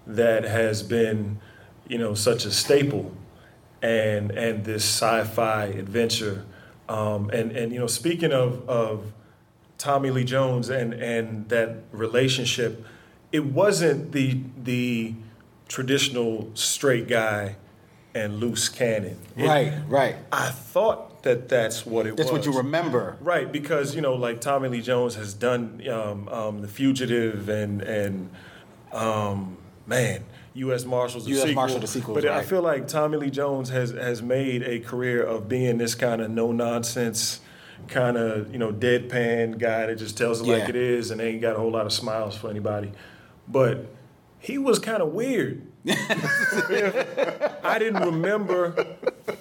that 0.06 0.44
has 0.44 0.82
been, 0.82 1.40
you 1.88 1.98
know, 1.98 2.14
such 2.14 2.44
a 2.44 2.50
staple 2.50 3.12
and 3.82 4.30
and 4.32 4.64
this 4.64 4.84
sci-fi 4.84 5.66
adventure. 5.66 6.44
Um, 6.88 7.28
and, 7.30 7.52
and 7.52 7.72
you 7.72 7.78
know, 7.78 7.86
speaking 7.86 8.32
of, 8.32 8.66
of 8.68 9.12
Tommy 9.76 10.10
Lee 10.10 10.24
Jones 10.24 10.70
and, 10.70 10.94
and 10.94 11.48
that 11.50 11.76
relationship, 11.92 12.84
it 13.30 13.44
wasn't 13.44 14.12
the 14.12 14.40
the 14.64 15.14
traditional 15.68 16.50
straight 16.54 17.08
guy 17.08 17.56
and 18.14 18.40
loose 18.40 18.68
cannon. 18.70 19.18
It- 19.36 19.46
Right. 19.46 19.72
Right. 19.86 20.16
I 20.32 20.48
thought 20.50 21.22
that 21.24 21.48
that's 21.48 21.84
what 21.84 22.06
it 22.06 22.16
That's 22.16 22.30
was. 22.32 22.46
what 22.46 22.52
you 22.54 22.58
remember. 22.58 23.16
Right, 23.20 23.50
because 23.52 23.94
you 23.94 24.00
know, 24.00 24.14
like 24.14 24.40
Tommy 24.40 24.68
Lee 24.68 24.80
Jones 24.80 25.16
has 25.16 25.34
done 25.34 25.82
um, 25.90 26.28
um, 26.28 26.62
the 26.62 26.68
Fugitive 26.68 27.48
and 27.48 27.82
and 27.82 28.30
um, 28.92 29.58
man, 29.86 30.24
U.S. 30.58 30.84
Marshals 30.84 31.24
the 31.24 31.30
U.S. 31.32 31.42
sequel. 31.42 31.54
Marshal 31.54 31.80
the 31.80 31.86
sequels, 31.86 32.14
But 32.22 32.26
I 32.26 32.42
feel 32.42 32.62
like 32.62 32.88
Tommy 32.88 33.16
Lee 33.18 33.30
Jones 33.30 33.68
has 33.70 33.90
has 33.90 34.22
made 34.22 34.62
a 34.62 34.80
career 34.80 35.22
of 35.22 35.48
being 35.48 35.78
this 35.78 35.94
kind 35.94 36.20
of 36.20 36.30
no 36.30 36.52
nonsense, 36.52 37.40
kind 37.88 38.16
of 38.16 38.52
you 38.52 38.58
know 38.58 38.72
deadpan 38.72 39.58
guy 39.58 39.86
that 39.86 39.96
just 39.98 40.16
tells 40.18 40.40
it 40.40 40.46
like 40.46 40.68
it 40.68 40.76
is 40.76 41.10
and 41.10 41.20
ain't 41.20 41.40
got 41.40 41.56
a 41.56 41.58
whole 41.58 41.70
lot 41.70 41.86
of 41.86 41.92
smiles 41.92 42.36
for 42.36 42.50
anybody. 42.50 42.92
But 43.46 43.86
he 44.38 44.58
was 44.58 44.78
kind 44.78 45.02
of 45.02 45.12
weird. 45.12 45.66
I 45.88 47.76
didn't 47.78 48.04
remember. 48.04 48.86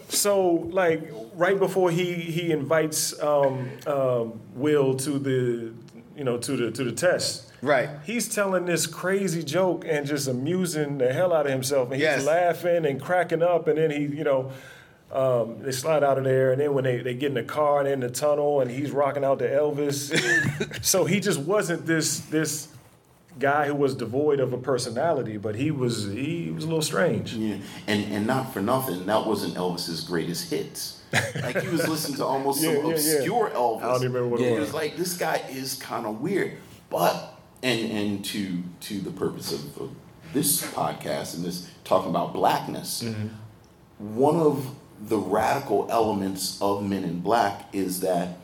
So, 0.09 0.67
like, 0.71 1.11
right 1.33 1.57
before 1.59 1.91
he 1.91 2.13
he 2.13 2.51
invites 2.51 3.19
um, 3.21 3.69
um, 3.85 4.39
Will 4.53 4.95
to 4.95 5.19
the 5.19 5.73
you 6.15 6.23
know 6.23 6.37
to 6.37 6.55
the 6.55 6.71
to 6.71 6.83
the 6.83 6.91
test, 6.91 7.46
Right. 7.61 7.89
he's 8.05 8.33
telling 8.33 8.65
this 8.65 8.85
crazy 8.85 9.43
joke 9.43 9.83
and 9.87 10.05
just 10.05 10.27
amusing 10.27 10.99
the 10.99 11.11
hell 11.11 11.33
out 11.33 11.45
of 11.47 11.51
himself, 11.51 11.87
and 11.87 11.95
he's 11.95 12.03
Yes. 12.03 12.25
laughing 12.25 12.85
and 12.85 13.01
cracking 13.01 13.41
up, 13.41 13.67
and 13.67 13.77
then 13.77 13.91
he 13.91 14.01
you 14.17 14.23
know. 14.23 14.51
Um, 15.09 15.61
they 15.61 15.71
slide 15.71 16.03
out 16.03 16.17
of 16.17 16.25
there, 16.25 16.51
and 16.51 16.59
then 16.59 16.73
when 16.73 16.83
they, 16.83 16.97
they 16.97 17.13
get 17.13 17.29
in 17.29 17.35
the 17.35 17.41
car 17.43 17.79
and 17.79 17.87
in 17.87 18.01
the 18.01 18.09
tunnel, 18.09 18.59
and 18.59 18.69
he's 18.69 18.91
rocking 18.91 19.23
out 19.23 19.39
to 19.39 19.47
Elvis. 19.49 20.83
so 20.83 21.05
he 21.05 21.21
just 21.21 21.39
wasn't 21.39 21.85
this 21.85 22.19
this 22.19 22.67
guy 23.39 23.67
who 23.67 23.75
was 23.75 23.95
devoid 23.95 24.41
of 24.41 24.51
a 24.51 24.57
personality, 24.57 25.37
but 25.37 25.55
he 25.55 25.71
was 25.71 26.07
he 26.11 26.51
was 26.53 26.65
a 26.65 26.67
little 26.67 26.81
strange. 26.81 27.33
Yeah, 27.33 27.55
and 27.87 28.03
and 28.11 28.27
not 28.27 28.51
for 28.53 28.61
nothing, 28.61 29.05
that 29.05 29.25
wasn't 29.25 29.55
Elvis's 29.55 30.03
greatest 30.03 30.49
hits. 30.49 31.01
Like 31.13 31.61
he 31.61 31.69
was 31.69 31.87
listening 31.87 32.17
to 32.17 32.25
almost 32.25 32.61
Yeah, 32.61 32.73
some 32.73 32.81
yeah, 32.81 32.97
yeah. 32.97 33.15
obscure 33.15 33.49
Elvis. 33.55 33.83
I 33.83 33.87
don't 33.87 33.95
even 34.03 34.11
remember 34.11 34.27
what 34.27 34.41
it 34.41 34.47
It 34.47 34.51
was. 34.59 34.59
was 34.59 34.73
like 34.73 34.97
this 34.97 35.15
guy 35.17 35.41
is 35.49 35.75
kind 35.75 36.05
of 36.05 36.19
weird, 36.19 36.57
but 36.89 37.36
and 37.63 37.91
and 37.91 38.25
to 38.25 38.63
to 38.81 38.99
the 38.99 39.11
purpose 39.11 39.51
of, 39.51 39.77
of 39.81 39.91
this 40.33 40.61
podcast 40.73 41.35
and 41.35 41.43
this 41.45 41.69
talking 41.83 42.09
about 42.09 42.33
blackness, 42.33 43.03
Mm-hmm. 43.03 43.27
one 44.15 44.35
of 44.35 44.75
the 45.07 45.17
radical 45.17 45.87
elements 45.89 46.59
of 46.61 46.83
Men 46.83 47.03
in 47.03 47.19
Black 47.21 47.73
is 47.73 47.99
that 48.01 48.37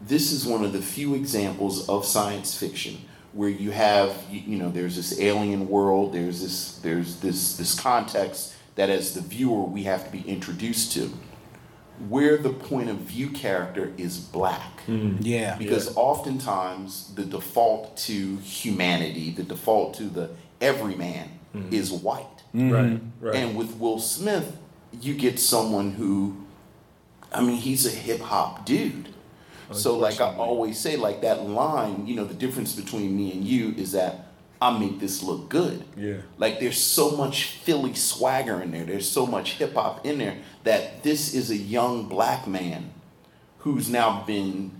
this 0.00 0.30
is 0.32 0.46
one 0.46 0.64
of 0.64 0.72
the 0.72 0.80
few 0.80 1.14
examples 1.14 1.88
of 1.88 2.04
science 2.04 2.56
fiction 2.56 2.98
where 3.32 3.48
you 3.48 3.70
have 3.72 4.16
you, 4.30 4.40
you 4.40 4.56
know 4.58 4.70
there's 4.70 4.96
this 4.96 5.20
alien 5.20 5.68
world 5.68 6.12
there's 6.14 6.40
this 6.40 6.78
there's 6.78 7.16
this 7.16 7.56
this 7.56 7.78
context 7.78 8.54
that 8.76 8.88
as 8.90 9.12
the 9.14 9.20
viewer 9.20 9.62
we 9.64 9.82
have 9.82 10.04
to 10.06 10.10
be 10.12 10.22
introduced 10.28 10.92
to 10.92 11.12
where 12.08 12.36
the 12.36 12.50
point 12.50 12.90
of 12.90 12.96
view 12.96 13.30
character 13.30 13.92
is 13.96 14.18
black. 14.18 14.86
Mm. 14.86 15.18
Yeah. 15.20 15.56
because 15.56 15.94
oftentimes 15.96 17.14
the 17.14 17.24
default 17.24 17.96
to 17.98 18.36
humanity 18.38 19.30
the 19.30 19.42
default 19.42 19.94
to 19.94 20.04
the 20.04 20.30
everyman 20.60 21.28
mm. 21.54 21.72
is 21.72 21.92
white. 21.92 22.26
Mm-hmm. 22.54 22.70
Right, 22.72 23.00
right. 23.20 23.34
and 23.36 23.56
with 23.56 23.76
Will 23.76 23.98
Smith, 23.98 24.56
you 25.00 25.14
get 25.14 25.38
someone 25.38 25.92
who, 25.92 26.36
I 27.32 27.42
mean, 27.42 27.56
he's 27.56 27.84
a 27.84 27.90
hip 27.90 28.20
hop 28.20 28.64
dude. 28.64 29.10
So, 29.70 29.98
like 29.98 30.18
I 30.18 30.34
always 30.34 30.78
say, 30.78 30.96
like 30.96 31.20
that 31.20 31.46
line, 31.46 32.06
you 32.06 32.16
know, 32.16 32.24
the 32.24 32.32
difference 32.32 32.74
between 32.74 33.14
me 33.14 33.32
and 33.32 33.44
you 33.44 33.74
is 33.76 33.92
that 33.92 34.27
I 34.60 34.76
make 34.76 34.98
this 34.98 35.22
look 35.22 35.48
good. 35.48 35.84
Yeah. 35.96 36.18
Like 36.36 36.58
there's 36.58 36.80
so 36.80 37.12
much 37.12 37.44
Philly 37.44 37.94
swagger 37.94 38.60
in 38.60 38.72
there. 38.72 38.84
There's 38.84 39.08
so 39.08 39.26
much 39.26 39.54
hip 39.54 39.74
hop 39.74 40.04
in 40.04 40.18
there 40.18 40.38
that 40.64 41.02
this 41.02 41.34
is 41.34 41.50
a 41.50 41.56
young 41.56 42.08
black 42.08 42.46
man 42.46 42.92
who's 43.58 43.88
now 43.88 44.24
been 44.26 44.72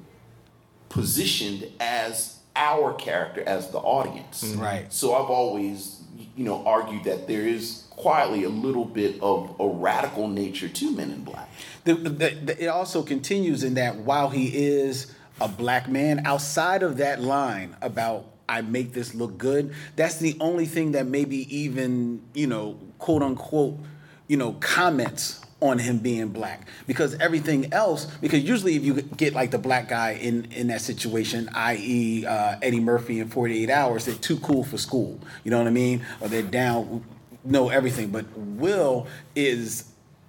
positioned 0.89 1.71
as 1.79 2.39
our 2.57 2.93
character 2.95 3.43
as 3.47 3.71
the 3.71 3.79
audience. 3.79 4.43
Mm-hmm. 4.43 4.61
Right. 4.61 4.93
So 4.93 5.15
I've 5.15 5.31
always, 5.31 6.03
you 6.37 6.45
know, 6.45 6.67
argued 6.67 7.05
that 7.05 7.29
there 7.29 7.47
is 7.47 7.85
quietly 7.91 8.45
a 8.45 8.49
little 8.49 8.85
bit 8.85 9.21
of 9.23 9.55
a 9.61 9.69
radical 9.69 10.29
nature 10.29 10.69
to 10.69 10.97
Men 10.97 11.11
in 11.11 11.25
Black. 11.25 11.49
The, 11.85 11.95
the, 11.95 12.11
the, 12.11 12.65
it 12.65 12.69
also 12.69 13.03
continues 13.03 13.63
in 13.63 13.75
that 13.75 13.97
while 13.97 14.31
he 14.31 14.49
is 14.57 15.15
a 15.41 15.49
black 15.49 15.89
man, 15.89 16.27
outside 16.27 16.83
of 16.83 16.97
that 16.97 17.21
line 17.21 17.77
about 17.81 18.27
I 18.49 18.63
make 18.63 18.93
this 18.93 19.15
look 19.15 19.37
good, 19.39 19.75
that's 19.97 20.17
the 20.17 20.37
only 20.41 20.67
thing 20.67 20.93
that 20.93 21.07
maybe 21.07 21.55
even, 21.55 22.23
you 22.35 22.47
know, 22.47 22.79
quote 22.99 23.23
unquote, 23.23 23.79
you 24.27 24.37
know, 24.37 24.53
comments 24.61 25.41
on 25.61 25.79
him 25.79 25.99
being 25.99 26.29
black. 26.29 26.69
Because 26.87 27.15
everything 27.15 27.73
else, 27.73 28.07
because 28.21 28.43
usually 28.43 28.77
if 28.77 28.85
you 28.85 29.03
get 29.03 29.35
like 29.35 29.51
the 29.51 29.59
black 29.59 29.89
guy 29.89 30.13
in, 30.13 30.47
in 30.53 30.69
that 30.69 30.81
situation, 30.81 31.49
i.e. 31.55 32.25
Uh, 32.25 32.57
Eddie 32.63 32.81
Murphy 32.81 33.21
in 33.21 33.29
48 33.29 33.69
hours, 33.71 34.05
they're 34.05 34.15
too 34.15 34.39
cool 34.39 34.65
for 34.65 34.79
school. 34.79 35.19
You 35.45 35.51
know 35.51 35.59
what 35.59 35.67
I 35.67 35.71
mean? 35.71 36.07
Or 36.21 36.29
they're 36.29 36.43
down, 36.43 37.05
know 37.45 37.69
everything. 37.69 38.11
But 38.11 38.27
Will 38.37 39.09
is 39.35 39.85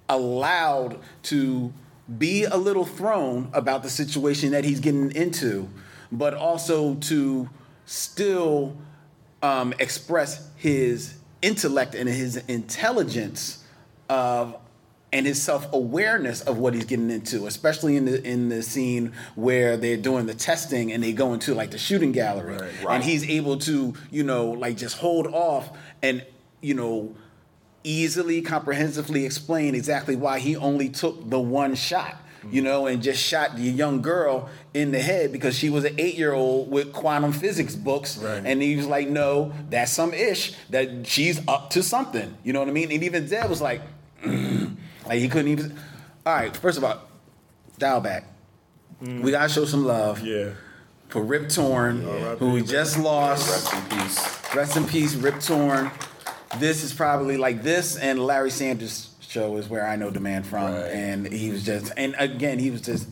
allowed 0.08 0.98
to 1.24 1.72
be 2.18 2.44
a 2.44 2.56
little 2.56 2.84
thrown 2.84 3.48
about 3.52 3.82
the 3.82 3.90
situation 3.90 4.50
that 4.50 4.64
he's 4.64 4.80
getting 4.80 5.12
into, 5.12 5.68
but 6.10 6.34
also 6.34 6.96
to 6.96 7.48
still 7.86 8.76
um, 9.42 9.74
express 9.78 10.48
his 10.56 11.14
intellect 11.42 11.94
and 11.94 12.08
his 12.08 12.36
intelligence 12.48 13.64
of 14.08 14.56
and 15.12 15.26
his 15.26 15.42
self-awareness 15.42 16.42
of 16.42 16.58
what 16.58 16.72
he's 16.72 16.84
getting 16.84 17.10
into, 17.10 17.46
especially 17.46 17.96
in 17.96 18.04
the 18.04 18.24
in 18.24 18.48
the 18.48 18.62
scene 18.62 19.12
where 19.34 19.76
they're 19.76 19.96
doing 19.96 20.26
the 20.26 20.34
testing 20.34 20.92
and 20.92 21.02
they 21.02 21.12
go 21.12 21.32
into 21.32 21.52
like 21.54 21.72
the 21.72 21.78
shooting 21.78 22.12
gallery, 22.12 22.56
and 22.88 23.02
he's 23.02 23.28
able 23.28 23.58
to, 23.58 23.94
you 24.10 24.22
know, 24.22 24.50
like 24.50 24.76
just 24.76 24.98
hold 24.98 25.26
off 25.26 25.76
and 26.02 26.24
you 26.60 26.74
know 26.74 27.14
easily 27.82 28.42
comprehensively 28.42 29.24
explain 29.24 29.74
exactly 29.74 30.14
why 30.14 30.38
he 30.38 30.54
only 30.54 30.88
took 30.88 31.28
the 31.30 31.40
one 31.40 31.74
shot 31.74 32.16
you 32.50 32.62
know, 32.62 32.86
and 32.86 33.02
just 33.02 33.22
shot 33.22 33.56
the 33.56 33.62
young 33.62 34.02
girl 34.02 34.48
in 34.72 34.92
the 34.92 35.00
head 35.00 35.32
because 35.32 35.56
she 35.56 35.68
was 35.70 35.84
an 35.84 35.94
eight 35.98 36.16
year 36.16 36.32
old 36.32 36.70
with 36.70 36.92
quantum 36.92 37.32
physics 37.32 37.74
books. 37.76 38.18
Right. 38.18 38.42
And 38.44 38.62
he 38.62 38.76
was 38.76 38.86
like, 38.86 39.08
no, 39.08 39.52
that's 39.68 39.92
some 39.92 40.14
ish 40.14 40.54
that 40.70 41.06
she's 41.06 41.46
up 41.48 41.70
to 41.70 41.82
something. 41.82 42.36
You 42.44 42.52
know 42.52 42.60
what 42.60 42.68
I 42.68 42.72
mean? 42.72 42.90
And 42.90 43.02
even 43.02 43.26
Zed 43.26 43.48
was 43.48 43.60
like, 43.60 43.82
like 44.24 45.18
he 45.18 45.28
couldn't 45.28 45.48
even. 45.48 45.78
All 46.24 46.34
right, 46.34 46.56
first 46.56 46.78
of 46.78 46.84
all, 46.84 47.00
dial 47.78 48.00
back. 48.00 48.24
We 49.00 49.30
gotta 49.30 49.48
show 49.48 49.64
some 49.64 49.86
love. 49.86 50.24
Yeah. 50.24 50.50
For 51.08 51.22
Rip 51.22 51.48
Torn, 51.48 52.02
who 52.38 52.52
we 52.52 52.62
just 52.62 52.98
lost. 52.98 53.48
Rest 53.48 53.74
in 53.74 53.98
peace. 53.98 54.54
Rest 54.54 54.76
in 54.76 54.84
peace, 54.86 55.14
Rip 55.14 55.40
Torn. 55.40 55.90
This 56.58 56.84
is 56.84 56.92
probably 56.92 57.36
like 57.36 57.62
this 57.62 57.96
and 57.96 58.18
Larry 58.24 58.50
Sanders 58.50 59.09
show 59.30 59.56
is 59.56 59.68
where 59.68 59.86
I 59.86 59.94
know 59.94 60.10
the 60.10 60.20
man 60.20 60.42
from, 60.42 60.74
and 60.74 61.32
he 61.32 61.50
was 61.50 61.64
just 61.64 61.92
and 61.96 62.16
again 62.18 62.58
he 62.58 62.70
was 62.70 62.80
just 62.80 63.08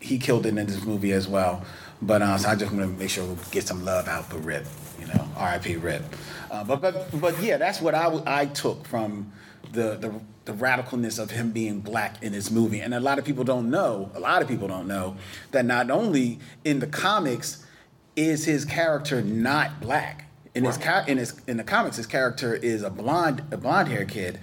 he 0.00 0.18
killed 0.18 0.46
it 0.46 0.56
in 0.56 0.66
this 0.66 0.84
movie 0.84 1.12
as 1.12 1.28
well. 1.28 1.64
But 2.02 2.22
uh, 2.22 2.36
so 2.38 2.48
I 2.48 2.56
just 2.56 2.72
want 2.72 2.84
to 2.84 2.98
make 2.98 3.08
sure 3.08 3.24
we 3.24 3.36
get 3.52 3.66
some 3.66 3.84
love 3.84 4.08
out 4.08 4.28
for 4.28 4.38
Rip, 4.38 4.66
you 5.00 5.06
know, 5.06 5.28
R.I.P. 5.36 5.76
Rip. 5.76 6.02
Uh, 6.50 6.64
but 6.64 6.80
but 6.80 7.20
but 7.20 7.40
yeah, 7.40 7.56
that's 7.56 7.80
what 7.80 7.94
I 7.94 8.20
I 8.26 8.46
took 8.46 8.84
from 8.86 9.32
the 9.72 9.96
the 9.96 10.12
the 10.44 10.52
radicalness 10.52 11.18
of 11.18 11.30
him 11.30 11.52
being 11.52 11.80
black 11.80 12.22
in 12.22 12.32
this 12.32 12.50
movie, 12.50 12.80
and 12.80 12.92
a 12.92 13.00
lot 13.00 13.18
of 13.18 13.24
people 13.24 13.44
don't 13.44 13.70
know. 13.70 14.10
A 14.14 14.20
lot 14.20 14.42
of 14.42 14.48
people 14.48 14.66
don't 14.66 14.88
know 14.88 15.16
that 15.52 15.64
not 15.64 15.88
only 15.90 16.40
in 16.64 16.80
the 16.80 16.86
comics 16.88 17.64
is 18.16 18.44
his 18.44 18.64
character 18.64 19.22
not 19.22 19.80
black. 19.80 20.28
In 20.54 20.64
his 20.64 20.78
in 21.08 21.18
his 21.18 21.40
in 21.46 21.56
the 21.56 21.64
comics, 21.64 21.96
his 21.96 22.06
character 22.06 22.54
is 22.54 22.82
a 22.82 22.90
blonde 22.90 23.42
a 23.52 23.56
blonde 23.56 23.88
haired 23.88 24.08
kid. 24.08 24.40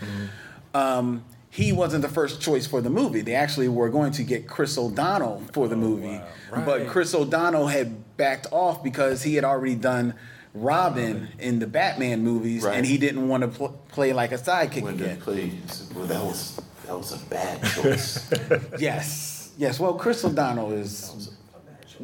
Um, 0.73 1.23
he 1.49 1.73
wasn't 1.73 2.01
the 2.01 2.09
first 2.09 2.39
choice 2.41 2.65
for 2.65 2.79
the 2.81 2.89
movie. 2.89 3.21
They 3.21 3.35
actually 3.35 3.67
were 3.67 3.89
going 3.89 4.13
to 4.13 4.23
get 4.23 4.47
Chris 4.47 4.77
O'Donnell 4.77 5.43
for 5.51 5.67
the 5.67 5.75
movie, 5.75 6.21
but 6.49 6.87
Chris 6.87 7.13
O'Donnell 7.13 7.67
had 7.67 8.15
backed 8.17 8.47
off 8.51 8.81
because 8.83 9.21
he 9.23 9.35
had 9.35 9.43
already 9.43 9.75
done 9.75 10.13
Robin 10.53 11.27
in 11.39 11.59
the 11.59 11.67
Batman 11.67 12.23
movies, 12.23 12.63
and 12.65 12.85
he 12.85 12.97
didn't 12.97 13.27
want 13.27 13.41
to 13.43 13.47
pl- 13.49 13.81
play 13.89 14.13
like 14.13 14.31
a 14.31 14.37
sidekick 14.37 14.81
When 14.83 14.97
they 14.97 15.05
again. 15.05 15.21
played, 15.21 15.61
well, 15.95 16.05
that 16.05 16.23
was 16.23 16.59
that 16.85 16.97
was 16.97 17.11
a 17.21 17.25
bad 17.29 17.63
choice. 17.63 18.29
yes, 18.79 19.51
yes. 19.57 19.79
Well, 19.79 19.93
Chris 19.95 20.23
O'Donnell 20.25 20.71
is 20.71 21.31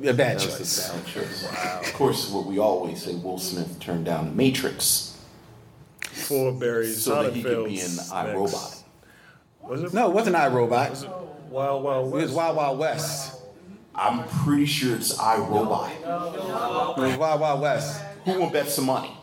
a 0.04 0.14
bad 0.14 0.40
That 0.40 0.46
was 0.46 0.46
a 0.46 0.58
choice. 0.60 0.90
bad 0.92 1.06
choice. 1.06 1.88
Of 1.88 1.94
course, 1.94 2.30
what 2.30 2.46
we 2.46 2.60
always 2.60 3.02
say, 3.04 3.16
Will 3.16 3.38
Smith 3.40 3.80
turned 3.80 4.06
down 4.06 4.26
the 4.30 4.36
Matrix 4.36 5.17
For 6.28 6.52
Barry 6.52 6.88
so 6.88 7.24
that 7.24 7.34
he 7.34 7.42
could 7.42 7.66
be 7.66 7.80
in 7.80 7.88
iRobot. 7.88 8.84
Was 9.62 9.84
it? 9.84 9.94
No, 9.94 10.10
it 10.10 10.14
wasn't 10.14 10.36
iRobot. 10.36 11.50
Wild 11.50 11.84
Wild 11.84 12.08
It 12.08 12.24
was 12.24 12.32
Wild 12.34 12.58
Wild 12.58 12.80
West. 12.80 13.42
I'm 13.96 14.28
pretty 14.28 14.66
sure 14.66 14.96
it's 14.96 15.18
iRobot. 15.18 16.98
It 16.98 17.02
was 17.02 17.18
Wild 17.18 17.40
Wild 17.42 17.62
West. 17.62 18.02
Who 18.26 18.40
will 18.40 18.50
bet 18.50 18.68
some 18.68 18.86
money? 18.88 19.18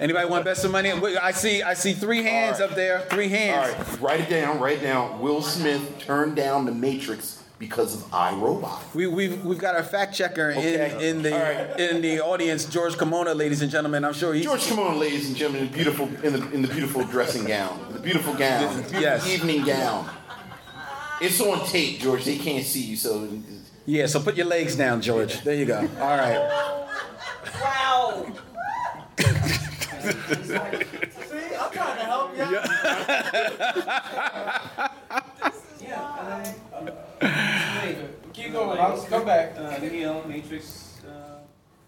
Anybody 0.00 0.28
want 0.28 0.44
to 0.44 0.50
bet 0.50 0.56
some 0.56 0.72
money? 0.72 0.90
I 0.90 1.32
see. 1.32 1.62
I 1.62 1.74
see 1.74 1.92
three 1.92 2.22
hands 2.22 2.60
up 2.60 2.74
there. 2.74 3.00
Three 3.10 3.28
hands. 3.28 3.76
right, 3.76 4.00
write 4.00 4.20
it 4.20 4.30
down. 4.30 4.58
Write 4.58 4.78
it 4.78 4.82
down. 4.82 5.20
Will 5.20 5.42
Smith 5.42 5.98
turned 5.98 6.34
down 6.34 6.64
the 6.64 6.72
Matrix 6.72 7.42
because 7.58 7.94
of 7.94 8.02
iRobot. 8.10 8.94
We, 8.94 9.06
we've 9.06 9.42
we've 9.44 9.58
got 9.58 9.74
our 9.74 9.82
fact 9.82 10.14
checker 10.14 10.50
Okay. 10.52 10.94
in 11.08 11.16
in 11.16 11.22
the 11.22 11.90
in 11.94 12.02
the 12.02 12.20
audience, 12.20 12.64
George 12.66 12.94
Kimona, 12.96 13.34
ladies 13.34 13.62
and 13.62 13.70
gentlemen. 13.70 14.04
I'm 14.04 14.12
sure 14.12 14.34
he's 14.34 14.44
George, 14.44 14.66
come 14.68 14.78
on, 14.80 14.98
ladies 14.98 15.26
and 15.28 15.36
gentlemen, 15.36 15.62
in 15.64 15.70
the 15.70 15.74
beautiful 15.74 16.06
in 16.24 16.32
the 16.34 16.50
in 16.52 16.62
the 16.62 16.68
beautiful 16.68 17.04
dressing 17.04 17.44
gown, 17.44 17.78
the 17.92 17.98
beautiful 17.98 18.34
gown, 18.34 18.62
the 18.76 18.82
beautiful 18.82 19.00
Yes. 19.00 19.26
evening 19.28 19.64
gown. 19.64 20.08
It's 21.20 21.40
on 21.40 21.64
tape, 21.66 21.98
George. 22.00 22.24
They 22.26 22.36
can't 22.36 22.64
see 22.64 22.82
you, 22.82 22.96
so 22.96 23.26
yeah. 23.86 24.06
So 24.06 24.20
put 24.20 24.36
your 24.36 24.46
legs 24.46 24.76
down, 24.76 25.00
George. 25.00 25.40
There 25.42 25.54
you 25.54 25.64
go. 25.64 25.78
All 25.98 26.16
right. 26.18 26.38
Wow. 27.62 28.26
See, 30.06 30.54
I'm 31.58 31.70
trying 31.72 31.96
to 31.96 32.04
help 32.04 32.36
you. 32.36 32.44
Keep 34.84 34.90
going. 38.56 38.78
I'll 38.78 39.02
come 39.02 39.24
back. 39.24 39.56
Uh, 39.56 39.78
Neo, 39.78 40.24
Matrix, 40.26 41.00
uh, 41.04 41.38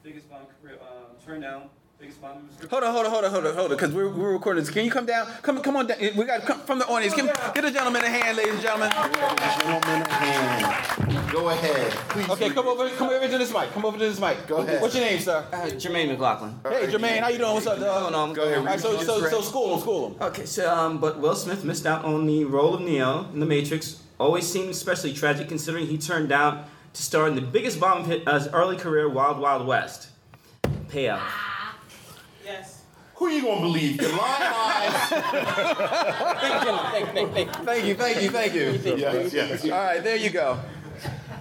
biggest 0.02 0.28
bomb 0.30 0.42
career, 0.62 0.78
uh, 0.80 1.24
turn 1.24 1.40
down, 1.40 1.68
biggest 1.98 2.20
bomb. 2.20 2.48
Hold 2.70 2.84
on, 2.84 2.92
hold 2.92 3.06
on, 3.06 3.12
hold 3.12 3.24
on, 3.24 3.30
hold 3.30 3.46
on, 3.46 3.54
hold 3.54 3.70
on, 3.70 3.76
because 3.76 3.92
we're, 3.92 4.08
we're 4.08 4.32
recording 4.32 4.62
this. 4.62 4.72
Can 4.72 4.84
you 4.84 4.90
come 4.90 5.06
down? 5.06 5.26
Come, 5.42 5.60
come 5.62 5.76
on 5.76 5.86
down. 5.86 5.98
We 6.00 6.24
got 6.24 6.42
come 6.42 6.60
from 6.60 6.78
the 6.78 6.86
audience. 6.86 7.14
Give, 7.14 7.26
get 7.26 7.62
the 7.62 7.70
gentleman 7.70 8.02
a 8.04 8.08
hand, 8.08 8.36
ladies 8.36 8.54
and 8.54 8.62
gentlemen. 8.62 8.90
gentlemen, 8.90 10.10
hand. 10.10 11.32
Go 11.32 11.50
ahead. 11.50 11.92
Please 12.08 12.30
Okay, 12.30 12.50
come 12.50 12.66
over, 12.66 12.88
come 12.90 13.10
over 13.10 13.28
to 13.28 13.38
this 13.38 13.52
mic. 13.52 13.70
Come 13.72 13.84
over 13.84 13.98
to 13.98 14.04
this 14.04 14.18
mic. 14.18 14.46
Go 14.46 14.56
ahead. 14.58 14.80
What's 14.80 14.94
your 14.94 15.04
name, 15.04 15.20
sir? 15.20 15.44
Uh, 15.52 15.56
Jermaine 15.66 16.08
McLaughlin. 16.08 16.58
Hey, 16.62 16.86
Jermaine, 16.86 17.20
how 17.20 17.28
you 17.28 17.38
doing? 17.38 17.52
What's 17.52 17.66
up, 17.66 17.78
dog? 17.78 18.12
on? 18.12 18.32
Go 18.32 18.44
ahead. 18.44 18.58
All 18.58 18.64
right, 18.64 18.80
so, 18.80 18.98
so, 19.02 19.28
so 19.28 19.40
school 19.42 19.74
him, 19.74 19.80
school 19.80 20.08
him. 20.08 20.22
Okay, 20.22 20.46
so 20.46 20.74
um, 20.74 20.98
but 20.98 21.18
Will 21.20 21.34
Smith 21.36 21.64
missed 21.64 21.84
out 21.84 22.04
on 22.04 22.26
the 22.26 22.44
role 22.44 22.74
of 22.74 22.80
Neo 22.80 23.28
in 23.32 23.40
The 23.40 23.46
Matrix. 23.46 24.02
Always 24.18 24.46
seemed 24.46 24.70
especially 24.70 25.12
tragic 25.12 25.48
considering 25.48 25.86
he 25.86 25.96
turned 25.96 26.28
down 26.28 26.64
to 26.92 27.02
star 27.02 27.28
in 27.28 27.34
the 27.36 27.40
biggest 27.40 27.78
bomb 27.78 28.04
hit 28.04 28.26
of 28.26 28.42
his 28.42 28.52
early 28.52 28.76
career, 28.76 29.08
Wild 29.08 29.38
Wild 29.38 29.66
West. 29.66 30.08
Payout. 30.88 31.20
Yes. 32.44 32.82
Who 33.16 33.26
are 33.26 33.30
you 33.30 33.42
gonna 33.42 33.60
believe? 33.60 34.00
Your 34.00 34.10
lying 34.10 34.52
eyes. 34.54 35.08
Thank 37.64 37.86
you, 37.86 37.94
thank 37.94 38.22
you, 38.22 38.30
thank 38.30 38.54
you. 38.54 38.78
thank 38.78 38.96
you. 38.96 38.96
yes, 38.96 39.32
yes. 39.32 39.64
All 39.64 39.70
right, 39.70 40.02
there 40.02 40.16
you 40.16 40.30
go. 40.30 40.58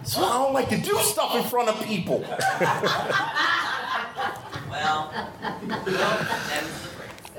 So 0.03 0.23
I 0.23 0.33
don't 0.33 0.53
like 0.53 0.69
to 0.69 0.77
do 0.77 0.95
stuff 0.99 1.35
in 1.35 1.43
front 1.43 1.69
of 1.69 1.83
people. 1.83 2.23
Well, 4.69 5.11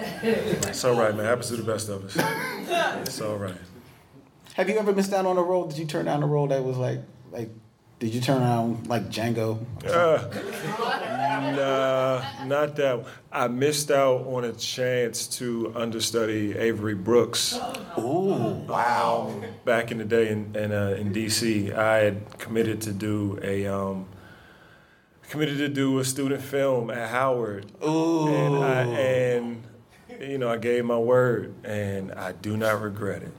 It's 0.01 0.85
all 0.85 0.95
right, 0.95 1.15
man. 1.15 1.25
Happens 1.25 1.49
to 1.49 1.57
the 1.57 1.63
best 1.63 1.89
of 1.89 2.05
us. 2.05 2.17
It's 3.07 3.21
all 3.21 3.37
right. 3.37 3.55
Have 4.59 4.69
you 4.69 4.77
ever 4.77 4.93
missed 4.93 5.13
out 5.13 5.25
on 5.25 5.39
a 5.39 5.43
role? 5.43 5.69
Did 5.69 5.79
you 5.79 5.85
turn 5.85 6.07
down 6.07 6.21
a 6.21 6.27
role 6.27 6.49
that 6.49 6.65
was 6.65 6.77
like, 6.77 6.99
like, 7.31 7.49
did 8.01 8.13
you 8.13 8.21
turn 8.21 8.41
down 8.41 8.83
like 8.89 9.09
Django? 9.09 9.65
Uh, 9.87 10.19
nah, 11.55 12.45
not 12.45 12.75
that. 12.75 13.07
I 13.31 13.47
missed 13.47 13.93
out 13.93 14.27
on 14.27 14.43
a 14.43 14.53
chance 14.53 15.29
to 15.39 15.73
understudy 15.77 16.59
Avery 16.59 16.97
Brooks. 16.97 17.57
Ooh, 17.99 18.65
wow. 18.69 19.41
Back 19.65 19.93
in 19.93 19.99
the 19.99 20.05
day 20.05 20.31
in 20.31 20.57
in, 20.57 20.73
uh, 20.73 20.97
in 20.99 21.13
D.C., 21.13 21.73
I 21.73 21.99
had 21.99 22.39
committed 22.41 22.81
to 22.83 22.93
do 22.93 23.39
a 23.41 23.69
um, 23.69 24.07
committed 25.31 25.59
to 25.59 25.69
do 25.69 26.01
a 26.01 26.05
student 26.05 26.43
film 26.43 26.91
at 26.91 27.11
Howard. 27.11 27.71
Ooh. 27.85 28.27
And 28.27 28.57
I 28.57 28.83
and 28.83 29.63
you 30.21 30.39
know 30.39 30.51
I 30.51 30.57
gave 30.57 30.85
my 30.85 30.99
word, 30.99 31.55
and 31.63 32.11
I 32.11 32.33
do 32.33 32.57
not 32.57 32.83
regret 32.83 33.23
it. 33.23 33.33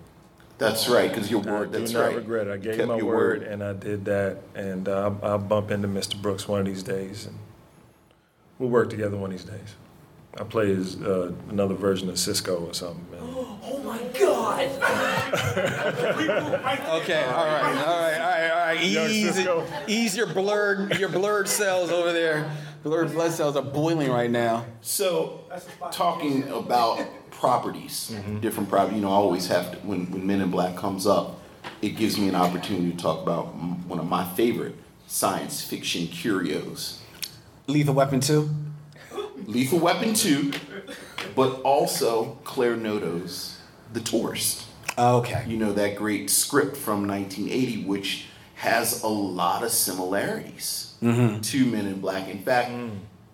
That's 0.59 0.87
right, 0.89 1.09
because 1.09 1.31
your 1.31 1.39
word. 1.41 1.75
I 1.75 1.85
do 1.85 1.93
not 1.93 1.99
right. 2.01 2.15
regret 2.15 2.47
it. 2.47 2.53
I 2.53 2.57
gave 2.57 2.75
Kept 2.75 2.87
my 2.89 2.97
your 2.97 3.05
word, 3.05 3.39
word. 3.41 3.47
and 3.47 3.63
I 3.63 3.73
did 3.73 4.05
that. 4.05 4.37
And 4.55 4.87
uh, 4.87 5.05
I'll, 5.05 5.19
I'll 5.31 5.37
bump 5.39 5.71
into 5.71 5.87
Mr. 5.87 6.21
Brooks 6.21 6.47
one 6.47 6.59
of 6.59 6.65
these 6.65 6.83
days, 6.83 7.25
and 7.25 7.35
we'll 8.59 8.69
work 8.69 8.89
together 8.89 9.17
one 9.17 9.31
of 9.31 9.37
these 9.37 9.45
days. 9.49 9.75
I 10.39 10.43
play 10.43 10.71
as 10.71 11.01
uh, 11.01 11.31
another 11.49 11.73
version 11.73 12.07
of 12.09 12.15
Sisko 12.15 12.61
or 12.67 12.73
something. 12.73 13.05
Man. 13.11 13.19
Oh 13.61 13.79
my 13.83 13.99
God. 14.17 14.69
Okay, 17.01 17.23
all 17.23 17.45
right, 17.45 17.63
all 17.63 18.01
right, 18.01 18.19
all 18.19 18.29
right, 18.29 18.49
all 18.51 18.57
right. 18.67 18.83
Young 18.83 19.09
Ease, 19.09 19.31
Sisko. 19.37 19.65
ease 19.87 20.15
your 20.17 20.27
blurred, 20.27 20.97
your 20.97 21.09
blurred 21.09 21.47
cells 21.47 21.91
over 21.91 22.11
there. 22.13 22.49
Blurred 22.83 23.11
blood 23.11 23.31
cells 23.31 23.57
are 23.57 23.63
boiling 23.63 24.09
right 24.09 24.31
now. 24.31 24.65
So, 24.81 25.41
talking 25.91 26.47
about 26.47 27.05
properties, 27.31 28.15
different 28.39 28.69
property. 28.69 28.95
You 28.95 29.01
know, 29.01 29.09
I 29.09 29.15
always 29.15 29.47
have 29.47 29.71
to 29.71 29.77
when 29.79 30.09
when 30.11 30.25
Men 30.25 30.39
in 30.39 30.49
Black 30.49 30.77
comes 30.77 31.05
up, 31.05 31.41
it 31.81 31.89
gives 31.89 32.17
me 32.17 32.29
an 32.29 32.35
opportunity 32.35 32.91
to 32.91 32.97
talk 32.97 33.21
about 33.21 33.53
one 33.53 33.99
of 33.99 34.05
my 34.07 34.25
favorite 34.33 34.75
science 35.07 35.61
fiction 35.61 36.07
curios, 36.07 37.01
Lethal 37.67 37.95
Weapon 37.95 38.21
two. 38.21 38.49
Lethal 39.45 39.79
Weapon 39.79 40.13
two, 40.13 40.53
but 41.35 41.61
also 41.61 42.37
Claire 42.45 42.77
Noto's 42.77 43.59
The 43.91 43.99
Tourist. 43.99 44.65
Oh, 44.97 45.17
okay. 45.17 45.43
You 45.47 45.57
know 45.57 45.73
that 45.73 45.97
great 45.97 46.29
script 46.29 46.77
from 46.77 47.07
1980, 47.07 47.83
which 47.85 48.27
has 48.55 49.03
a 49.03 49.07
lot 49.07 49.63
of 49.63 49.71
similarities 49.71 50.88
Mhm. 51.01 51.41
to 51.51 51.65
Men 51.65 51.85
in 51.87 51.99
Black. 52.01 52.27
In 52.29 52.39
fact, 52.39 52.71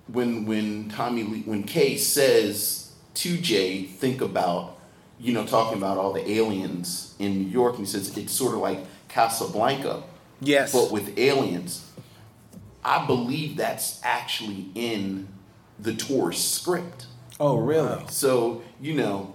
when 0.07 0.45
when 0.45 0.89
Tommy 0.89 1.23
Lee, 1.23 1.41
when 1.45 1.63
Kay 1.63 1.97
says 1.97 2.91
to 3.15 3.37
Jay, 3.37 3.83
think 3.83 4.21
about, 4.21 4.77
you 5.19 5.33
know, 5.33 5.45
talking 5.45 5.77
about 5.77 5.97
all 5.97 6.13
the 6.13 6.29
aliens 6.29 7.13
in 7.19 7.39
New 7.43 7.49
York, 7.49 7.77
and 7.77 7.85
he 7.87 7.91
says 7.91 8.15
it's 8.17 8.33
sort 8.33 8.53
of 8.53 8.59
like 8.59 8.79
Casablanca, 9.07 10.03
Yes. 10.41 10.71
but 10.73 10.91
with 10.91 11.17
aliens. 11.17 11.81
I 12.83 13.05
believe 13.07 13.57
that's 13.57 13.99
actually 14.03 14.67
in 14.75 15.27
the 15.79 15.93
tour 15.95 16.31
script. 16.31 17.07
Oh, 17.39 17.57
really? 17.57 18.03
So 18.09 18.61
you 18.79 18.93
know, 18.93 19.33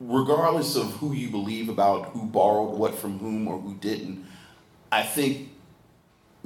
regardless 0.00 0.74
of 0.76 0.86
who 0.96 1.12
you 1.12 1.28
believe 1.30 1.68
about 1.68 2.06
who 2.06 2.22
borrowed 2.26 2.76
what 2.76 2.94
from 2.96 3.18
whom 3.18 3.46
or 3.48 3.58
who 3.58 3.74
didn't, 3.74 4.24
I 4.90 5.02
think 5.02 5.48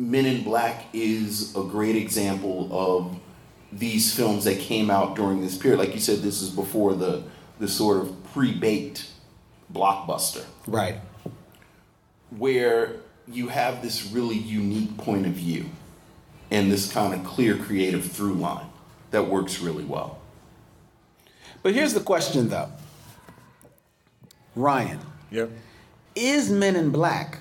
Men 0.01 0.25
in 0.25 0.43
Black 0.45 0.87
is 0.95 1.55
a 1.55 1.63
great 1.63 1.95
example 1.95 2.69
of 2.73 3.21
these 3.71 4.15
films 4.15 4.45
that 4.45 4.59
came 4.59 4.91
out 4.91 5.15
during 5.15 5.43
this 5.43 5.59
period. 5.59 5.79
Like 5.79 5.93
you 5.93 6.01
said, 6.01 6.21
this 6.21 6.41
is 6.41 6.49
before 6.49 6.95
the 6.95 7.23
the 7.59 7.69
sort 7.69 7.99
of 7.99 8.33
pre-baked 8.33 9.11
blockbuster. 9.71 10.43
Right. 10.67 10.99
Where 12.31 12.97
you 13.29 13.49
have 13.49 13.83
this 13.83 14.11
really 14.11 14.39
unique 14.39 14.97
point 14.97 15.27
of 15.27 15.33
view 15.33 15.67
and 16.51 16.73
this 16.73 16.91
kind 16.91 17.13
of 17.13 17.23
clear 17.23 17.59
creative 17.59 18.11
through 18.11 18.35
line 18.35 18.67
that 19.11 19.29
works 19.29 19.61
really 19.61 19.85
well. 19.85 20.19
But 21.63 21.75
here's 21.75 21.93
the 21.93 22.01
question 22.01 22.49
though. 22.49 22.73
Ryan. 24.57 25.01
Yep. 25.31 25.51
Is 26.15 26.51
Men 26.51 26.75
in 26.75 26.89
Black 26.89 27.41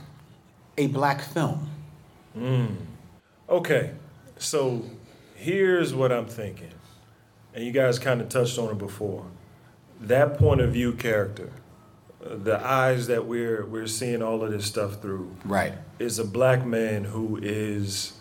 a 0.77 0.87
black 0.87 1.21
film? 1.21 1.68
Mm. 2.37 2.75
Okay, 3.49 3.91
so 4.37 4.83
here's 5.35 5.93
what 5.93 6.11
I'm 6.11 6.25
thinking, 6.27 6.71
and 7.53 7.65
you 7.65 7.71
guys 7.71 7.97
kind 7.99 8.21
of 8.21 8.29
touched 8.29 8.57
on 8.59 8.69
it 8.71 8.77
before. 8.77 9.25
That 10.01 10.37
point 10.37 10.61
of 10.61 10.71
view 10.73 10.93
character, 10.93 11.51
uh, 12.23 12.35
the 12.35 12.63
eyes 12.65 13.07
that 13.07 13.25
we're 13.25 13.65
we're 13.65 13.87
seeing 13.87 14.21
all 14.21 14.43
of 14.43 14.51
this 14.51 14.65
stuff 14.65 15.01
through, 15.01 15.35
right, 15.43 15.73
is 15.97 16.19
a 16.19 16.23
black 16.25 16.65
man 16.65 17.03
who 17.05 17.39
is 17.41 18.13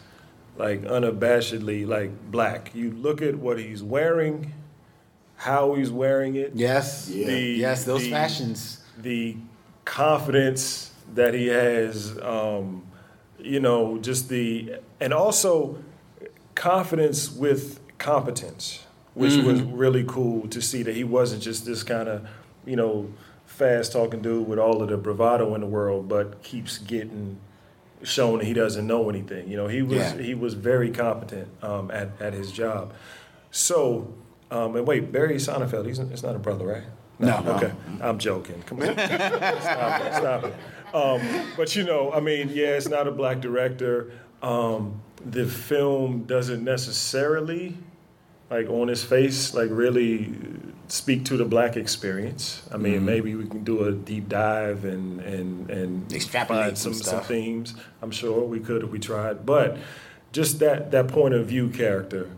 like 0.57 0.83
unabashedly 0.83 1.87
like 1.87 2.11
black. 2.31 2.75
You 2.75 2.91
look 2.91 3.23
at 3.23 3.37
what 3.37 3.59
he's 3.61 3.83
wearing, 3.83 4.53
how 5.37 5.75
he's 5.75 5.91
wearing 5.91 6.35
it. 6.35 6.53
Yes, 6.55 7.09
Yeah. 7.11 7.29
yes, 7.31 7.85
those 7.85 8.09
fashions. 8.09 8.81
The 9.01 9.37
confidence 9.85 10.91
that 11.15 11.33
he 11.35 11.47
has, 11.47 12.19
um, 12.23 12.83
you 13.39 13.61
know, 13.61 13.99
just 13.99 14.29
the 14.29 14.75
and 15.01 15.13
also 15.13 15.79
confidence 16.55 17.31
with 17.31 17.81
competence, 17.99 18.85
which 19.15 19.37
was 19.37 19.61
Mhm. 19.61 19.71
really 19.75 20.05
cool 20.07 20.49
to 20.49 20.61
see 20.61 20.83
that 20.83 20.95
he 20.95 21.05
wasn't 21.05 21.43
just 21.43 21.65
this 21.67 21.83
kind 21.83 22.09
of, 22.09 22.27
you 22.67 22.77
know, 22.77 23.09
fast 23.47 23.93
talking 23.93 24.21
dude 24.21 24.47
with 24.49 24.59
all 24.59 24.83
of 24.83 24.89
the 24.89 24.97
bravado 24.97 25.55
in 25.55 25.61
the 25.61 25.67
world, 25.67 26.09
but 26.09 26.43
keeps 26.43 26.79
getting 26.79 27.39
shown 28.03 28.39
that 28.39 28.45
he 28.45 28.53
doesn't 28.55 28.87
know 28.87 29.09
anything. 29.11 29.49
You 29.49 29.57
know, 29.57 29.67
he 29.67 29.83
was 29.83 29.99
Yeah. 29.99 30.19
he 30.19 30.35
was 30.35 30.55
very 30.55 30.91
competent 30.91 31.49
um, 31.63 31.91
at 31.91 32.11
at 32.21 32.33
his 32.35 32.53
job. 32.53 32.93
So, 33.51 34.13
um, 34.51 34.77
and 34.77 34.87
wait, 34.87 35.11
Barry 35.13 35.37
Sonnenfeld, 35.37 35.87
he's 35.87 35.99
it's 35.99 36.23
not 36.23 36.37
a 36.37 36.39
brother, 36.39 36.67
right? 36.67 36.85
No. 37.21 37.43
Okay, 37.57 37.73
I'm 38.01 38.19
joking. 38.19 38.63
Come 38.67 38.79
on, 38.81 38.93
stop 38.95 40.01
it, 40.03 40.15
stop 40.15 40.45
it. 40.45 40.55
Um, 40.95 41.21
but 41.57 41.75
you 41.77 41.85
know, 41.85 42.13
I 42.13 42.21
mean, 42.21 42.49
yeah, 42.53 42.69
it's 42.77 42.89
not 42.89 43.07
a 43.07 43.11
black 43.13 43.41
director. 43.41 44.11
Um, 44.43 45.03
the 45.25 45.47
film 45.47 46.25
doesn't 46.25 46.63
necessarily, 46.65 47.77
like 48.51 48.69
on 48.69 48.89
its 48.89 49.03
face, 49.05 49.55
like 49.55 49.69
really 49.71 50.33
speak 50.89 51.25
to 51.27 51.37
the 51.37 51.45
black 51.45 51.77
experience. 51.77 52.63
I 52.73 52.79
mean, 52.79 53.01
Mhm. 53.01 53.05
maybe 53.05 53.35
we 53.35 53.47
can 53.47 53.63
do 53.65 53.85
a 53.85 53.93
deep 53.93 54.29
dive 54.29 54.85
and 54.85 55.21
and 55.21 55.71
and 55.71 56.13
Extrapolate 56.13 56.65
find 56.65 56.79
some 56.79 56.95
some 56.95 57.21
themes. 57.23 57.75
I'm 58.01 58.11
sure 58.11 58.43
we 58.45 58.61
could 58.61 58.83
if 58.83 58.91
we 58.91 58.99
tried, 58.99 59.45
but 59.45 59.77
just 60.33 60.59
that 60.61 60.91
that 60.93 61.09
point 61.09 61.35
of 61.35 61.47
view 61.47 61.69
character, 61.69 62.31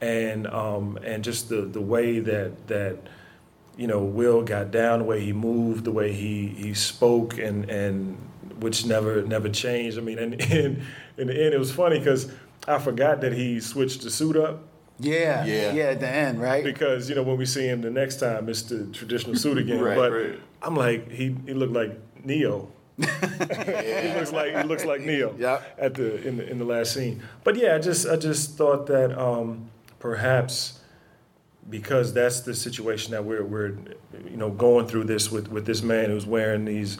and 0.00 0.46
um, 0.46 0.98
and 1.04 1.22
just 1.22 1.48
the 1.50 1.62
the 1.62 1.80
way 1.80 2.20
that 2.20 2.68
that 2.68 2.96
you 3.80 3.86
know 3.86 4.02
Will 4.04 4.42
got 4.42 4.70
down, 4.70 4.98
the 5.00 5.04
way 5.06 5.20
he 5.20 5.32
moved, 5.32 5.84
the 5.84 5.92
way 5.92 6.12
he 6.12 6.48
he 6.48 6.74
spoke, 6.74 7.38
and 7.38 7.68
and 7.70 8.16
which 8.60 8.84
never 8.84 9.22
never 9.22 9.48
changed. 9.48 9.96
I 9.98 10.02
mean, 10.02 10.18
and, 10.18 10.34
and 10.62 10.82
in 11.16 11.26
the 11.28 11.44
end, 11.44 11.54
it 11.54 11.58
was 11.58 11.72
funny 11.72 11.98
because 11.98 12.30
I 12.68 12.78
forgot 12.78 13.20
that 13.22 13.32
he 13.32 13.58
switched 13.60 14.02
the 14.02 14.10
suit 14.10 14.36
up. 14.36 14.64
Yeah, 15.02 15.46
Yeah. 15.46 15.72
yeah, 15.72 15.84
at 15.94 16.00
the 16.00 16.08
end, 16.08 16.42
right? 16.42 16.62
Because 16.62 17.08
you 17.08 17.14
know 17.16 17.22
when 17.22 17.38
we 17.38 17.46
see 17.46 17.66
him 17.66 17.80
the 17.80 17.90
next 17.90 18.16
time, 18.20 18.50
it's 18.50 18.62
the 18.62 18.84
traditional 18.92 19.34
suit 19.34 19.56
again. 19.64 19.80
Right, 19.80 19.96
but 19.96 20.12
right. 20.12 20.38
I'm 20.62 20.76
like, 20.76 21.10
he 21.10 21.34
he 21.46 21.54
looked 21.54 21.72
like 21.72 21.92
Neo. 22.22 22.68
he 23.00 24.12
looks 24.14 24.30
like 24.32 24.54
he 24.54 24.62
looks 24.64 24.84
like 24.84 25.00
Neo 25.00 25.34
Yeah. 25.38 25.62
at 25.78 25.94
the 25.94 26.20
in 26.28 26.36
the 26.36 26.46
in 26.50 26.58
the 26.58 26.66
last 26.66 26.92
scene. 26.92 27.22
But 27.44 27.56
yeah, 27.56 27.76
I 27.76 27.78
just 27.78 28.06
I 28.06 28.16
just 28.16 28.58
thought 28.58 28.86
that 28.88 29.18
um, 29.18 29.70
perhaps 30.00 30.79
because 31.70 32.12
that's 32.12 32.40
the 32.40 32.54
situation 32.54 33.12
that 33.12 33.24
we're 33.24 33.44
we're 33.44 33.68
you 34.28 34.36
know 34.36 34.50
going 34.50 34.86
through 34.86 35.04
this 35.04 35.30
with 35.30 35.48
with 35.48 35.64
this 35.66 35.82
man 35.82 36.10
who's 36.10 36.26
wearing 36.26 36.64
these 36.64 36.98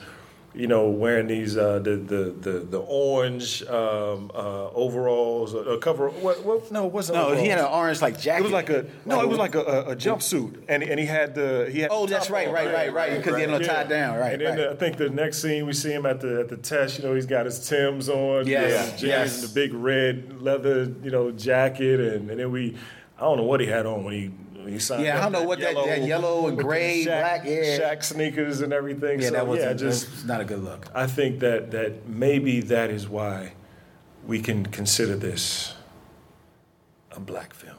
you 0.53 0.67
know 0.67 0.89
wearing 0.89 1.29
these 1.29 1.57
uh, 1.57 1.79
the, 1.79 1.95
the 1.97 2.25
the 2.41 2.59
the 2.61 2.79
orange 2.81 3.63
um, 3.69 4.31
uh, 4.35 4.69
overalls 4.71 5.55
a 5.55 5.79
cover 5.79 6.09
what, 6.09 6.45
what 6.45 6.73
no 6.73 6.87
it 6.87 6.93
wasn't 6.93 7.17
No, 7.17 7.37
he 7.37 7.47
had 7.47 7.61
an 7.61 7.67
orange 7.67 8.03
like 8.03 8.19
jacket. 8.21 8.41
It 8.41 8.43
was 8.43 8.53
like 8.53 8.69
a 8.69 8.85
no, 9.07 9.21
it 9.23 9.29
was 9.29 9.39
like 9.39 9.55
a, 9.55 9.61
a, 9.63 9.91
a 9.93 9.97
jumpsuit, 9.97 10.65
and 10.69 10.83
and 10.83 10.99
he 10.99 11.07
had 11.07 11.37
the 11.37 11.69
he 11.73 11.81
had. 11.81 11.91
Oh, 11.93 12.05
that's 12.07 12.31
right, 12.31 12.49
on. 12.49 12.55
right, 12.55 12.73
right, 12.73 12.93
right, 12.93 13.17
because 13.17 13.37
he 13.37 13.43
had 13.43 13.51
no 13.51 13.61
tie 13.61 13.85
down, 13.85 14.19
right, 14.19 14.33
And 14.33 14.43
then 14.43 14.49
right. 14.59 14.69
the- 14.69 14.71
I 14.73 14.77
think 14.77 14.97
the 14.97 15.09
next 15.11 15.41
scene 15.41 15.67
we 15.67 15.73
see 15.73 15.93
him 15.93 16.05
at 16.05 16.21
the 16.21 16.41
at 16.41 16.49
the 16.49 16.57
test. 16.57 16.99
You 16.99 17.05
know, 17.05 17.15
he's 17.15 17.27
got 17.27 17.45
his 17.47 17.69
Tims 17.69 18.09
on, 18.09 18.47
Yes, 18.49 18.93
his 18.95 19.03
yes. 19.05 19.43
the 19.43 19.55
big 19.55 19.73
red 19.73 20.43
leather, 20.43 20.93
you 21.05 21.11
know, 21.13 21.31
jacket, 21.31 22.01
and, 22.01 22.29
and 22.29 22.41
then 22.41 22.51
we, 22.51 22.77
I 23.19 23.21
don't 23.21 23.37
know 23.37 23.45
what 23.45 23.61
he 23.61 23.67
had 23.67 23.87
on 23.87 24.03
when 24.05 24.15
he. 24.15 24.31
When 24.63 24.73
He 24.73 24.79
signed 24.79 25.05
Yeah, 25.05 25.19
I 25.19 25.23
don't 25.23 25.33
know 25.33 25.43
what 25.45 25.61
that- 25.61 25.75
that 25.75 26.03
yellow 26.03 26.47
and 26.49 26.59
gray, 26.59 27.05
Shaq- 27.05 27.21
black, 27.21 27.45
yeah. 27.45 27.79
Shaq 27.79 28.05
sneakers 28.05 28.61
and 28.61 28.73
everything. 28.73 29.21
Yeah, 29.21 29.29
so 29.29 29.33
that 29.35 29.47
was 29.47 29.61
yeah, 29.61 29.73
just 29.73 30.27
not 30.27 30.41
a 30.41 30.45
good 30.45 30.63
look. 30.63 30.87
I 30.95 31.07
think 31.07 31.41
that 31.41 31.71
that 31.71 32.09
maybe 32.09 32.61
that 32.63 32.91
is 32.91 33.09
why 33.09 33.53
we 34.27 34.41
can 34.41 34.67
consider 34.67 35.17
this 35.17 35.75
a 37.13 37.21
black 37.21 37.55
film. 37.55 37.77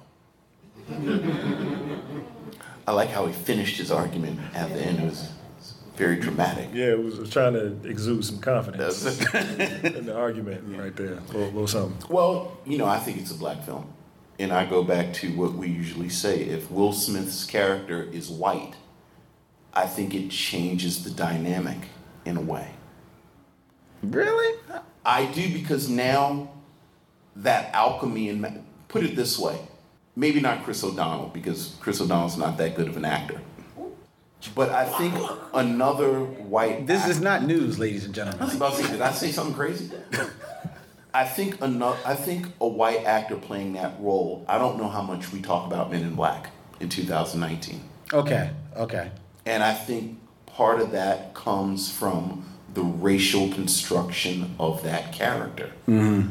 I 2.87 2.93
like 2.93 3.09
how 3.09 3.25
he 3.27 3.33
finished 3.33 3.77
his 3.77 3.91
argument 3.91 4.39
at 4.53 4.69
the 4.73 4.81
end. 4.81 4.99
It 4.99 5.05
was, 5.05 5.29
very 5.97 6.15
dramatic. 6.15 6.69
Yeah, 6.73 6.91
it 6.93 7.03
was, 7.03 7.17
was 7.17 7.29
trying 7.29 7.53
to 7.53 7.77
exude 7.87 8.25
some 8.25 8.39
confidence 8.39 9.05
in 9.33 10.05
the 10.05 10.15
argument 10.15 10.63
right 10.75 10.95
there. 10.95 11.13
A 11.13 11.21
little, 11.27 11.41
little 11.45 11.67
something. 11.67 12.09
Well, 12.09 12.57
you 12.65 12.79
know, 12.79 12.85
I 12.85 12.97
think 12.97 13.19
it's 13.19 13.29
a 13.29 13.35
black 13.35 13.63
film. 13.63 13.91
And 14.41 14.51
I 14.51 14.65
go 14.65 14.83
back 14.83 15.13
to 15.15 15.29
what 15.37 15.53
we 15.53 15.67
usually 15.67 16.09
say 16.09 16.39
if 16.39 16.71
Will 16.71 16.93
Smith's 16.93 17.45
character 17.45 18.01
is 18.01 18.27
white, 18.27 18.73
I 19.71 19.85
think 19.85 20.15
it 20.15 20.31
changes 20.31 21.03
the 21.03 21.11
dynamic 21.11 21.77
in 22.25 22.37
a 22.37 22.41
way. 22.41 22.71
Really? 24.01 24.59
I 25.05 25.25
do 25.27 25.53
because 25.53 25.89
now 25.89 26.49
that 27.35 27.71
alchemy 27.75 28.29
and 28.29 28.65
put 28.87 29.03
it 29.03 29.15
this 29.15 29.37
way, 29.37 29.59
maybe 30.15 30.39
not 30.39 30.63
Chris 30.63 30.83
O'Donnell 30.83 31.27
because 31.27 31.75
Chris 31.79 32.01
O'Donnell's 32.01 32.35
not 32.35 32.57
that 32.57 32.75
good 32.75 32.87
of 32.87 32.97
an 32.97 33.05
actor. 33.05 33.39
But 34.55 34.69
I 34.69 34.85
think 34.85 35.13
another 35.53 36.19
white 36.19 36.87
This 36.87 37.07
is 37.07 37.21
not 37.21 37.43
news, 37.43 37.77
ladies 37.77 38.05
and 38.05 38.15
gentlemen. 38.15 38.41
I 38.41 38.45
was 38.45 38.55
about 38.55 38.73
to 38.73 38.83
say, 38.83 38.91
did 38.91 39.01
I 39.01 39.11
say 39.11 39.31
something 39.31 39.53
crazy? 39.53 39.91
I 41.13 41.25
think. 41.25 41.61
I 41.61 42.15
think 42.15 42.47
a 42.61 42.67
white 42.67 43.03
actor 43.05 43.35
playing 43.35 43.73
that 43.73 43.93
role. 43.99 44.45
I 44.47 44.57
don't 44.57 44.77
know 44.77 44.87
how 44.87 45.01
much 45.01 45.31
we 45.33 45.41
talk 45.41 45.67
about 45.67 45.91
Men 45.91 46.03
in 46.03 46.15
Black 46.15 46.51
in 46.79 46.89
2019, 46.89 47.81
Okay, 48.13 48.49
okay. 48.75 49.11
and 49.45 49.61
I 49.63 49.73
think 49.73 50.17
part 50.47 50.79
of 50.81 50.91
that 50.91 51.33
comes 51.33 51.91
from 51.91 52.45
the 52.73 52.81
racial 52.81 53.49
construction 53.49 54.55
of 54.59 54.81
that 54.83 55.11
character. 55.13 55.71
Mm-hmm. 55.87 56.29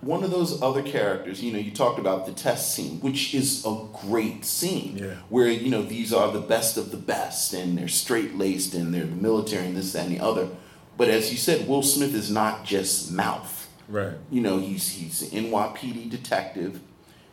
One 0.00 0.24
of 0.24 0.30
those 0.30 0.62
other 0.62 0.82
characters, 0.82 1.42
you 1.42 1.52
know, 1.52 1.58
you 1.58 1.70
talked 1.72 1.98
about 1.98 2.24
the 2.24 2.32
test 2.32 2.74
scene, 2.74 3.00
which 3.00 3.34
is 3.34 3.64
a 3.66 3.76
great 4.06 4.46
scene, 4.46 4.96
Yeah. 4.96 5.14
where 5.28 5.48
you 5.48 5.68
know 5.70 5.82
these 5.82 6.10
are 6.14 6.32
the 6.32 6.40
best 6.40 6.78
of 6.78 6.90
the 6.90 6.96
best, 6.96 7.52
and 7.52 7.76
they're 7.76 7.86
straight 7.88 8.36
laced, 8.38 8.72
and 8.74 8.94
they're 8.94 9.04
the 9.04 9.14
military, 9.14 9.66
and 9.66 9.76
this, 9.76 9.92
that, 9.92 10.06
and 10.06 10.16
the 10.16 10.20
other. 10.24 10.48
But 11.00 11.08
as 11.08 11.32
you 11.32 11.38
said, 11.38 11.66
Will 11.66 11.80
Smith 11.80 12.14
is 12.14 12.30
not 12.30 12.62
just 12.62 13.10
mouth. 13.10 13.70
Right. 13.88 14.18
You 14.30 14.42
know, 14.42 14.58
he's 14.58 14.86
he's 14.90 15.32
an 15.32 15.46
NYPD 15.46 16.10
detective. 16.10 16.78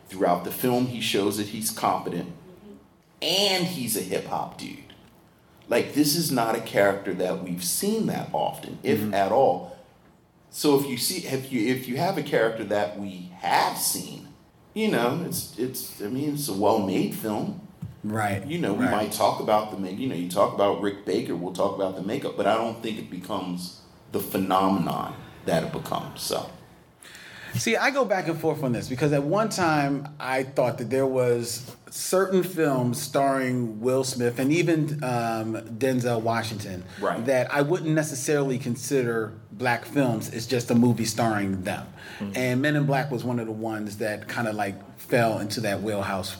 Throughout 0.08 0.44
the 0.44 0.50
film, 0.50 0.86
he 0.86 1.02
shows 1.02 1.36
that 1.36 1.48
he's 1.48 1.70
competent, 1.70 2.32
and 3.20 3.66
he's 3.66 3.94
a 3.94 4.00
hip 4.00 4.24
hop 4.24 4.56
dude. 4.56 4.94
Like 5.68 5.92
this 5.92 6.16
is 6.16 6.32
not 6.32 6.56
a 6.56 6.62
character 6.62 7.12
that 7.12 7.44
we've 7.44 7.62
seen 7.62 8.06
that 8.06 8.30
often, 8.32 8.78
if 8.82 9.00
mm-hmm. 9.00 9.12
at 9.12 9.32
all. 9.32 9.76
So 10.48 10.80
if 10.80 10.86
you 10.86 10.96
see, 10.96 11.26
if 11.26 11.52
you 11.52 11.66
if 11.66 11.86
you 11.86 11.98
have 11.98 12.16
a 12.16 12.22
character 12.22 12.64
that 12.64 12.98
we 12.98 13.32
have 13.40 13.76
seen, 13.76 14.28
you 14.72 14.90
know, 14.90 15.22
it's 15.26 15.58
it's. 15.58 16.00
I 16.00 16.06
mean, 16.06 16.32
it's 16.32 16.48
a 16.48 16.54
well-made 16.54 17.14
film. 17.14 17.67
Right. 18.04 18.46
You 18.46 18.58
know, 18.58 18.72
we 18.72 18.84
right. 18.84 18.90
might 18.92 19.12
talk 19.12 19.40
about 19.40 19.70
the 19.70 19.76
make. 19.76 19.98
You 19.98 20.08
know, 20.08 20.14
you 20.14 20.28
talk 20.28 20.54
about 20.54 20.80
Rick 20.80 21.04
Baker, 21.04 21.34
we'll 21.34 21.52
talk 21.52 21.74
about 21.74 21.96
the 21.96 22.02
makeup, 22.02 22.36
but 22.36 22.46
I 22.46 22.54
don't 22.54 22.82
think 22.82 22.98
it 22.98 23.10
becomes 23.10 23.80
the 24.12 24.20
phenomenon 24.20 25.14
that 25.46 25.64
it 25.64 25.72
becomes. 25.72 26.22
So. 26.22 26.50
See, 27.54 27.76
I 27.76 27.90
go 27.90 28.04
back 28.04 28.28
and 28.28 28.38
forth 28.38 28.62
on 28.62 28.72
this 28.72 28.88
because 28.88 29.12
at 29.12 29.22
one 29.22 29.48
time 29.48 30.08
I 30.20 30.44
thought 30.44 30.78
that 30.78 30.90
there 30.90 31.06
was 31.06 31.74
certain 31.90 32.42
films 32.42 33.00
starring 33.00 33.80
Will 33.80 34.04
Smith 34.04 34.38
and 34.38 34.52
even 34.52 35.02
um, 35.02 35.54
Denzel 35.78 36.20
Washington 36.20 36.84
Right. 37.00 37.24
that 37.24 37.52
I 37.52 37.62
wouldn't 37.62 37.90
necessarily 37.90 38.58
consider 38.58 39.32
black 39.50 39.86
films. 39.86 40.28
It's 40.28 40.46
just 40.46 40.70
a 40.70 40.74
movie 40.74 41.06
starring 41.06 41.62
them. 41.62 41.86
And 42.34 42.60
Men 42.60 42.76
in 42.76 42.84
Black 42.84 43.10
was 43.10 43.24
one 43.24 43.38
of 43.38 43.46
the 43.46 43.52
ones 43.52 43.98
that 43.98 44.28
kind 44.28 44.46
of 44.48 44.54
like 44.56 44.74
fell 44.98 45.38
into 45.38 45.60
that 45.62 45.82
wheelhouse 45.82 46.36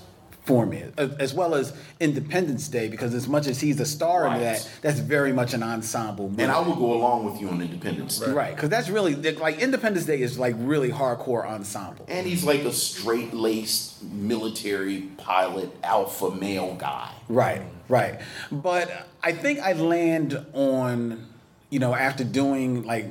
for 0.48 0.64
me, 0.64 0.82
as 0.96 1.28
as 1.28 1.34
well 1.34 1.54
as 1.54 1.74
Independence 2.00 2.68
Day, 2.68 2.88
because 2.88 3.12
as 3.12 3.28
much 3.28 3.46
as 3.46 3.60
he's 3.60 3.78
a 3.80 3.84
star 3.84 4.26
in 4.28 4.40
that, 4.40 4.66
that's 4.80 4.98
very 4.98 5.30
much 5.30 5.52
an 5.52 5.62
ensemble 5.62 6.30
movie. 6.30 6.42
And 6.42 6.50
I 6.50 6.58
will 6.60 6.74
go 6.74 6.94
along 6.94 7.26
with 7.26 7.38
you 7.38 7.50
on 7.50 7.60
Independence 7.60 8.18
Day. 8.18 8.32
Right, 8.32 8.54
because 8.54 8.70
that's 8.70 8.88
really 8.88 9.14
like 9.14 9.58
Independence 9.58 10.06
Day 10.06 10.22
is 10.22 10.38
like 10.38 10.54
really 10.58 10.90
hardcore 10.90 11.46
ensemble. 11.46 12.06
And 12.08 12.26
he's 12.26 12.44
like 12.44 12.60
a 12.60 12.72
straight 12.72 13.34
laced 13.34 14.02
military 14.02 15.02
pilot, 15.18 15.68
alpha 15.82 16.30
male 16.30 16.74
guy. 16.76 17.12
Right, 17.28 17.60
right. 17.90 18.20
But 18.50 19.06
I 19.22 19.32
think 19.32 19.60
I 19.60 19.74
land 19.74 20.46
on, 20.54 21.26
you 21.68 21.78
know, 21.78 21.94
after 21.94 22.24
doing 22.24 22.84
like 22.84 23.06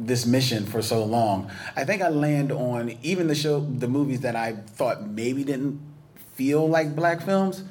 this 0.00 0.24
mission 0.24 0.64
for 0.64 0.80
so 0.80 1.04
long, 1.04 1.50
I 1.76 1.84
think 1.84 2.00
I 2.00 2.08
land 2.08 2.50
on 2.50 2.96
even 3.02 3.26
the 3.26 3.34
show, 3.34 3.60
the 3.60 3.88
movies 3.88 4.20
that 4.20 4.36
I 4.36 4.54
thought 4.54 5.06
maybe 5.06 5.44
didn't 5.44 5.82
feel 6.38 6.68
like 6.68 6.94
black 6.94 7.20
films, 7.20 7.64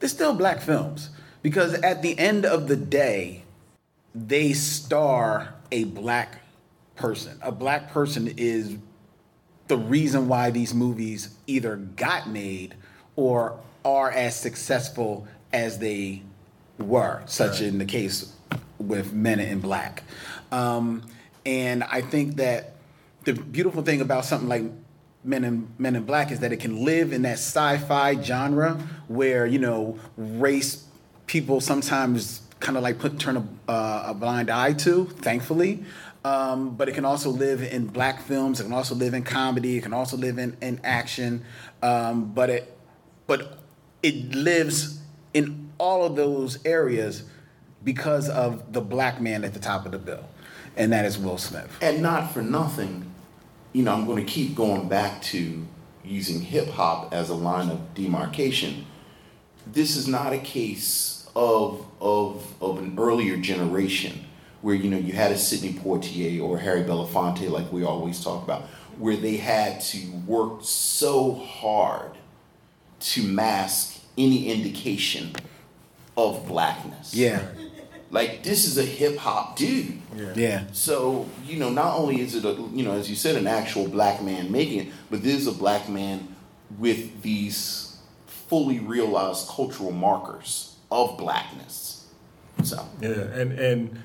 they're 0.00 0.08
still 0.08 0.34
black 0.34 0.62
films. 0.62 1.10
Because 1.42 1.74
at 1.74 2.00
the 2.00 2.18
end 2.18 2.46
of 2.46 2.66
the 2.66 2.74
day, 2.74 3.44
they 4.14 4.54
star 4.54 5.54
a 5.70 5.84
black 5.84 6.40
person. 6.96 7.38
A 7.42 7.52
black 7.52 7.92
person 7.92 8.32
is 8.38 8.76
the 9.68 9.76
reason 9.76 10.26
why 10.26 10.50
these 10.50 10.72
movies 10.72 11.36
either 11.46 11.76
got 11.76 12.30
made 12.30 12.74
or 13.14 13.60
are 13.84 14.10
as 14.10 14.34
successful 14.34 15.28
as 15.52 15.78
they 15.78 16.22
were, 16.78 17.22
such 17.26 17.60
in 17.60 17.76
the 17.76 17.84
case 17.84 18.32
with 18.78 19.12
Men 19.12 19.38
in 19.38 19.60
Black. 19.60 20.02
Um, 20.50 21.02
and 21.44 21.84
I 21.84 22.00
think 22.00 22.36
that 22.36 22.72
the 23.24 23.34
beautiful 23.34 23.82
thing 23.82 24.00
about 24.00 24.24
something 24.24 24.48
like 24.48 24.64
Men 25.24 25.44
in 25.44 25.68
Men 25.78 25.96
in 25.96 26.04
Black 26.04 26.30
is 26.30 26.40
that 26.40 26.52
it 26.52 26.60
can 26.60 26.84
live 26.84 27.12
in 27.12 27.22
that 27.22 27.38
sci-fi 27.38 28.20
genre 28.22 28.74
where 29.08 29.46
you 29.46 29.58
know 29.58 29.98
race 30.16 30.84
people 31.26 31.60
sometimes 31.60 32.42
kind 32.60 32.76
of 32.76 32.82
like 32.82 32.98
put 32.98 33.18
turn 33.18 33.36
a, 33.36 33.70
uh, 33.70 34.04
a 34.08 34.14
blind 34.14 34.50
eye 34.50 34.72
to. 34.74 35.06
Thankfully. 35.06 35.84
Um, 36.24 36.76
but 36.76 36.88
it 36.88 36.94
can 36.94 37.04
also 37.04 37.30
live 37.30 37.62
in 37.62 37.86
black 37.86 38.20
films. 38.22 38.60
It 38.60 38.64
can 38.64 38.72
also 38.72 38.94
live 38.94 39.14
in 39.14 39.22
comedy. 39.22 39.78
It 39.78 39.82
can 39.82 39.94
also 39.94 40.16
live 40.16 40.38
in, 40.38 40.56
in 40.60 40.80
action. 40.82 41.44
Um, 41.80 42.32
but 42.32 42.50
it, 42.50 42.78
but 43.26 43.58
it 44.02 44.34
lives 44.34 45.00
in 45.32 45.70
all 45.78 46.04
of 46.04 46.16
those 46.16 46.64
areas 46.64 47.22
because 47.84 48.28
of 48.28 48.72
the 48.72 48.80
black 48.80 49.20
man 49.20 49.44
at 49.44 49.54
the 49.54 49.60
top 49.60 49.86
of 49.86 49.92
the 49.92 49.98
bill, 49.98 50.24
and 50.76 50.92
that 50.92 51.04
is 51.04 51.18
Will 51.18 51.38
Smith. 51.38 51.70
And 51.80 52.02
not 52.02 52.32
for 52.32 52.42
nothing, 52.42 53.07
you 53.78 53.84
know, 53.84 53.94
I'm 53.94 54.06
going 54.06 54.26
to 54.26 54.28
keep 54.28 54.56
going 54.56 54.88
back 54.88 55.22
to 55.22 55.64
using 56.04 56.40
hip 56.40 56.66
hop 56.66 57.14
as 57.14 57.30
a 57.30 57.34
line 57.34 57.70
of 57.70 57.94
demarcation. 57.94 58.86
This 59.68 59.94
is 59.94 60.08
not 60.08 60.32
a 60.32 60.38
case 60.38 61.28
of 61.36 61.86
of 62.00 62.60
of 62.60 62.78
an 62.78 62.98
earlier 62.98 63.36
generation 63.36 64.24
where 64.62 64.74
you 64.74 64.90
know 64.90 64.98
you 64.98 65.12
had 65.12 65.30
a 65.30 65.38
Sidney 65.38 65.74
Poitier 65.74 66.42
or 66.42 66.58
Harry 66.58 66.82
Belafonte, 66.82 67.48
like 67.48 67.72
we 67.72 67.84
always 67.84 68.20
talk 68.20 68.42
about, 68.42 68.62
where 68.98 69.16
they 69.16 69.36
had 69.36 69.80
to 69.82 70.10
work 70.26 70.58
so 70.62 71.34
hard 71.34 72.10
to 72.98 73.22
mask 73.22 74.00
any 74.16 74.48
indication 74.48 75.36
of 76.16 76.48
blackness. 76.48 77.14
Yeah. 77.14 77.46
Like 78.10 78.42
this 78.42 78.66
is 78.66 78.78
a 78.78 78.84
hip 78.84 79.18
hop 79.18 79.56
dude. 79.56 80.00
Yeah. 80.34 80.64
So 80.72 81.28
you 81.44 81.58
know, 81.58 81.70
not 81.70 81.96
only 81.98 82.20
is 82.20 82.34
it 82.34 82.44
a 82.44 82.52
you 82.72 82.84
know, 82.84 82.92
as 82.92 83.10
you 83.10 83.16
said, 83.16 83.36
an 83.36 83.46
actual 83.46 83.88
black 83.88 84.22
man 84.22 84.50
making 84.50 84.80
it, 84.80 84.92
but 85.10 85.22
this 85.22 85.34
is 85.34 85.46
a 85.46 85.52
black 85.52 85.88
man 85.88 86.34
with 86.78 87.22
these 87.22 87.98
fully 88.26 88.78
realized 88.78 89.48
cultural 89.48 89.92
markers 89.92 90.76
of 90.90 91.18
blackness. 91.18 92.06
So 92.64 92.86
Yeah, 93.00 93.10
and 93.10 93.52
and 93.52 94.02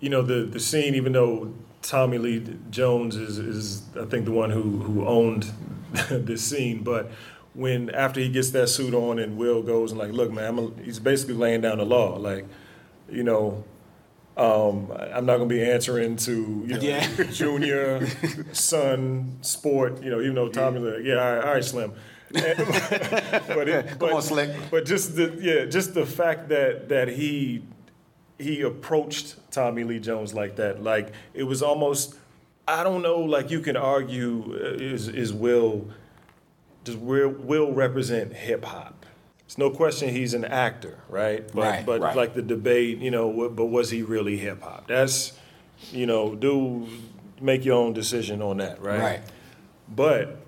you 0.00 0.08
know 0.08 0.22
the 0.22 0.44
the 0.44 0.60
scene, 0.60 0.94
even 0.94 1.12
though 1.12 1.52
Tommy 1.82 2.18
Lee 2.18 2.44
Jones 2.70 3.14
is 3.16 3.38
is 3.38 3.82
I 4.00 4.06
think 4.06 4.24
the 4.24 4.32
one 4.32 4.50
who 4.50 4.62
who 4.62 5.06
owned 5.06 5.50
this 6.10 6.42
scene, 6.42 6.82
but 6.82 7.10
when 7.54 7.90
after 7.90 8.20
he 8.20 8.28
gets 8.28 8.50
that 8.50 8.68
suit 8.68 8.94
on 8.94 9.18
and 9.18 9.36
Will 9.36 9.62
goes 9.62 9.92
and 9.92 9.98
like, 9.98 10.12
look, 10.12 10.32
man, 10.32 10.44
I'm 10.44 10.58
a, 10.58 10.70
he's 10.82 10.98
basically 10.98 11.34
laying 11.34 11.60
down 11.60 11.78
the 11.78 11.84
law, 11.84 12.16
like, 12.16 12.46
you 13.10 13.22
know. 13.22 13.64
Um, 14.36 14.90
I'm 15.12 15.26
not 15.26 15.36
gonna 15.36 15.46
be 15.46 15.62
answering 15.62 16.16
to 16.16 16.32
you 16.66 16.74
know, 16.74 16.80
Yeah. 16.80 17.06
junior 17.30 18.04
son 18.52 19.38
sport, 19.42 20.02
you 20.02 20.10
know, 20.10 20.20
even 20.20 20.34
though 20.34 20.48
Tommy, 20.48 20.80
like, 20.80 21.04
yeah, 21.04 21.14
all 21.24 21.34
right, 21.36 21.44
all 21.44 21.54
right 21.54 21.64
Slim. 21.64 21.92
And- 22.34 22.58
but 23.46 23.68
it, 23.68 23.96
but, 23.96 24.12
on, 24.12 24.22
Slick. 24.22 24.50
But 24.72 24.86
just 24.86 25.14
the 25.14 25.38
yeah, 25.40 25.66
just 25.66 25.94
the 25.94 26.04
fact 26.04 26.48
that 26.48 26.88
that 26.88 27.06
he 27.08 27.62
he 28.36 28.62
approached 28.62 29.36
Tommy 29.52 29.84
Lee 29.84 30.00
Jones 30.00 30.34
like 30.34 30.56
that, 30.56 30.82
like 30.82 31.12
it 31.32 31.44
was 31.44 31.62
almost 31.62 32.16
I 32.66 32.82
don't 32.82 33.02
know, 33.02 33.20
like 33.20 33.52
you 33.52 33.60
can 33.60 33.76
argue 33.76 34.52
uh, 34.60 34.82
is 34.82 35.06
is 35.06 35.32
Will 35.32 35.86
does 36.82 36.96
Will, 36.96 37.28
Will 37.28 37.72
represent 37.72 38.32
hip 38.32 38.64
hop? 38.64 39.03
It's 39.46 39.58
no 39.58 39.70
question 39.70 40.08
he's 40.08 40.32
an 40.34 40.44
actor, 40.44 40.98
right? 41.08 41.46
But, 41.52 41.60
Right, 41.60 41.86
But 41.86 42.00
right. 42.00 42.16
like 42.16 42.34
the 42.34 42.42
debate, 42.42 42.98
you 42.98 43.10
know, 43.10 43.50
but 43.50 43.66
was 43.66 43.90
he 43.90 44.02
really 44.02 44.36
hip 44.36 44.62
hop? 44.62 44.86
That's 44.88 45.32
you 45.92 46.06
know, 46.06 46.34
do 46.34 46.88
make 47.40 47.64
your 47.64 47.76
own 47.78 47.92
decision 47.92 48.40
on 48.40 48.56
that, 48.58 48.80
right? 48.80 49.00
Right. 49.00 49.20
But 49.94 50.38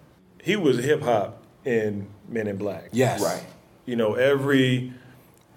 he 0.43 0.57
was 0.57 0.79
hip 0.79 1.03
hop 1.03 1.43
in 1.65 2.09
Men 2.29 2.47
in 2.47 2.57
Black. 2.57 2.89
Yes. 2.93 3.23
Right. 3.23 3.45
You 3.85 3.97
know, 3.97 4.15
every 4.15 4.93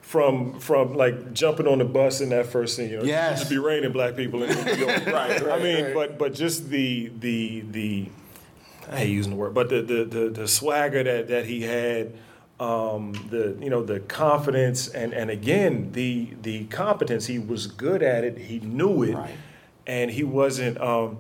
from 0.02 0.60
from 0.60 0.96
like 0.96 1.34
jumping 1.34 1.68
on 1.68 1.78
the 1.78 1.86
bus 1.86 2.20
in 2.20 2.30
that 2.30 2.48
first 2.48 2.76
scene. 2.76 2.90
You 2.90 2.98
know, 2.98 3.04
Yes. 3.04 3.28
it 3.28 3.32
used 3.40 3.44
to 3.50 3.56
be 3.56 3.60
raining 3.60 3.92
black 3.94 4.16
people 4.16 4.44
in 4.44 4.50
New 4.66 4.74
York. 4.76 5.06
right, 5.08 5.48
I 5.48 5.60
mean, 5.64 5.94
but 5.94 6.18
but 6.18 6.34
just 6.34 6.70
the 6.70 7.12
the 7.20 7.62
the 7.72 8.10
I 8.92 8.98
hate 9.00 9.10
using 9.12 9.32
the 9.32 9.38
word, 9.38 9.54
but 9.54 9.70
the 9.70 9.82
the 9.82 10.04
the, 10.06 10.30
the 10.30 10.48
swagger 10.48 11.04
that 11.04 11.30
that 11.30 11.46
he 11.46 11.62
had. 11.62 12.14
Um, 12.60 13.14
the 13.30 13.58
you 13.62 13.70
know 13.70 13.84
the 13.84 14.02
confidence 14.02 14.90
and 14.90 15.14
and 15.14 15.30
again 15.30 15.94
the 15.94 16.30
the 16.42 16.66
competence 16.66 17.26
he 17.28 17.40
was 17.40 17.68
good 17.68 18.04
at 18.04 18.24
it. 18.26 18.38
He 18.38 18.60
knew 18.60 19.04
it. 19.04 19.16
Right. 19.16 19.36
and 19.88 20.12
he 20.12 20.24
wasn't 20.24 20.80
um, 20.82 21.20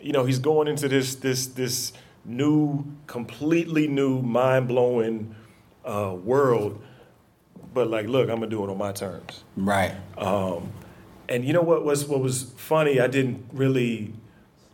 you 0.00 0.12
know 0.12 0.24
he's 0.26 0.38
going 0.38 0.68
into 0.68 0.86
this 0.88 1.14
this 1.14 1.46
this 1.46 1.92
new 2.26 2.84
completely 3.06 3.86
new 3.88 4.20
mind-blowing 4.22 5.34
uh, 5.86 6.14
world. 6.22 6.82
But 7.72 7.88
like 7.88 8.06
look 8.06 8.28
i'm 8.28 8.36
gonna 8.36 8.46
do 8.46 8.62
it 8.64 8.70
on 8.70 8.76
my 8.78 8.92
terms. 8.92 9.42
Right. 9.56 9.94
um, 10.18 10.70
and 11.28 11.44
you 11.46 11.54
know 11.54 11.62
what 11.62 11.82
was 11.84 12.04
what 12.04 12.20
was 12.20 12.52
funny? 12.56 13.00
I 13.00 13.06
didn't 13.06 13.46
really 13.54 14.12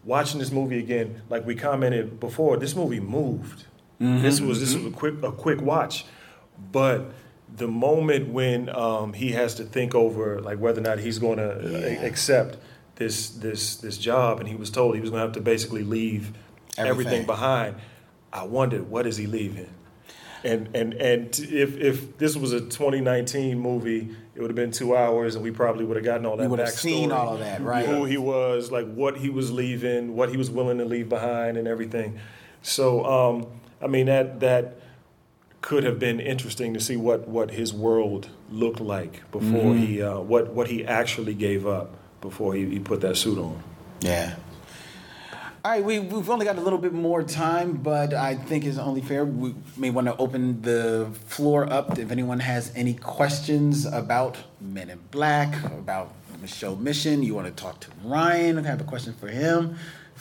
watching 0.04 0.40
this 0.40 0.50
movie 0.50 0.78
again 0.80 1.22
like 1.28 1.46
we 1.46 1.54
commented 1.54 2.18
before 2.18 2.56
this 2.56 2.74
movie 2.74 2.98
moved 3.00 3.66
this 4.00 4.40
was 4.40 4.60
this 4.60 4.74
was 4.74 4.86
a 4.86 4.90
quick 4.90 5.22
a 5.22 5.30
quick 5.30 5.60
watch 5.60 6.04
but 6.72 7.12
the 7.54 7.68
moment 7.68 8.28
when 8.28 8.68
um, 8.70 9.12
he 9.12 9.32
has 9.32 9.54
to 9.56 9.64
think 9.64 9.94
over 9.94 10.40
like 10.40 10.58
whether 10.58 10.80
or 10.80 10.84
not 10.84 10.98
he's 10.98 11.18
going 11.18 11.36
to 11.38 12.04
accept 12.04 12.56
this 12.96 13.30
this 13.30 13.76
this 13.76 13.98
job 13.98 14.40
and 14.40 14.48
he 14.48 14.54
was 14.54 14.70
told 14.70 14.94
he 14.94 15.00
was 15.00 15.10
going 15.10 15.20
to 15.20 15.26
have 15.26 15.34
to 15.34 15.40
basically 15.40 15.82
leave 15.82 16.32
everything, 16.78 16.86
Everything. 16.90 17.26
behind 17.26 17.76
i 18.32 18.42
wondered 18.42 18.88
what 18.88 19.06
is 19.06 19.16
he 19.18 19.26
leaving 19.26 19.68
and 20.44 20.74
and 20.74 20.94
and 20.94 21.38
if 21.38 21.76
if 21.76 22.16
this 22.16 22.34
was 22.36 22.52
a 22.54 22.60
2019 22.60 23.58
movie, 23.58 24.08
it 24.34 24.40
would 24.40 24.48
have 24.48 24.56
been 24.56 24.70
two 24.70 24.96
hours, 24.96 25.34
and 25.34 25.44
we 25.44 25.50
probably 25.50 25.84
would 25.84 25.98
have 25.98 26.04
gotten 26.06 26.24
all 26.24 26.38
that. 26.38 26.44
We 26.44 26.48
would 26.48 26.60
have 26.60 26.70
seen 26.70 27.12
all 27.12 27.34
of 27.34 27.40
that, 27.40 27.60
right. 27.60 27.84
Who 27.84 28.06
he 28.06 28.16
was, 28.16 28.70
like 28.72 28.90
what 28.90 29.18
he 29.18 29.28
was 29.28 29.52
leaving, 29.52 30.16
what 30.16 30.30
he 30.30 30.38
was 30.38 30.50
willing 30.50 30.78
to 30.78 30.86
leave 30.86 31.10
behind, 31.10 31.58
and 31.58 31.68
everything. 31.68 32.18
So, 32.62 33.04
um, 33.04 33.46
I 33.80 33.86
mean 33.86 34.06
that 34.06 34.40
that 34.40 34.76
could 35.62 35.84
have 35.84 35.98
been 35.98 36.20
interesting 36.20 36.74
to 36.74 36.80
see 36.80 36.96
what 36.96 37.28
what 37.28 37.50
his 37.50 37.72
world 37.72 38.28
looked 38.50 38.80
like 38.80 39.30
before 39.30 39.74
Mhm. 39.74 39.78
he 39.86 40.02
uh, 40.02 40.18
what 40.20 40.52
what 40.52 40.68
he 40.68 40.84
actually 40.86 41.34
gave 41.34 41.66
up 41.66 41.90
before 42.20 42.54
he, 42.54 42.66
he 42.66 42.78
put 42.78 43.00
that 43.02 43.16
suit 43.16 43.38
on. 43.38 43.62
Yeah. 44.00 44.34
All 45.62 45.70
right, 45.72 45.84
we, 45.84 45.98
we've 45.98 46.30
only 46.30 46.46
got 46.46 46.56
a 46.56 46.60
little 46.62 46.78
bit 46.78 46.94
more 46.94 47.22
time, 47.22 47.72
but 47.74 48.14
I 48.14 48.34
think 48.34 48.64
it's 48.64 48.78
only 48.78 49.02
fair. 49.02 49.26
We 49.26 49.54
may 49.76 49.90
want 49.90 50.06
to 50.06 50.16
open 50.16 50.62
the 50.62 51.08
floor 51.26 51.70
up 51.70 51.98
if 51.98 52.10
anyone 52.10 52.40
has 52.40 52.72
any 52.74 52.94
questions 52.94 53.84
about 53.84 54.38
Men 54.58 54.88
in 54.88 55.00
Black, 55.10 55.62
about 55.64 56.14
Micheaux 56.42 56.80
Mission. 56.80 57.22
You 57.22 57.34
want 57.34 57.46
to 57.54 57.62
talk 57.62 57.78
to 57.80 57.88
Ryan, 58.02 58.56
I 58.58 58.62
have 58.62 58.80
a 58.80 58.84
question 58.84 59.12
for 59.12 59.28
him. 59.28 59.76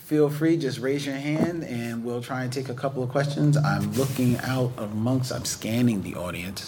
Feel 0.09 0.27
free, 0.27 0.57
just 0.57 0.79
raise 0.79 1.05
your 1.05 1.13
hand 1.15 1.63
and 1.63 2.03
we'll 2.03 2.19
try 2.21 2.41
and 2.43 2.51
take 2.51 2.67
a 2.69 2.73
couple 2.73 3.03
of 3.03 3.09
questions. 3.09 3.55
I'm 3.55 3.93
looking 3.93 4.39
out 4.39 4.71
amongst, 4.79 5.31
I'm 5.31 5.45
scanning 5.45 6.01
the 6.01 6.15
audience. 6.15 6.67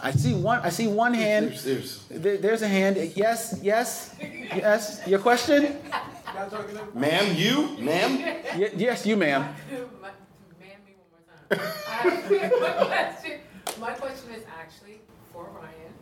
I 0.00 0.12
see 0.12 0.32
one, 0.32 0.60
I 0.60 0.68
see 0.68 0.86
one 0.86 1.12
hand. 1.12 1.58
There's, 1.64 2.04
There- 2.08 2.36
There's 2.36 2.62
a 2.62 2.68
hand. 2.68 2.96
Yes, 3.16 3.58
yes, 3.62 4.14
yes. 4.54 5.02
Your 5.08 5.18
question? 5.18 5.76
Ma'am, 6.94 7.34
you? 7.34 7.76
Ma'am? 7.80 8.12
Ye- 8.56 8.70
Yes, 8.76 9.04
you, 9.04 9.16
ma'am. 9.16 9.42
my 9.42 9.48
ma'am, 10.60 10.78
me 10.86 10.94
one 11.02 11.58
more 11.58 11.58
time. 11.58 12.60
my, 12.62 12.84
question, 12.86 13.40
my 13.80 13.90
question 13.90 14.30
is 14.34 14.44
actually 14.56 15.00
for 15.32 15.48
Ryan. 15.50 15.92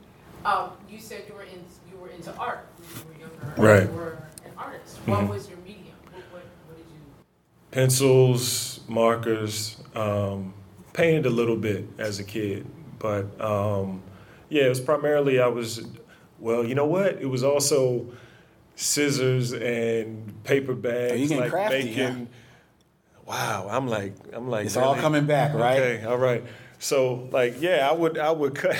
Um, 0.44 0.70
you 0.90 0.98
said 0.98 1.22
you 1.26 1.34
were 1.34 1.44
in, 1.44 1.64
you 1.90 1.96
were 1.98 2.10
into 2.10 2.36
art 2.36 2.66
when 3.08 3.18
you 3.18 3.24
were 3.24 3.30
younger. 3.56 3.62
Right. 3.62 3.88
You 3.90 3.96
were 3.96 4.18
an 4.44 4.50
artist. 4.58 4.98
What 5.06 5.20
Mhm. 5.20 5.28
was 5.30 5.48
your 5.48 5.56
medium? 5.64 5.96
What, 6.12 6.22
what, 6.32 6.42
what 6.68 6.76
did 6.76 6.84
you? 6.92 7.00
Pencils, 7.76 8.80
markers, 8.88 9.76
um, 9.94 10.54
painted 10.94 11.26
a 11.26 11.30
little 11.30 11.58
bit 11.58 11.86
as 11.98 12.18
a 12.18 12.24
kid, 12.24 12.66
but 12.98 13.38
um, 13.38 14.02
yeah, 14.48 14.64
it 14.64 14.70
was 14.70 14.80
primarily 14.80 15.38
I 15.38 15.48
was. 15.48 15.86
Well, 16.38 16.64
you 16.64 16.74
know 16.74 16.86
what? 16.86 17.20
It 17.20 17.26
was 17.26 17.44
also 17.44 18.06
scissors 18.76 19.52
and 19.52 20.42
paper 20.42 20.74
bags, 20.74 21.12
Oh, 21.12 21.34
you 21.34 21.40
like 21.40 21.50
crafty, 21.50 21.84
making. 21.84 22.28
Wow, 23.26 23.68
I'm 23.70 23.86
like, 23.88 24.14
I'm 24.32 24.48
like. 24.48 24.64
It's 24.66 24.78
all 24.78 24.94
coming 24.96 25.26
back, 25.26 25.52
right? 25.52 25.78
Okay, 25.78 26.04
all 26.04 26.16
right. 26.16 26.44
So, 26.78 27.28
like, 27.30 27.60
yeah, 27.60 27.86
I 27.90 27.92
would, 27.92 28.16
I 28.16 28.30
would 28.30 28.54
cut. 28.54 28.76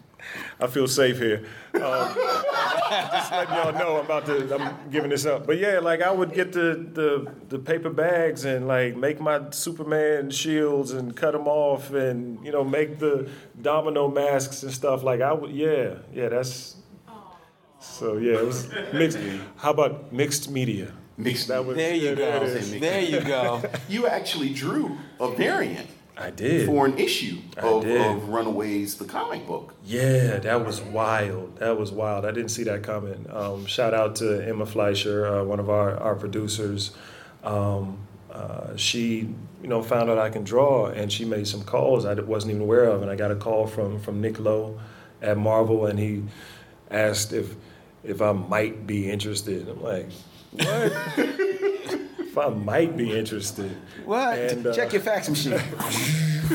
I 0.60 0.68
feel 0.68 0.86
safe 0.86 1.18
here. 1.18 1.44
Um, 1.82 2.14
just 3.12 3.32
letting 3.32 3.54
y'all 3.54 3.72
know 3.72 3.98
I'm 3.98 4.04
about 4.04 4.26
to, 4.26 4.54
I'm 4.54 4.90
giving 4.90 5.10
this 5.10 5.26
up. 5.26 5.46
But 5.46 5.58
yeah, 5.58 5.78
like 5.78 6.02
I 6.02 6.10
would 6.10 6.32
get 6.32 6.52
the, 6.52 6.86
the 6.92 7.32
the 7.48 7.58
paper 7.58 7.90
bags 7.90 8.44
and 8.44 8.66
like 8.66 8.96
make 8.96 9.20
my 9.20 9.50
Superman 9.50 10.30
shields 10.30 10.92
and 10.92 11.16
cut 11.16 11.32
them 11.32 11.46
off 11.48 11.90
and 11.92 12.44
you 12.44 12.52
know 12.52 12.64
make 12.64 12.98
the 12.98 13.28
domino 13.60 14.08
masks 14.08 14.62
and 14.62 14.72
stuff. 14.72 15.02
Like 15.02 15.20
I 15.20 15.32
would, 15.32 15.50
yeah, 15.50 15.94
yeah. 16.12 16.28
That's 16.28 16.76
so 17.80 18.16
yeah. 18.16 18.38
It 18.38 18.46
was 18.46 18.68
mixed. 18.92 19.18
How 19.56 19.70
about 19.70 20.12
mixed 20.12 20.50
media? 20.50 20.92
Mixed. 21.16 21.48
That 21.48 21.64
was, 21.64 21.76
There 21.76 21.94
you 21.94 22.10
yeah, 22.10 22.14
go. 22.14 22.36
it 22.36 22.42
is. 22.44 22.80
There 22.80 23.00
you 23.02 23.20
go. 23.20 23.62
you 23.88 24.06
actually 24.06 24.50
drew 24.54 24.96
a 25.18 25.30
variant. 25.32 25.88
I 26.20 26.30
did 26.30 26.66
for 26.66 26.86
an 26.86 26.98
issue 26.98 27.38
of, 27.56 27.86
of 27.86 28.28
Runaways, 28.28 28.96
the 28.96 29.04
comic 29.04 29.46
book. 29.46 29.74
Yeah, 29.84 30.38
that 30.38 30.66
was 30.66 30.80
wild. 30.80 31.58
That 31.58 31.78
was 31.78 31.92
wild. 31.92 32.24
I 32.24 32.32
didn't 32.32 32.50
see 32.50 32.64
that 32.64 32.82
coming. 32.82 33.26
Um, 33.30 33.66
shout 33.66 33.94
out 33.94 34.16
to 34.16 34.46
Emma 34.46 34.66
Fleischer, 34.66 35.26
uh, 35.26 35.44
one 35.44 35.60
of 35.60 35.70
our, 35.70 35.96
our 35.96 36.16
producers. 36.16 36.90
Um, 37.44 37.98
uh, 38.32 38.76
she, 38.76 39.32
you 39.62 39.68
know, 39.68 39.80
found 39.82 40.10
out 40.10 40.18
I 40.18 40.30
can 40.30 40.42
draw, 40.42 40.86
and 40.86 41.12
she 41.12 41.24
made 41.24 41.46
some 41.46 41.62
calls 41.62 42.04
I 42.04 42.14
wasn't 42.14 42.50
even 42.50 42.62
aware 42.62 42.84
of. 42.84 43.02
And 43.02 43.10
I 43.10 43.14
got 43.14 43.30
a 43.30 43.36
call 43.36 43.66
from 43.68 44.00
from 44.00 44.20
Nick 44.20 44.40
Lowe 44.40 44.80
at 45.22 45.38
Marvel, 45.38 45.86
and 45.86 45.98
he 45.98 46.24
asked 46.90 47.32
if 47.32 47.54
if 48.02 48.20
I 48.20 48.32
might 48.32 48.86
be 48.86 49.08
interested. 49.08 49.68
I'm 49.68 49.82
like, 49.82 50.08
what? 50.50 51.40
I 52.38 52.48
might 52.50 52.96
be 52.96 53.16
interested. 53.16 53.70
What? 54.04 54.38
And, 54.38 54.66
uh, 54.66 54.74
Check 54.74 54.92
your 54.92 55.02
fax 55.02 55.28
machine. 55.28 55.54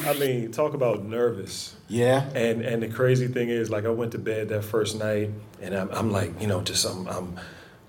I 0.06 0.14
mean, 0.20 0.52
talk 0.52 0.74
about 0.74 1.04
nervous. 1.04 1.76
Yeah. 1.88 2.28
And 2.34 2.62
and 2.62 2.82
the 2.82 2.88
crazy 2.88 3.28
thing 3.28 3.50
is, 3.50 3.70
like, 3.70 3.86
I 3.86 3.90
went 3.90 4.12
to 4.14 4.18
bed 4.18 4.50
that 4.50 4.64
first 4.64 4.98
night, 4.98 5.30
and 5.62 5.76
I'm, 5.76 5.90
I'm 5.92 6.12
like, 6.12 6.42
you 6.42 6.48
know, 6.48 6.62
just 6.62 6.86
I'm, 6.86 7.08
I'm 7.08 7.40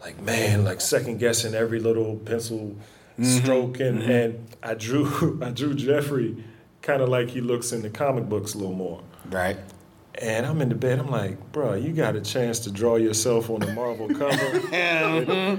like, 0.00 0.20
man, 0.20 0.64
like 0.64 0.80
second 0.80 1.18
guessing 1.18 1.54
every 1.54 1.80
little 1.80 2.16
pencil 2.16 2.76
stroke, 3.22 3.80
and 3.80 4.02
mhm. 4.02 4.08
and 4.08 4.56
I 4.62 4.74
drew 4.74 5.40
I 5.42 5.50
drew 5.50 5.74
Geoffrey 5.74 6.44
kind 6.82 7.00
of 7.00 7.08
like 7.08 7.30
he 7.30 7.40
looks 7.40 7.72
in 7.72 7.82
the 7.82 7.90
comic 7.90 8.28
books 8.28 8.54
a 8.54 8.58
little 8.58 8.74
more. 8.74 9.02
Right. 9.30 9.56
And 10.18 10.46
I'm 10.46 10.60
in 10.62 10.68
the 10.68 10.76
bed. 10.76 11.00
I'm 11.00 11.10
like, 11.10 11.50
bro, 11.52 11.74
you 11.74 11.92
got 11.92 12.14
a 12.14 12.20
chance 12.20 12.60
to 12.60 12.70
draw 12.70 12.96
yourself 12.96 13.50
on 13.50 13.60
the 13.60 13.72
Marvel 13.72 14.08
cover. 14.08 14.60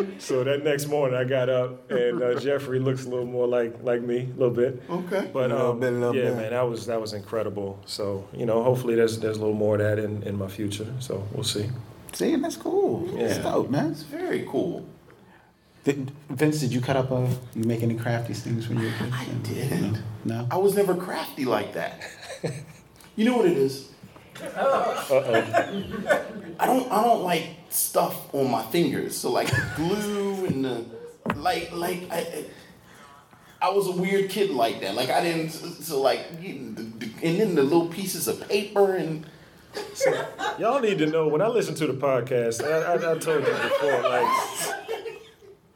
So 0.19 0.43
that 0.43 0.63
next 0.63 0.87
morning, 0.87 1.17
I 1.17 1.23
got 1.25 1.49
up, 1.49 1.91
and 1.91 2.21
uh, 2.21 2.39
Geoffrey 2.39 2.79
looks 2.79 3.05
a 3.05 3.09
little 3.09 3.25
more 3.25 3.47
like 3.47 3.75
like 3.83 4.01
me, 4.01 4.21
a 4.33 4.39
little 4.39 4.51
bit. 4.55 4.81
Okay. 4.89 5.29
But 5.33 5.51
A 5.51 5.55
little 5.55 5.71
um, 5.71 5.79
bit, 5.79 5.93
a 5.93 5.97
little 5.97 6.15
yeah, 6.15 6.23
bit. 6.29 6.35
man, 6.37 6.49
that 6.51 6.61
was 6.69 6.85
that 6.85 6.99
was 7.01 7.13
incredible. 7.13 7.79
So 7.85 8.27
you 8.33 8.45
know, 8.45 8.63
hopefully 8.63 8.95
there's 8.95 9.19
there's 9.19 9.37
a 9.37 9.39
little 9.41 9.55
more 9.55 9.75
of 9.75 9.81
that 9.81 9.99
in, 9.99 10.23
in 10.23 10.37
my 10.37 10.47
future. 10.47 10.87
So 10.99 11.27
we'll 11.33 11.43
see. 11.43 11.69
See, 12.13 12.35
that's 12.37 12.55
cool. 12.57 13.01
That's 13.07 13.37
Yeah. 13.37 13.43
dope, 13.43 13.69
man. 13.69 13.91
It's 13.91 14.03
very 14.03 14.45
cool. 14.49 14.85
Did, 15.83 16.11
Vince, 16.29 16.61
did 16.61 16.73
you 16.73 16.81
cut 16.81 16.95
up 16.95 17.11
a, 17.11 17.27
you 17.53 17.63
make 17.65 17.83
any 17.83 17.95
crafty 17.95 18.33
things 18.33 18.67
when 18.69 18.79
you 18.79 18.85
were 18.85 18.91
a 18.91 18.97
kid? 18.97 19.13
I 19.13 19.25
did. 19.43 19.99
No? 20.23 20.47
I 20.49 20.57
was 20.57 20.75
never 20.75 20.95
crafty 20.95 21.45
like 21.45 21.73
that. 21.73 22.01
you 23.15 23.25
know 23.25 23.37
what 23.37 23.45
it 23.45 23.57
is? 23.57 23.89
I 24.41 26.65
don't 26.65 26.91
I 26.91 27.03
don't 27.03 27.23
like 27.23 27.47
stuff 27.69 28.33
on 28.33 28.51
my 28.51 28.63
fingers. 28.63 29.17
So 29.17 29.31
like 29.31 29.49
glue 29.75 30.45
and 30.45 30.65
the 30.65 30.85
like 31.35 31.71
like 31.71 32.03
I, 32.11 32.45
I 33.61 33.69
was 33.69 33.87
a 33.87 33.91
weird 33.91 34.29
kid 34.29 34.51
like 34.51 34.81
that. 34.81 34.95
Like 34.95 35.09
I 35.09 35.21
didn't 35.21 35.49
so 35.49 36.01
like 36.01 36.25
and 36.41 37.01
then 37.21 37.55
the 37.55 37.63
little 37.63 37.87
pieces 37.87 38.27
of 38.27 38.47
paper 38.47 38.95
and 38.95 39.25
Y'all 40.57 40.79
need 40.79 40.97
to 40.99 41.05
know 41.05 41.27
when 41.27 41.41
I 41.41 41.47
listen 41.47 41.75
to 41.75 41.87
the 41.87 41.93
podcast. 41.93 42.63
I, 42.63 42.93
I, 42.93 43.11
I 43.11 43.17
told 43.17 43.45
you 43.45 43.51
before, 43.51 44.01
like 44.03 44.25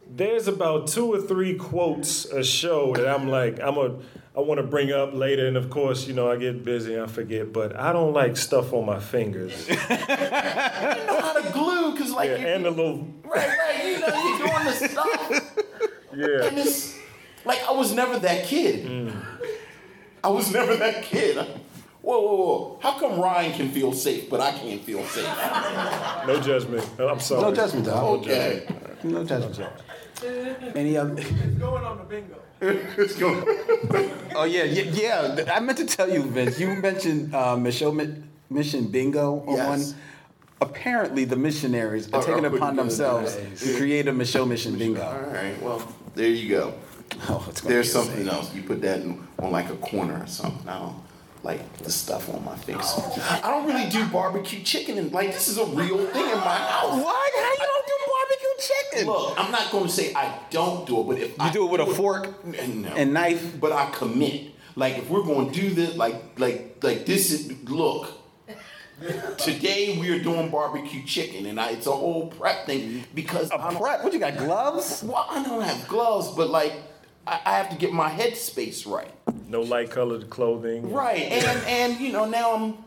there's 0.09 0.47
about 0.47 0.87
two 0.87 1.13
or 1.13 1.21
three 1.21 1.55
quotes 1.55 2.25
a 2.25 2.43
show 2.43 2.93
that 2.95 3.07
I'm 3.07 3.27
like 3.29 3.59
I'm 3.61 3.77
a 3.77 3.95
I 4.35 4.41
want 4.41 4.59
to 4.59 4.63
bring 4.65 4.91
up 4.91 5.13
later, 5.13 5.47
and 5.47 5.57
of 5.57 5.69
course, 5.69 6.07
you 6.07 6.13
know 6.13 6.31
I 6.31 6.37
get 6.37 6.63
busy, 6.63 6.93
and 6.93 7.03
I 7.03 7.07
forget. 7.07 7.51
But 7.51 7.75
I 7.75 7.91
don't 7.91 8.13
like 8.13 8.37
stuff 8.37 8.71
on 8.73 8.85
my 8.85 8.99
fingers. 8.99 9.67
you 9.69 9.75
know 9.75 11.19
how 11.21 11.33
to 11.41 11.51
glue 11.51 11.91
because 11.91 12.11
like 12.11 12.29
Yeah, 12.29 12.37
you- 12.37 12.47
and 12.47 12.65
the 12.65 12.71
little 12.71 13.07
right 13.23 13.47
right 13.57 13.85
you 13.85 13.99
know 13.99 14.07
you're 14.07 14.37
doing 14.47 14.65
the 14.65 14.71
stuff. 14.71 15.65
yeah. 16.15 16.47
And 16.47 16.57
it's 16.57 16.97
like 17.45 17.61
I 17.67 17.71
was 17.71 17.93
never 17.93 18.17
that 18.19 18.45
kid. 18.45 18.85
Mm. 18.85 19.21
I 20.23 20.29
was 20.29 20.51
never 20.53 20.75
that 20.75 21.03
kid. 21.03 21.37
Whoa, 22.01 22.19
whoa, 22.21 22.35
whoa. 22.35 22.79
How 22.81 22.97
come 22.97 23.19
Ryan 23.19 23.53
can 23.53 23.69
feel 23.71 23.91
safe, 23.93 24.29
but 24.29 24.39
I 24.39 24.51
can't 24.51 24.81
feel 24.83 25.03
safe? 25.05 25.25
No 26.27 26.39
judgment. 26.41 26.87
I'm 26.97 27.19
sorry. 27.19 27.41
No 27.41 27.53
judgment, 27.53 27.85
dog. 27.85 28.19
Okay. 28.21 28.65
No 29.03 29.23
judgment. 29.23 29.59
Any 30.23 30.97
other? 30.97 31.15
It's 31.17 31.29
going 31.59 31.83
on 31.83 31.97
the 31.97 32.03
bingo. 32.03 32.35
it's 32.61 33.15
going. 33.15 33.43
Oh 34.35 34.43
yeah, 34.43 34.63
yeah, 34.65 34.83
yeah. 35.37 35.53
I 35.53 35.59
meant 35.59 35.77
to 35.77 35.85
tell 35.85 36.09
you, 36.09 36.23
Vince. 36.23 36.59
You 36.59 36.67
mentioned 36.75 37.33
uh, 37.33 37.55
Mission 37.55 38.29
Mission 38.49 38.87
Bingo 38.87 39.43
on 39.47 39.55
Yes. 39.55 39.67
one. 39.93 39.95
Apparently, 40.61 41.23
the 41.23 41.37
missionaries 41.37 42.11
are 42.11 42.17
Are- 42.19 42.23
taking 42.23 42.43
it 42.43 42.53
upon 42.53 42.75
themselves 42.75 43.37
Nice. 43.37 43.61
to 43.63 43.77
create 43.77 44.07
a 44.09 44.11
Micheaux 44.11 44.45
Mission 44.47 44.77
Bingo. 44.77 45.01
All 45.01 45.31
right. 45.33 45.61
Well, 45.61 45.81
there 46.15 46.27
you 46.29 46.49
go. 46.49 46.73
Oh, 47.29 47.45
it's 47.49 47.61
gonna 47.61 47.73
There's 47.75 47.91
something 47.91 48.19
insane. 48.21 48.33
else. 48.35 48.53
You 48.53 48.63
put 48.63 48.81
that 48.81 48.99
in, 49.01 49.25
on 49.39 49.51
like 49.51 49.69
a 49.69 49.75
corner 49.77 50.21
or 50.21 50.27
something. 50.27 50.67
I 50.67 50.79
don't 50.79 50.95
like 51.43 51.77
the 51.77 51.89
stuff 51.91 52.27
on 52.33 52.43
my 52.43 52.57
face. 52.57 52.99
I 53.41 53.49
don't 53.49 53.65
really 53.65 53.89
do 53.89 54.05
barbecue 54.07 54.61
chicken, 54.63 54.97
and 54.97 55.11
like 55.13 55.31
this 55.31 55.47
is 55.47 55.57
a 55.57 55.65
real 55.65 55.97
thing 56.07 56.25
in 56.29 56.37
my 56.39 56.57
house. 56.57 57.01
What? 57.01 57.31
How 57.35 57.51
you 57.53 57.67
don't 57.71 57.87
do 57.87 57.88
barbecue 57.88 57.88
chicken? 58.59 59.07
Look, 59.07 59.39
I'm 59.39 59.51
not 59.51 59.71
going 59.71 59.85
to 59.85 59.89
say 59.91 60.13
I 60.13 60.37
don't 60.49 60.85
do 60.87 61.01
it, 61.01 61.03
but 61.07 61.17
if 61.19 61.37
You 61.37 61.51
do 61.51 61.65
it 61.67 61.71
with 61.71 61.81
a 61.81 61.93
fork 61.93 62.45
no. 62.45 62.89
and 62.95 63.13
knife. 63.13 63.59
but 63.59 63.71
I 63.71 63.89
commit. 63.91 64.51
Like 64.75 64.97
if 64.97 65.09
we're 65.09 65.23
going 65.23 65.51
to 65.51 65.59
do 65.61 65.69
this, 65.71 65.95
like 65.95 66.39
like 66.39 66.77
like 66.81 67.05
this 67.05 67.31
is 67.31 67.51
look. 67.69 68.11
Today 69.37 69.97
we 69.97 70.09
are 70.11 70.21
doing 70.21 70.49
barbecue 70.49 71.03
chicken, 71.05 71.45
and 71.45 71.57
I, 71.59 71.71
it's 71.71 71.87
a 71.87 71.91
whole 71.91 72.27
prep 72.27 72.65
thing 72.65 73.05
because 73.15 73.49
A 73.51 73.57
prep? 73.57 74.03
What 74.03 74.11
you 74.11 74.19
got? 74.19 74.37
Gloves? 74.37 75.03
well, 75.03 75.25
I 75.29 75.41
don't 75.43 75.61
have 75.61 75.87
gloves, 75.87 76.29
but 76.35 76.49
like 76.49 76.73
I, 77.25 77.39
I 77.45 77.51
have 77.57 77.69
to 77.69 77.77
get 77.77 77.93
my 77.93 78.09
headspace 78.09 78.85
right. 78.85 79.11
No 79.47 79.61
light 79.61 79.89
colored 79.89 80.29
clothing. 80.29 80.91
Right, 80.91 81.21
and 81.23 81.65
and 81.65 81.99
you 82.01 82.11
know 82.11 82.25
now 82.25 82.55
I'm 82.55 82.77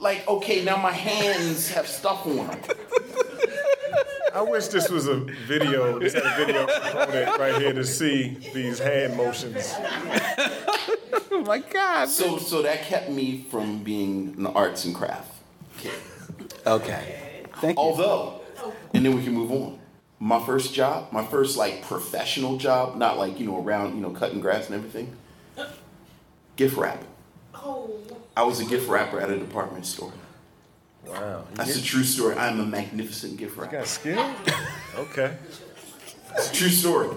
like 0.00 0.26
okay, 0.28 0.62
now 0.64 0.76
my 0.76 0.92
hands 0.92 1.70
have 1.70 1.88
stuff 1.88 2.26
on 2.26 2.36
them. 2.46 2.60
I 4.34 4.42
wish 4.42 4.66
this 4.66 4.90
was 4.90 5.06
a 5.06 5.14
video. 5.46 6.00
This 6.00 6.12
had 6.14 6.24
a 6.24 6.44
video 6.44 6.66
component 6.66 7.38
right 7.38 7.54
here 7.62 7.72
to 7.72 7.84
see 7.84 8.36
these 8.52 8.80
hand 8.80 9.16
motions. 9.16 9.72
Oh 11.30 11.44
my 11.46 11.58
God. 11.58 12.06
So 12.08 12.38
so 12.38 12.62
that 12.62 12.82
kept 12.82 13.10
me 13.10 13.46
from 13.48 13.84
being 13.84 14.34
an 14.36 14.46
arts 14.48 14.86
and 14.86 14.94
craft 14.94 15.32
kid. 15.78 15.94
Okay. 16.66 17.44
Thank 17.58 17.78
you. 17.78 17.82
Although, 17.82 18.40
and 18.92 19.06
then 19.06 19.14
we 19.14 19.22
can 19.22 19.34
move 19.34 19.52
on. 19.52 19.78
My 20.18 20.44
first 20.44 20.74
job, 20.74 21.12
my 21.12 21.24
first 21.24 21.56
like 21.56 21.82
professional 21.82 22.56
job, 22.56 22.96
not 22.96 23.18
like 23.18 23.38
you 23.38 23.46
know 23.46 23.62
around 23.62 23.94
you 23.94 24.00
know 24.00 24.10
cutting 24.10 24.40
grass 24.40 24.66
and 24.66 24.74
everything. 24.74 25.16
Gift 26.56 26.76
wrapping. 26.76 27.06
Oh. 27.54 27.88
I 28.36 28.42
was 28.42 28.58
a 28.58 28.64
gift 28.64 28.88
wrapper 28.88 29.20
at 29.20 29.30
a 29.30 29.38
department 29.38 29.86
store. 29.86 30.12
Wow. 31.08 31.44
That's 31.54 31.76
a 31.76 31.82
true 31.82 32.04
story. 32.04 32.34
I'm 32.36 32.60
a 32.60 32.66
magnificent 32.66 33.36
gift 33.36 33.56
wrapper. 33.56 33.78
Got 33.78 33.86
skill? 33.86 34.30
Okay. 34.96 35.36
It's 36.36 36.50
a 36.50 36.54
true 36.54 36.68
story. 36.68 37.08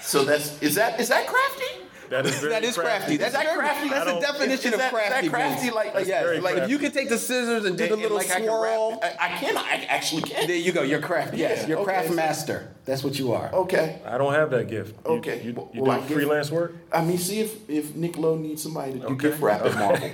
So 0.00 0.24
that's 0.24 0.62
is 0.62 0.74
that 0.74 1.00
is 1.00 1.08
that 1.08 1.26
crafty? 1.26 1.64
That 2.10 2.26
is 2.26 2.38
very 2.40 2.52
that 2.52 2.64
is 2.64 2.76
crafty. 2.76 3.16
That's 3.16 3.28
Is 3.34 3.40
that 3.40 3.46
very- 3.46 3.58
crafty? 3.58 3.88
That's 3.88 4.04
the 4.12 4.20
definition 4.20 4.68
is 4.68 4.72
of 4.74 4.78
that- 4.80 4.92
is 4.92 4.92
that 4.92 5.10
crafty. 5.10 5.28
crafty? 5.30 5.70
Like- 5.70 5.94
like- 5.94 6.06
yes, 6.06 6.22
very 6.22 6.40
like 6.40 6.56
if 6.58 6.68
you 6.68 6.78
can 6.78 6.92
take 6.92 7.08
the 7.08 7.16
scissors 7.18 7.64
and 7.64 7.78
do 7.78 7.84
And- 7.84 7.92
the 7.92 7.96
little 7.96 8.18
like 8.18 8.30
I 8.30 8.34
can 8.40 8.44
swirl. 8.44 9.00
I, 9.02 9.16
I 9.18 9.28
can. 9.38 9.56
I 9.56 9.86
actually 9.88 10.22
can. 10.22 10.46
There 10.46 10.54
you 10.56 10.72
go. 10.72 10.82
You're 10.82 11.00
craft. 11.00 11.32
Yes, 11.34 11.62
Yeah, 11.62 11.68
you're 11.68 11.78
okay, 11.78 11.84
craft 11.92 12.08
so- 12.08 12.14
master. 12.14 12.68
That's 12.84 13.02
what 13.02 13.18
you 13.18 13.32
are. 13.32 13.50
Okay. 13.54 14.02
I 14.04 14.18
don't 14.18 14.34
have 14.34 14.50
that 14.50 14.68
gift. 14.68 14.94
You- 15.06 15.12
Okay. 15.16 15.40
You, 15.42 15.68
you, 15.72 15.82
Well, 15.82 15.92
I 15.92 16.00
do 16.00 16.08
give- 16.08 16.16
freelance 16.18 16.50
work? 16.50 16.74
I 16.92 17.02
mean, 17.02 17.16
see 17.16 17.40
if 17.40 17.68
if 17.70 17.94
Nick 17.96 18.18
Lowe 18.18 18.36
needs 18.36 18.62
somebody 18.62 18.92
to 18.92 18.98
do 18.98 19.06
Okay. 19.06 19.28
gift 19.30 19.40
wrap 19.40 19.62
at 19.64 19.74
Marvel. 19.74 20.10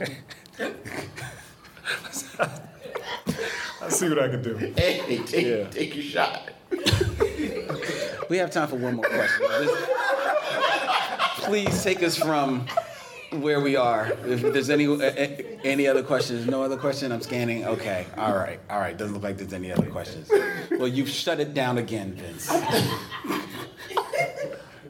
I 3.83 3.89
see 3.89 4.09
what 4.09 4.19
I 4.19 4.29
can 4.29 4.43
do. 4.43 4.55
hey, 4.57 5.19
take 5.27 5.47
Yeah. 5.47 5.65
take 5.71 5.95
your 5.95 6.05
shot. 6.05 6.51
We 8.29 8.37
have 8.37 8.51
time 8.51 8.69
for 8.69 8.77
one 8.77 8.95
more 8.97 9.05
question. 9.05 9.47
Please 11.45 11.83
take 11.83 12.03
us 12.03 12.17
from 12.17 12.67
where 13.33 13.61
we 13.61 13.77
are. 13.77 14.13
If 14.25 14.43
there's 14.43 14.71
any 14.71 14.87
any 15.65 15.87
other 15.89 16.03
questions, 16.03 16.47
no 16.47 16.63
other 16.63 16.77
question. 16.77 17.11
I'm 17.13 17.21
scanning. 17.23 17.65
Okay. 17.67 18.07
All 18.17 18.35
right. 18.37 18.61
All 18.71 18.79
right. 18.79 18.97
Doesn't 18.97 19.15
look 19.15 19.23
like 19.25 19.37
there's 19.39 19.53
any 19.53 19.73
other 19.73 19.87
questions. 19.91 20.31
Well, 20.71 20.89
you've 20.89 21.09
shut 21.09 21.41
it 21.41 21.55
down 21.55 21.79
again, 21.79 22.13
Vince. 22.15 22.49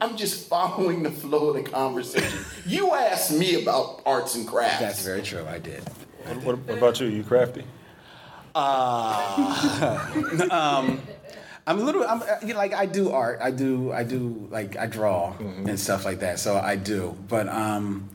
I'm 0.01 0.17
just 0.17 0.47
following 0.49 1.03
the 1.03 1.11
flow 1.11 1.49
of 1.49 1.63
the 1.63 1.69
conversation. 1.69 2.39
You 2.65 2.93
asked 2.93 3.31
me 3.31 3.61
about 3.61 4.01
arts 4.05 4.33
and 4.35 4.47
crafts. 4.47 4.79
That's 4.79 5.03
very 5.05 5.21
true. 5.21 5.45
I 5.47 5.59
did. 5.59 5.83
What, 6.25 6.43
what, 6.43 6.57
what 6.59 6.77
about 6.77 6.99
you? 6.99 7.07
You 7.07 7.23
crafty? 7.23 7.63
Uh, 8.53 10.47
um, 10.51 11.01
I'm 11.67 11.79
a 11.79 11.83
little. 11.83 12.03
I'm 12.03 12.21
uh, 12.21 12.25
you 12.41 12.53
know, 12.53 12.59
like 12.59 12.73
I 12.73 12.85
do 12.85 13.11
art. 13.11 13.39
I 13.41 13.51
do. 13.51 13.91
I 13.91 14.03
do 14.03 14.47
like 14.51 14.77
I 14.77 14.87
draw 14.87 15.35
and 15.37 15.79
stuff 15.79 16.05
like 16.05 16.19
that. 16.19 16.39
So 16.39 16.57
I 16.57 16.75
do. 16.75 17.15
But 17.27 17.47
um, 17.47 18.09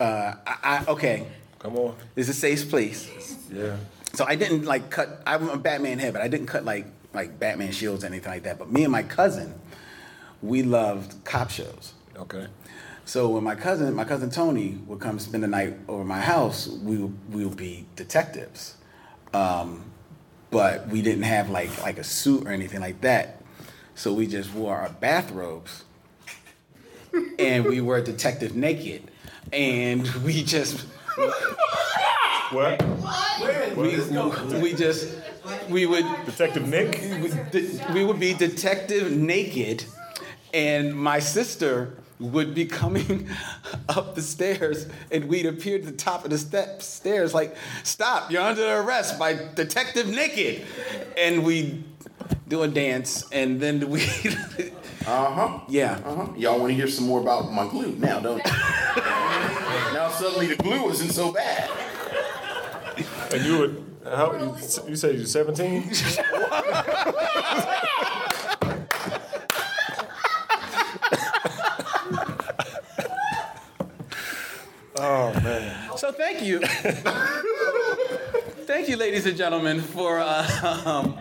uh, 0.00 0.34
I, 0.46 0.56
I 0.62 0.84
okay. 0.88 1.26
Come 1.58 1.76
on. 1.76 1.94
It's 2.16 2.28
a 2.28 2.34
safe 2.34 2.68
place. 2.68 3.38
Yeah. 3.50 3.76
So 4.12 4.24
I 4.26 4.34
didn't 4.34 4.64
like 4.64 4.90
cut. 4.90 5.22
I'm 5.26 5.48
a 5.48 5.56
Batman 5.56 5.98
head, 5.98 6.12
but 6.12 6.22
I 6.22 6.28
didn't 6.28 6.46
cut 6.46 6.64
like 6.64 6.86
like 7.14 7.38
Batman 7.38 7.72
shields 7.72 8.04
or 8.04 8.08
anything 8.08 8.30
like 8.30 8.42
that. 8.42 8.58
But 8.58 8.70
me 8.70 8.82
and 8.82 8.92
my 8.92 9.02
cousin, 9.02 9.54
we 10.42 10.62
loved 10.62 11.24
cop 11.24 11.50
shows. 11.50 11.94
Okay. 12.16 12.46
So 13.06 13.28
when 13.28 13.44
my 13.44 13.54
cousin, 13.54 13.94
my 13.94 14.04
cousin 14.04 14.30
Tony, 14.30 14.78
would 14.86 15.00
come 15.00 15.18
spend 15.18 15.42
the 15.42 15.48
night 15.48 15.76
over 15.88 16.04
my 16.04 16.20
house, 16.20 16.68
we 16.68 16.96
would, 16.96 17.34
we 17.34 17.44
would 17.44 17.56
be 17.56 17.86
detectives, 17.96 18.76
um, 19.34 19.84
but 20.50 20.88
we 20.88 21.02
didn't 21.02 21.24
have 21.24 21.50
like 21.50 21.82
like 21.82 21.98
a 21.98 22.04
suit 22.04 22.46
or 22.46 22.50
anything 22.50 22.80
like 22.80 23.00
that. 23.02 23.42
So 23.94 24.12
we 24.12 24.26
just 24.26 24.54
wore 24.54 24.76
our 24.76 24.88
bathrobes, 24.88 25.84
and 27.38 27.64
we 27.64 27.80
were 27.82 28.00
detective 28.00 28.56
naked, 28.56 29.10
and 29.52 30.08
we 30.24 30.42
just 30.42 30.86
What? 32.50 32.82
we, 33.76 34.60
we 34.60 34.74
just 34.74 35.14
we 35.68 35.84
would 35.86 36.04
Detective 36.24 36.66
Nick. 36.66 37.00
we 37.92 38.02
would 38.04 38.18
be 38.18 38.32
detective 38.32 39.12
naked, 39.12 39.84
and 40.54 40.94
my 40.94 41.18
sister 41.18 41.98
would 42.32 42.54
be 42.54 42.66
coming 42.66 43.28
up 43.88 44.14
the 44.14 44.22
stairs, 44.22 44.86
and 45.10 45.26
we'd 45.26 45.46
appear 45.46 45.76
at 45.76 45.84
the 45.84 45.92
top 45.92 46.24
of 46.24 46.30
the 46.30 46.38
steps 46.38 46.86
stairs 46.86 47.34
like, 47.34 47.56
"Stop! 47.82 48.30
You're 48.30 48.42
under 48.42 48.80
arrest 48.80 49.18
by 49.18 49.38
Detective 49.54 50.08
Naked," 50.08 50.62
and 51.16 51.44
we 51.44 51.84
do 52.48 52.62
a 52.62 52.68
dance, 52.68 53.24
and 53.30 53.60
then 53.60 53.88
we. 53.90 54.06
Uh 55.06 55.30
huh. 55.30 55.60
Yeah. 55.68 56.00
Uh 56.02 56.14
huh. 56.14 56.32
Y'all 56.34 56.58
want 56.58 56.70
to 56.70 56.74
hear 56.74 56.88
some 56.88 57.06
more 57.06 57.20
about 57.20 57.52
my 57.52 57.68
glue 57.68 57.94
now, 57.98 58.20
don't 58.20 58.42
now 59.92 60.08
suddenly 60.10 60.46
the 60.46 60.56
glue 60.56 60.88
isn't 60.88 61.10
so 61.10 61.30
bad. 61.30 61.70
And 63.32 63.44
you 63.44 63.58
would, 63.58 63.84
how, 64.06 64.32
you, 64.32 64.56
you 64.88 64.96
say 64.96 65.14
you're 65.14 65.26
17? 65.26 65.90
oh, 74.96 75.32
man. 75.42 75.96
So 75.98 76.12
thank 76.12 76.33
you, 76.44 76.60
thank 78.66 78.88
you, 78.88 78.96
ladies 78.96 79.26
and 79.26 79.36
gentlemen, 79.36 79.80
for 79.80 80.20
uh, 80.20 80.82
um, 80.86 81.18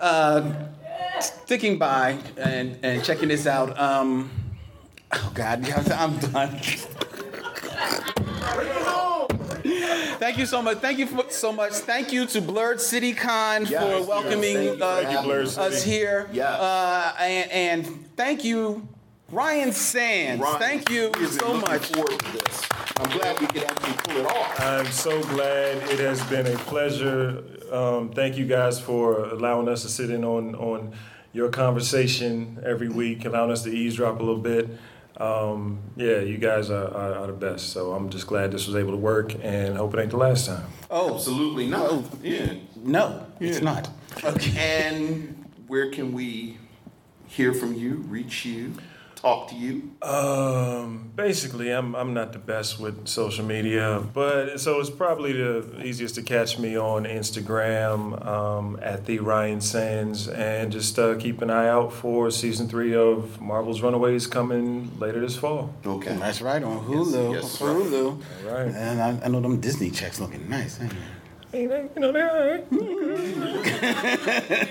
uh, 0.00 0.52
sticking 1.20 1.78
by 1.78 2.18
and, 2.36 2.78
and 2.82 3.04
checking 3.04 3.28
this 3.28 3.46
out. 3.46 3.78
Um, 3.78 4.30
oh 5.12 5.32
God, 5.34 5.68
I'm 5.92 6.18
done. 6.18 6.60
Thank 10.18 10.36
you 10.38 10.46
so 10.46 10.60
much. 10.60 10.78
Thank 10.78 10.98
you 10.98 11.06
for, 11.06 11.30
so 11.30 11.50
much. 11.52 11.72
Thank 11.72 12.12
you 12.12 12.26
to 12.26 12.42
Blerd 12.42 12.78
City 12.78 13.14
Con 13.14 13.64
Yes, 13.64 13.82
for 13.82 13.98
yes. 13.98 14.06
welcoming 14.06 14.54
Thank 14.54 14.78
you. 14.78 14.84
uh, 14.84 15.02
Thank 15.02 15.26
you, 15.26 15.32
Blerd 15.32 15.58
us 15.58 15.78
City. 15.82 15.90
here. 15.90 16.28
Yes. 16.32 16.60
Uh, 16.60 17.14
and, 17.20 17.50
and 17.86 18.16
thank 18.16 18.44
you, 18.44 18.86
Ryan 19.30 19.72
Sands. 19.72 20.42
Ron, 20.42 20.58
thank 20.58 20.90
you 20.90 21.04
we've 21.04 21.14
been 21.14 21.28
so 21.28 21.54
much. 21.54 21.90
Forward 23.08 23.12
to 23.12 23.18
this. 23.18 23.34
I'm 23.34 23.36
glad 23.36 23.40
we 23.40 23.46
could 23.46 23.64
actually 23.64 23.92
pull 24.04 24.16
it 24.16 24.26
off. 24.26 24.60
I'm 24.60 24.86
so 24.86 25.22
glad. 25.22 25.76
It 25.90 25.98
has 26.00 26.22
been 26.24 26.46
a 26.46 26.56
pleasure. 26.58 27.42
Um, 27.72 28.10
thank 28.10 28.36
you 28.36 28.46
guys 28.46 28.80
for 28.80 29.24
allowing 29.24 29.68
us 29.68 29.82
to 29.82 29.88
sit 29.88 30.10
in 30.10 30.24
on, 30.24 30.54
on 30.56 30.92
your 31.32 31.48
conversation 31.50 32.60
every 32.64 32.88
week, 32.88 33.24
allowing 33.24 33.50
us 33.50 33.62
to 33.64 33.70
eavesdrop 33.70 34.18
a 34.18 34.22
little 34.22 34.40
bit. 34.40 34.68
Um, 35.16 35.80
yeah, 35.96 36.20
you 36.20 36.38
guys 36.38 36.70
are, 36.70 36.88
are, 36.94 37.14
are 37.14 37.26
the 37.26 37.32
best. 37.34 37.70
So 37.70 37.92
I'm 37.92 38.08
just 38.08 38.26
glad 38.26 38.52
this 38.52 38.66
was 38.66 38.74
able 38.76 38.92
to 38.92 38.96
work 38.96 39.34
and 39.42 39.76
hope 39.76 39.94
it 39.94 40.00
ain't 40.00 40.10
the 40.10 40.16
last 40.16 40.46
time. 40.46 40.64
Oh, 40.90 41.16
Absolutely 41.16 41.66
not. 41.66 42.04
Yeah. 42.22 42.54
no, 42.76 43.26
it's 43.38 43.60
not. 43.60 43.90
Okay. 44.24 44.52
And 44.56 45.44
where 45.66 45.90
can 45.90 46.12
we 46.12 46.56
hear 47.28 47.52
from 47.52 47.74
you, 47.74 47.96
reach 48.08 48.44
you, 48.44 48.74
talk 49.20 49.48
to 49.48 49.54
you? 49.54 49.90
Um, 50.02 51.10
basically, 51.14 51.70
I'm 51.70 51.94
I'm 51.94 52.14
not 52.14 52.32
the 52.32 52.38
best 52.38 52.80
with 52.80 53.06
social 53.06 53.44
media, 53.44 54.02
but 54.14 54.58
so 54.60 54.80
it's 54.80 54.90
probably 54.90 55.32
the 55.32 55.82
easiest 55.84 56.14
to 56.16 56.22
catch 56.22 56.58
me 56.58 56.76
on 56.78 57.04
Instagram 57.04 58.24
um, 58.26 58.78
at 58.82 59.06
the 59.06 59.18
Ryan 59.18 59.60
Sands, 59.60 60.28
and 60.28 60.72
just 60.72 60.98
uh, 60.98 61.16
keep 61.16 61.42
an 61.42 61.50
eye 61.50 61.68
out 61.68 61.92
for 61.92 62.30
season 62.30 62.68
three 62.68 62.94
of 62.94 63.40
Marvel's 63.40 63.82
Runaways 63.82 64.26
coming 64.26 64.90
later 64.98 65.20
this 65.20 65.36
fall. 65.36 65.74
Okay. 65.84 66.16
That's 66.16 66.40
right 66.40 66.62
on 66.62 66.84
Hulu. 66.86 67.34
Yes, 67.34 67.42
yes. 67.44 67.58
Hulu. 67.58 68.22
All 68.46 68.52
right. 68.52 68.74
And 68.74 69.00
I, 69.00 69.26
I 69.26 69.28
know 69.28 69.40
them 69.40 69.60
Disney 69.60 69.90
checks 69.90 70.20
looking 70.20 70.48
nice. 70.48 70.80
Ain't 71.52 71.70
they? 71.70 71.76
Hey, 71.76 71.82
they- 71.82 71.88
you 71.94 72.00
know 72.00 72.12
they're 72.12 72.30
all 72.30 72.50
right. 72.50 72.64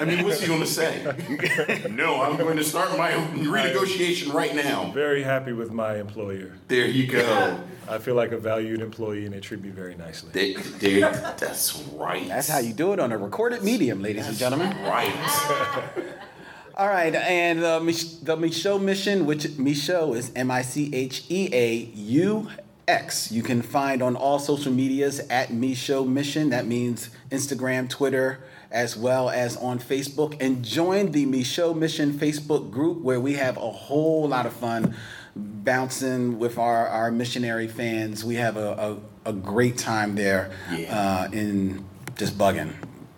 I 0.02 0.06
mean, 0.06 0.24
what's 0.24 0.40
he 0.42 0.48
going 0.48 0.60
to 0.62 0.66
say? 0.68 1.04
no, 1.92 2.22
I'm 2.22 2.38
going 2.38 2.58
to 2.58 2.64
start 2.64 2.98
my 2.98 3.12
renegotiation 3.12 4.34
right 4.34 4.56
now. 4.56 4.92
Very 4.92 5.24
happy 5.24 5.52
with 5.54 5.72
my 5.72 5.98
employer. 5.98 6.54
There 6.68 6.86
you 6.88 7.08
go. 7.08 7.60
I 7.90 7.98
feel 7.98 8.16
like 8.16 8.32
a 8.32 8.38
valued 8.38 8.82
employee, 8.82 9.26
and 9.26 9.34
they 9.34 9.40
treat 9.40 9.62
me 9.62 9.70
very 9.70 9.96
nicely. 9.96 10.30
There, 10.32 10.62
there, 10.80 11.12
that's 11.38 11.82
right. 11.96 12.28
That's 12.28 12.48
how 12.48 12.60
you 12.60 12.74
do 12.74 12.94
it 12.94 13.00
on 13.00 13.12
a 13.12 13.18
recorded 13.18 13.64
medium, 13.64 14.02
ladies 14.02 14.28
and 14.28 14.38
gentlemen. 14.38 14.70
Right. 14.84 15.14
All 16.76 16.88
right, 16.88 17.14
and 17.14 17.62
uh, 17.64 17.80
Mich- 17.82 18.22
the 18.22 18.38
Micheaux 18.38 18.82
mission, 18.82 19.26
which 19.26 19.44
Micheaux 19.58 20.16
is 20.16 20.32
M 20.34 20.50
I 20.50 20.62
C 20.62 20.90
H 20.94 21.26
E 21.30 21.50
A 21.52 21.74
U 21.94 22.48
X. 22.90 23.32
You 23.32 23.44
can 23.44 23.62
find 23.62 24.02
on 24.02 24.16
all 24.16 24.40
social 24.40 24.72
medias 24.72 25.20
at 25.30 25.50
Micheaux 25.50 26.08
Mission. 26.08 26.50
That 26.50 26.66
means 26.66 27.12
Instagram, 27.30 27.88
Twitter, 27.88 28.40
as 28.72 28.98
well 28.98 29.30
as 29.30 29.56
on 29.58 29.80
Facebook. 29.80 30.36
And 30.42 30.66
join 30.66 31.12
the 31.12 31.26
Micheaux 31.26 31.78
Mission 31.78 32.14
Facebook 32.14 32.72
group 32.72 33.02
where 33.02 33.20
we 33.20 33.34
have 33.36 33.58
a 33.58 33.72
whole 33.72 34.28
lot 34.28 34.46
of 34.48 34.54
fun 34.54 34.96
bouncing 35.36 36.40
with 36.40 36.58
our, 36.58 36.88
our 36.88 37.12
missionary 37.12 37.68
fans. 37.68 38.26
We 38.26 38.36
have 38.36 38.58
a, 38.58 39.00
a, 39.26 39.30
a 39.30 39.34
great 39.34 39.78
time 39.78 40.16
there 40.16 40.52
uh, 40.90 41.28
in 41.32 41.86
just 42.18 42.38
bugging. 42.38 42.74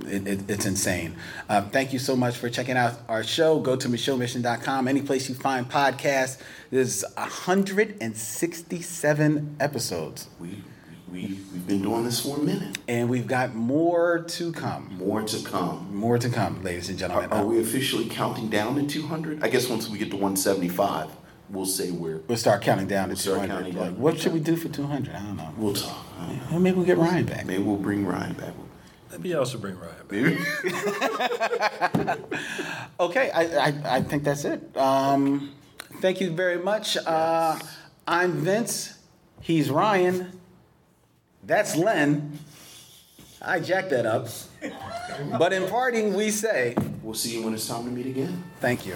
It, 0.08 0.28
it, 0.28 0.50
it's 0.50 0.66
insane. 0.66 1.16
Uh, 1.50 1.62
thank 1.70 1.94
you 1.94 2.00
so 2.00 2.16
much 2.16 2.38
for 2.38 2.50
checking 2.50 2.78
out 2.78 2.94
our 3.08 3.24
show. 3.24 3.60
Go 3.60 3.76
to 3.76 3.88
MicheauxMission.com. 3.88 4.88
Any 4.88 5.02
place 5.02 5.30
you 5.30 5.36
find 5.36 5.70
podcasts. 5.70 6.40
There's 6.70 7.04
167 7.16 9.58
episodes. 9.60 10.28
We, 10.40 10.64
we, 11.12 11.40
we've 11.52 11.68
been 11.68 11.82
doing 11.82 12.06
this 12.06 12.22
for 12.22 12.38
a 12.38 12.42
minute. 12.42 12.78
And 12.88 13.10
we've 13.10 13.28
got 13.28 13.54
more 13.56 14.20
to 14.20 14.52
come. 14.54 14.96
More 14.98 15.22
to 15.24 15.44
come. 15.44 15.94
More 15.96 16.18
to 16.18 16.30
come, 16.30 16.64
ladies 16.64 16.90
and 16.90 16.98
gentlemen. 16.98 17.30
are 17.32 17.46
we 17.46 17.60
officially 17.60 18.06
counting 18.08 18.50
down 18.50 18.76
to 18.76 18.88
200? 18.88 19.44
I 19.44 19.50
guess 19.50 19.68
once 19.70 19.90
we 19.90 19.98
get 19.98 20.10
to 20.12 20.16
175, 20.18 21.10
we'll 21.50 21.66
say 21.66 21.92
we're. 21.92 22.20
We'll 22.28 22.38
start 22.38 22.62
counting 22.62 22.88
down 22.88 23.10
to 23.10 23.14
We'll 23.14 23.18
start 23.18 23.42
200. 23.48 23.74
counting 23.74 23.78
Like, 23.78 23.96
what 23.98 24.20
should 24.20 24.34
we 24.34 24.40
do 24.40 24.56
for 24.56 24.70
200? 24.70 25.14
I 25.14 25.20
don't 25.20 25.36
know. 25.38 25.54
We'll 25.58 25.74
talk. 25.74 26.06
Well, 26.50 26.60
maybe 26.60 26.78
we'll 26.78 26.86
get 26.86 26.98
Ryan 26.98 27.26
back. 27.26 27.46
Maybe 27.46 27.62
we'll 27.64 27.76
bring 27.78 28.06
Ryan 28.06 28.34
back. 28.34 28.54
Maybe 29.12 29.30
y'all 29.30 29.46
should 29.46 29.62
bring 29.62 29.78
Ryan 29.78 29.96
back. 30.08 30.12
Maybe. 32.12 32.38
Okay, 33.00 33.32
I, 33.32 33.70
I, 33.70 33.98
I 33.98 34.02
think 34.04 34.24
that's 34.24 34.46
it. 34.46 34.78
Um, 34.78 35.52
Thank 36.02 36.22
you 36.22 36.32
very 36.32 36.58
much. 36.58 36.98
Uh, 36.98 37.58
I'm 38.08 38.34
Vince. 38.34 38.98
He's 39.42 39.70
Ryan. 39.70 40.40
That's 41.44 41.76
Len. 41.76 42.40
I 43.42 43.60
jacked 43.60 43.90
that 43.90 44.06
up. 44.06 44.28
But 45.38 45.54
in 45.54 45.68
parting, 45.68 46.14
we 46.14 46.30
say, 46.32 46.76
We'll 47.02 47.16
see 47.16 47.38
you 47.38 47.44
when 47.44 47.54
it's 47.54 47.68
time 47.68 47.86
to 47.86 47.90
meet 47.92 48.06
again. 48.06 48.44
Thank 48.60 48.86
you. 48.86 48.96